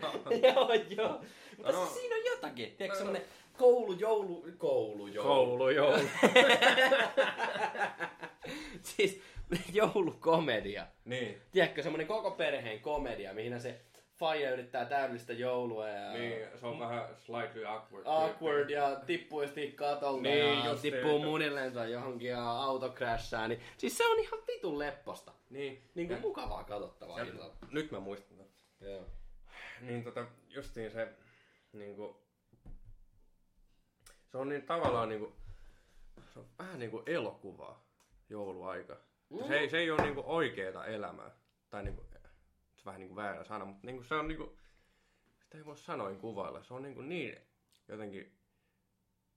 joo, 0.43 0.73
joo. 0.97 1.21
Mutta 1.57 1.71
No. 1.71 1.85
siinä 1.85 2.15
on 2.15 2.25
jotakin. 2.25 2.65
Tiedätkö 2.77 2.87
No. 2.87 2.95
semmonen 2.97 3.21
koulu, 3.57 3.91
joulu, 3.93 4.45
koulu, 4.57 5.07
joulu. 5.07 5.29
Koulu, 5.29 5.69
joo. 5.69 5.99
siis 8.81 9.21
joulukomedia. 9.73 10.85
niin, 11.05 11.41
Tiedätkö, 11.51 11.83
semmonen 11.83 12.07
koko 12.07 12.31
perheen 12.31 12.79
komedia, 12.79 13.33
mihin 13.33 13.61
se 13.61 13.81
faija 14.19 14.51
yrittää 14.51 14.85
täydellistä 14.85 15.33
joulua 15.33 15.87
ja... 15.89 16.13
niin, 16.13 16.33
se 16.59 16.65
on 16.65 16.79
vähän 16.79 17.05
slightly 17.17 17.65
awkward. 17.67 18.03
Awkward 18.05 18.69
ja 18.69 18.95
tippuu 19.05 19.41
justiin 19.41 19.73
katolta 19.73 20.21
Niin, 20.21 20.65
ja 20.65 20.75
tippuu 20.75 21.19
munilleen 21.19 21.73
tai 21.73 21.91
johonkin 21.91 22.29
ja 22.29 22.51
auto 22.51 22.89
crashaa, 22.89 23.47
niin 23.47 23.61
siis 23.77 23.97
se 23.97 24.07
on 24.07 24.19
ihan 24.19 24.39
vitun 24.47 24.79
lepposta. 24.79 25.31
Niin, 25.49 25.81
Niin 25.95 26.07
kuin 26.07 26.21
mukavaa 26.21 26.63
katsottavaa 26.63 27.19
nyt 27.71 27.91
mä 27.91 27.99
muistan. 27.99 28.36
Joo. 28.81 29.05
Niin 29.81 30.03
tota, 30.03 30.25
justiin 30.49 30.91
se, 30.91 31.13
niinku, 31.73 32.21
se 34.31 34.37
on 34.37 34.49
niin 34.49 34.63
tavallaan 34.63 35.09
niinku, 35.09 35.35
se 36.33 36.39
on 36.39 36.45
vähän 36.59 36.79
niinku 36.79 37.03
elokuvaa 37.05 37.87
jouluaika. 38.29 38.97
Mm. 39.29 39.47
Se, 39.47 39.59
ei, 39.59 39.69
se 39.69 39.77
ei 39.77 39.91
ole 39.91 40.01
niinku 40.01 40.23
oikeeta 40.25 40.85
elämää. 40.85 41.31
Tai 41.69 41.83
niinku, 41.83 42.01
se 42.11 42.17
on 42.79 42.85
vähän 42.85 42.99
niinku 42.99 43.15
väärä 43.15 43.43
sana, 43.43 43.65
mutta 43.65 43.87
niinku 43.87 44.03
se 44.03 44.15
on 44.15 44.27
niinku, 44.27 44.57
sitä 45.43 45.57
ei 45.57 45.65
voi 45.65 45.77
sanoin 45.77 46.19
kuvailla. 46.19 46.63
Se 46.63 46.73
on 46.73 46.83
niinku 46.83 47.01
niin 47.01 47.37
jotenkin, 47.87 48.37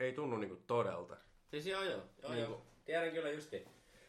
ei 0.00 0.12
tunnu 0.12 0.36
niinku 0.36 0.62
todelta. 0.66 1.16
Siis 1.50 1.66
joo 1.66 1.82
joo. 1.82 2.02
joo, 2.22 2.32
Niin 2.32 2.42
joo. 2.42 2.66
Tiedän 2.84 3.12
kyllä 3.12 3.30
justi. 3.30 3.64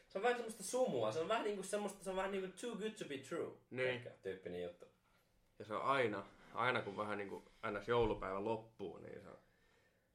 Se 0.08 0.18
on 0.18 0.24
vähän 0.24 0.38
semmoista 0.38 0.64
sumua, 0.64 1.12
se 1.12 1.20
on 1.20 1.28
vähän 1.28 1.44
niinku 1.44 1.64
semmoista, 1.64 2.04
se 2.04 2.10
on 2.10 2.16
vähän 2.16 2.32
niinku 2.32 2.58
too 2.62 2.76
good 2.76 2.92
to 2.92 3.06
be 3.06 3.18
true. 3.18 3.52
Niin. 3.70 3.90
Ehkä 3.90 4.10
tyyppinen 4.10 4.64
juttu. 4.64 4.91
Ja 5.62 5.66
se 5.66 5.74
on 5.74 5.82
aina, 5.82 6.24
aina 6.54 6.82
kun 6.82 6.98
vähän 6.98 7.18
niinku 7.18 7.44
ns. 7.72 7.88
joulupäivä 7.88 8.44
loppuu, 8.46 8.98
niin 8.98 9.22
se 9.22 9.30
on, 9.30 9.38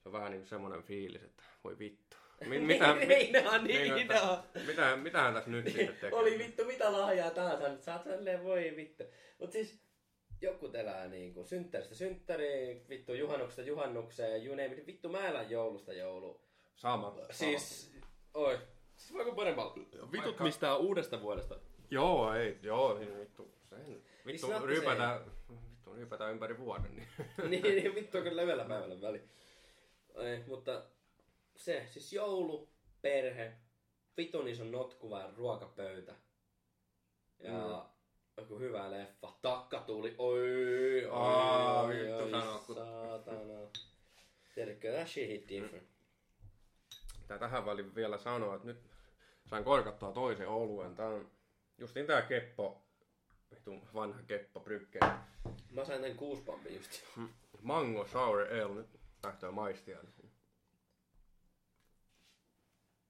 se 0.02 0.08
on 0.08 0.12
vähän 0.12 0.30
niinku 0.30 0.46
semmoinen 0.46 0.82
fiilis, 0.82 1.22
että 1.22 1.42
voi 1.64 1.78
vittu. 1.78 2.16
Mi- 2.46 2.58
mitä, 2.72 2.94
mit, 2.94 3.08
niin 3.08 3.48
on, 3.48 3.64
niin, 3.64 3.94
niin 3.94 4.08
on. 4.12 4.38
mitä, 4.66 4.96
mitähän 4.96 5.34
tässä 5.34 5.50
nyt 5.50 5.64
sitten 5.64 5.86
tekee? 5.88 6.18
Oli 6.18 6.38
vittu 6.38 6.64
mitä 6.64 6.92
lahjaa 6.92 7.30
tahansa, 7.30 7.68
nyt 7.68 7.82
saat 7.82 8.02
silleen 8.02 8.44
voi 8.44 8.72
vittu. 8.76 9.04
Mut 9.38 9.52
siis 9.52 9.80
joku 10.40 10.70
elää 10.74 11.08
niinku 11.08 11.44
synttäristä 11.44 11.94
synttäriin, 11.94 12.88
vittu 12.88 13.14
juhannuksesta 13.14 13.62
juhannukseen, 13.62 14.46
you 14.46 14.54
name 14.56 14.74
it. 14.74 14.86
Vittu 14.86 15.08
mä 15.08 15.28
elän 15.28 15.50
joulusta 15.50 15.92
joulu. 15.92 16.40
Sama. 16.76 17.10
sama. 17.10 17.26
Siis, 17.30 17.92
oi. 18.34 18.58
Siis 18.96 19.12
voiko 19.12 19.32
parempaa? 19.32 19.74
Vitut 19.76 20.12
Vaikka- 20.24 20.44
mistään 20.44 20.78
uudesta 20.78 21.22
vuodesta. 21.22 21.58
Joo, 21.90 22.34
ei, 22.34 22.58
joo, 22.62 22.98
niin 22.98 23.20
vittu. 23.20 23.54
Sen, 23.70 24.02
vittu, 24.26 24.66
ryypätään, 24.66 25.20
vittu, 25.70 25.94
ryypätään 25.94 26.32
ympäri 26.32 26.58
vuoden. 26.58 26.96
Niin. 26.96 27.08
niin, 27.50 27.62
niin 27.62 27.94
vittu 27.94 28.18
on 28.18 28.36
levällä 28.36 28.64
päivällä 28.64 29.00
väli. 29.00 29.22
Ei, 30.14 30.44
mutta 30.46 30.82
se, 31.56 31.86
siis 31.90 32.12
joulu, 32.12 32.68
perhe, 33.02 33.52
vitun 34.16 34.48
iso 34.48 34.64
notkuva 34.64 35.30
ruokapöytä. 35.36 36.14
Ja 37.38 37.52
Mm. 37.52 37.82
joku 38.36 38.58
hyvä 38.58 38.90
leffa. 38.90 39.32
Takka 39.42 39.80
tuli. 39.80 40.14
Oi, 40.18 41.06
oi, 41.06 41.94
vittu 41.94 42.74
saatana. 42.74 43.68
Tiedätkö, 44.54 44.92
that 44.92 45.08
shit 45.08 45.28
hit 45.28 45.48
different. 45.48 45.88
Tää 47.26 47.38
tähän 47.38 47.66
väliin 47.66 47.94
vielä 47.94 48.18
sanoa, 48.18 48.54
että 48.54 48.66
nyt 48.66 48.78
sain 49.46 49.64
korkattua 49.64 50.12
toisen 50.12 50.48
oluen. 50.48 50.94
Tää 50.94 51.08
on 51.08 51.30
justiin 51.78 52.06
tää 52.06 52.22
keppo, 52.22 52.85
vittu 53.70 53.94
vanha 53.94 54.22
keppo 54.22 54.60
brykke. 54.60 54.98
Mä 55.70 55.84
sain 55.84 56.02
tän 56.02 56.16
kuuspampin 56.16 56.74
just. 56.74 56.90
Mango 57.62 58.06
Sour 58.06 58.40
Ale, 58.40 58.74
nyt 58.74 59.00
lähtee 59.24 59.50
maistia. 59.50 59.98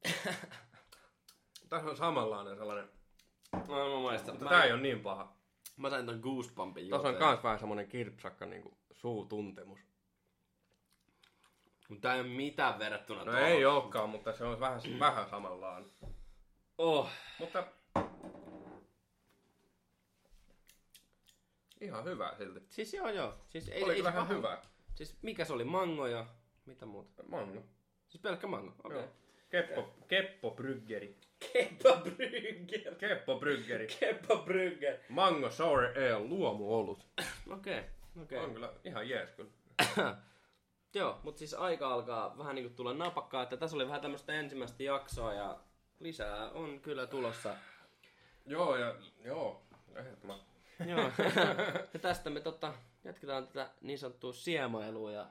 Tässä 1.69 1.91
on 1.91 1.97
samanlainen 1.97 2.57
sellainen, 2.57 2.89
No, 3.53 3.95
mä 3.97 4.01
maistan. 4.03 4.35
mutta 4.35 4.45
Mä, 4.45 4.51
tää 4.51 4.65
ei 4.65 4.73
ole 4.73 4.81
niin 4.81 5.01
paha. 5.01 5.37
mä 5.77 5.91
sain 5.91 6.07
tän 6.07 6.21
goosebumpin 6.21 6.89
Tuossa 6.89 7.09
on 7.09 7.17
kans 7.17 7.43
vähän 7.43 7.59
semmonen 7.59 7.89
kirpsakka 7.89 8.47
niinku 8.47 8.79
suutuntemus. 8.93 9.81
Mut 11.89 12.01
tää 12.01 12.15
ei 12.15 12.21
oo 12.21 12.27
mitään 12.27 12.79
verrattuna 12.79 13.25
No 13.25 13.39
ei 13.39 13.65
ookaan, 13.65 14.11
mutta 14.11 14.33
se 14.33 14.45
on 14.45 14.61
vähän, 14.61 14.81
vähän 14.99 15.31
samanlainen. 15.31 15.91
Oh. 16.79 17.09
Mutta 17.39 17.67
ihan 21.81 22.05
hyvä 22.05 22.35
silti. 22.39 22.61
Siis 22.69 22.95
joo 22.95 23.09
joo. 23.09 23.35
Siis 23.49 23.69
ei, 23.69 23.85
Oli 23.85 23.95
ei 23.95 24.03
paha- 24.03 24.25
hyvä. 24.25 24.63
Siis 24.95 25.19
mikä 25.23 25.45
se 25.45 25.53
oli? 25.53 25.65
Mango 25.65 26.07
ja 26.07 26.27
mitä 26.67 26.87
muuta? 26.87 27.23
Mango. 27.23 27.63
Siis 28.09 28.23
pelkkä 28.23 28.47
mango. 28.47 28.73
Okei. 28.85 28.99
Joo. 28.99 29.09
Keppo, 29.51 29.95
Keppo 30.09 30.51
Bryggeri. 30.51 31.17
Keppa 31.53 31.97
Brygger. 31.97 32.95
Keppo 32.95 33.39
Bryggeri. 33.39 33.87
Keppa 34.01 34.37
Brygger. 34.37 34.99
Mango 35.09 35.51
Sour 35.51 35.85
Ale 35.85 36.19
luomuolut. 36.19 37.07
Okei. 37.51 37.83
Okei. 38.23 38.39
On 38.39 38.53
kyllä 38.53 38.73
ihan 38.85 39.09
jees 39.09 39.31
kyllä. 39.31 39.51
Joo, 40.95 41.21
mutta 41.23 41.39
siis 41.39 41.55
aika 41.55 41.89
alkaa 41.89 42.39
vähän 42.39 42.55
niinku 42.55 42.75
tulla 42.75 42.95
napakkaa, 42.95 43.43
että 43.43 43.57
tässä 43.57 43.77
oli 43.77 43.87
vähän 43.87 44.01
tämmöistä 44.01 44.33
ensimmäistä 44.33 44.83
jaksoa 44.83 45.35
ja 45.35 45.61
lisää 46.01 46.51
on 46.51 46.81
kyllä 46.81 47.07
tulossa 47.07 47.55
Joo, 48.47 48.77
ja 48.77 48.95
joo, 49.25 49.63
ehdottomasti. 49.95 50.56
Joo. 50.91 51.01
ja 51.95 52.01
tästä 52.01 52.31
me 52.31 52.41
tota, 52.41 52.75
jatketaan 53.05 53.47
tätä 53.47 53.71
niin 53.81 53.99
sanottua 53.99 54.33
siemailua 54.33 55.13
ja 55.13 55.27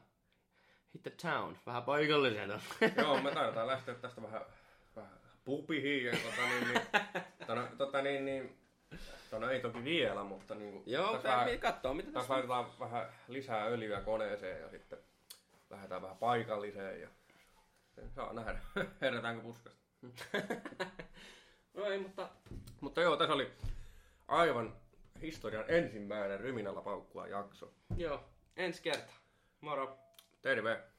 hit 0.93 1.03
the 1.03 1.11
town, 1.21 1.57
vähän 1.65 1.83
paikallisena. 1.83 2.59
joo, 2.97 3.21
me 3.21 3.31
taidetaan 3.31 3.67
lähteä 3.67 3.95
tästä 3.95 4.21
vähän, 4.21 4.41
vähän 4.95 5.19
pupihin 5.43 6.05
ja 6.05 6.11
tota 6.11 6.47
niin, 6.49 6.67
niin, 6.67 6.81
tota, 7.47 7.67
tota 7.77 8.01
niin, 8.01 8.25
niin 8.25 8.57
No 9.39 9.49
ei 9.49 9.59
toki 9.59 9.83
vielä, 9.83 10.23
mutta 10.23 10.55
niin 10.55 10.71
kuin, 10.71 10.83
Joo, 10.85 11.13
tässä 11.13 11.29
vähän, 11.29 11.59
katsoo 11.59 11.93
mitä 11.93 12.05
tässä 12.05 12.19
tässä 12.19 12.33
laitetaan 12.33 12.79
vähän 12.79 13.09
lisää 13.27 13.65
öljyä 13.65 14.01
koneeseen 14.01 14.61
ja 14.61 14.69
sitten 14.69 14.99
lähdetään 15.69 16.01
vähän 16.01 16.17
paikalliseen 16.17 17.01
ja 17.01 17.09
saa 18.15 18.33
nähdä, 18.33 18.59
herätäänkö 19.01 19.41
puskasta. 19.43 19.79
No 21.73 21.85
ei, 21.85 21.99
mutta 21.99 22.29
Mutta 22.81 23.01
joo, 23.01 23.17
tässä 23.17 23.33
oli 23.33 23.51
aivan 24.27 24.73
historian 25.22 25.66
ensimmäinen 25.68 26.39
ryminällä 26.39 26.82
paukkua 26.82 27.28
jakso. 27.28 27.74
joo, 27.97 28.24
ensi 28.57 28.82
kerta. 28.82 29.13
Moro. 29.61 29.97
Terve! 30.41 30.94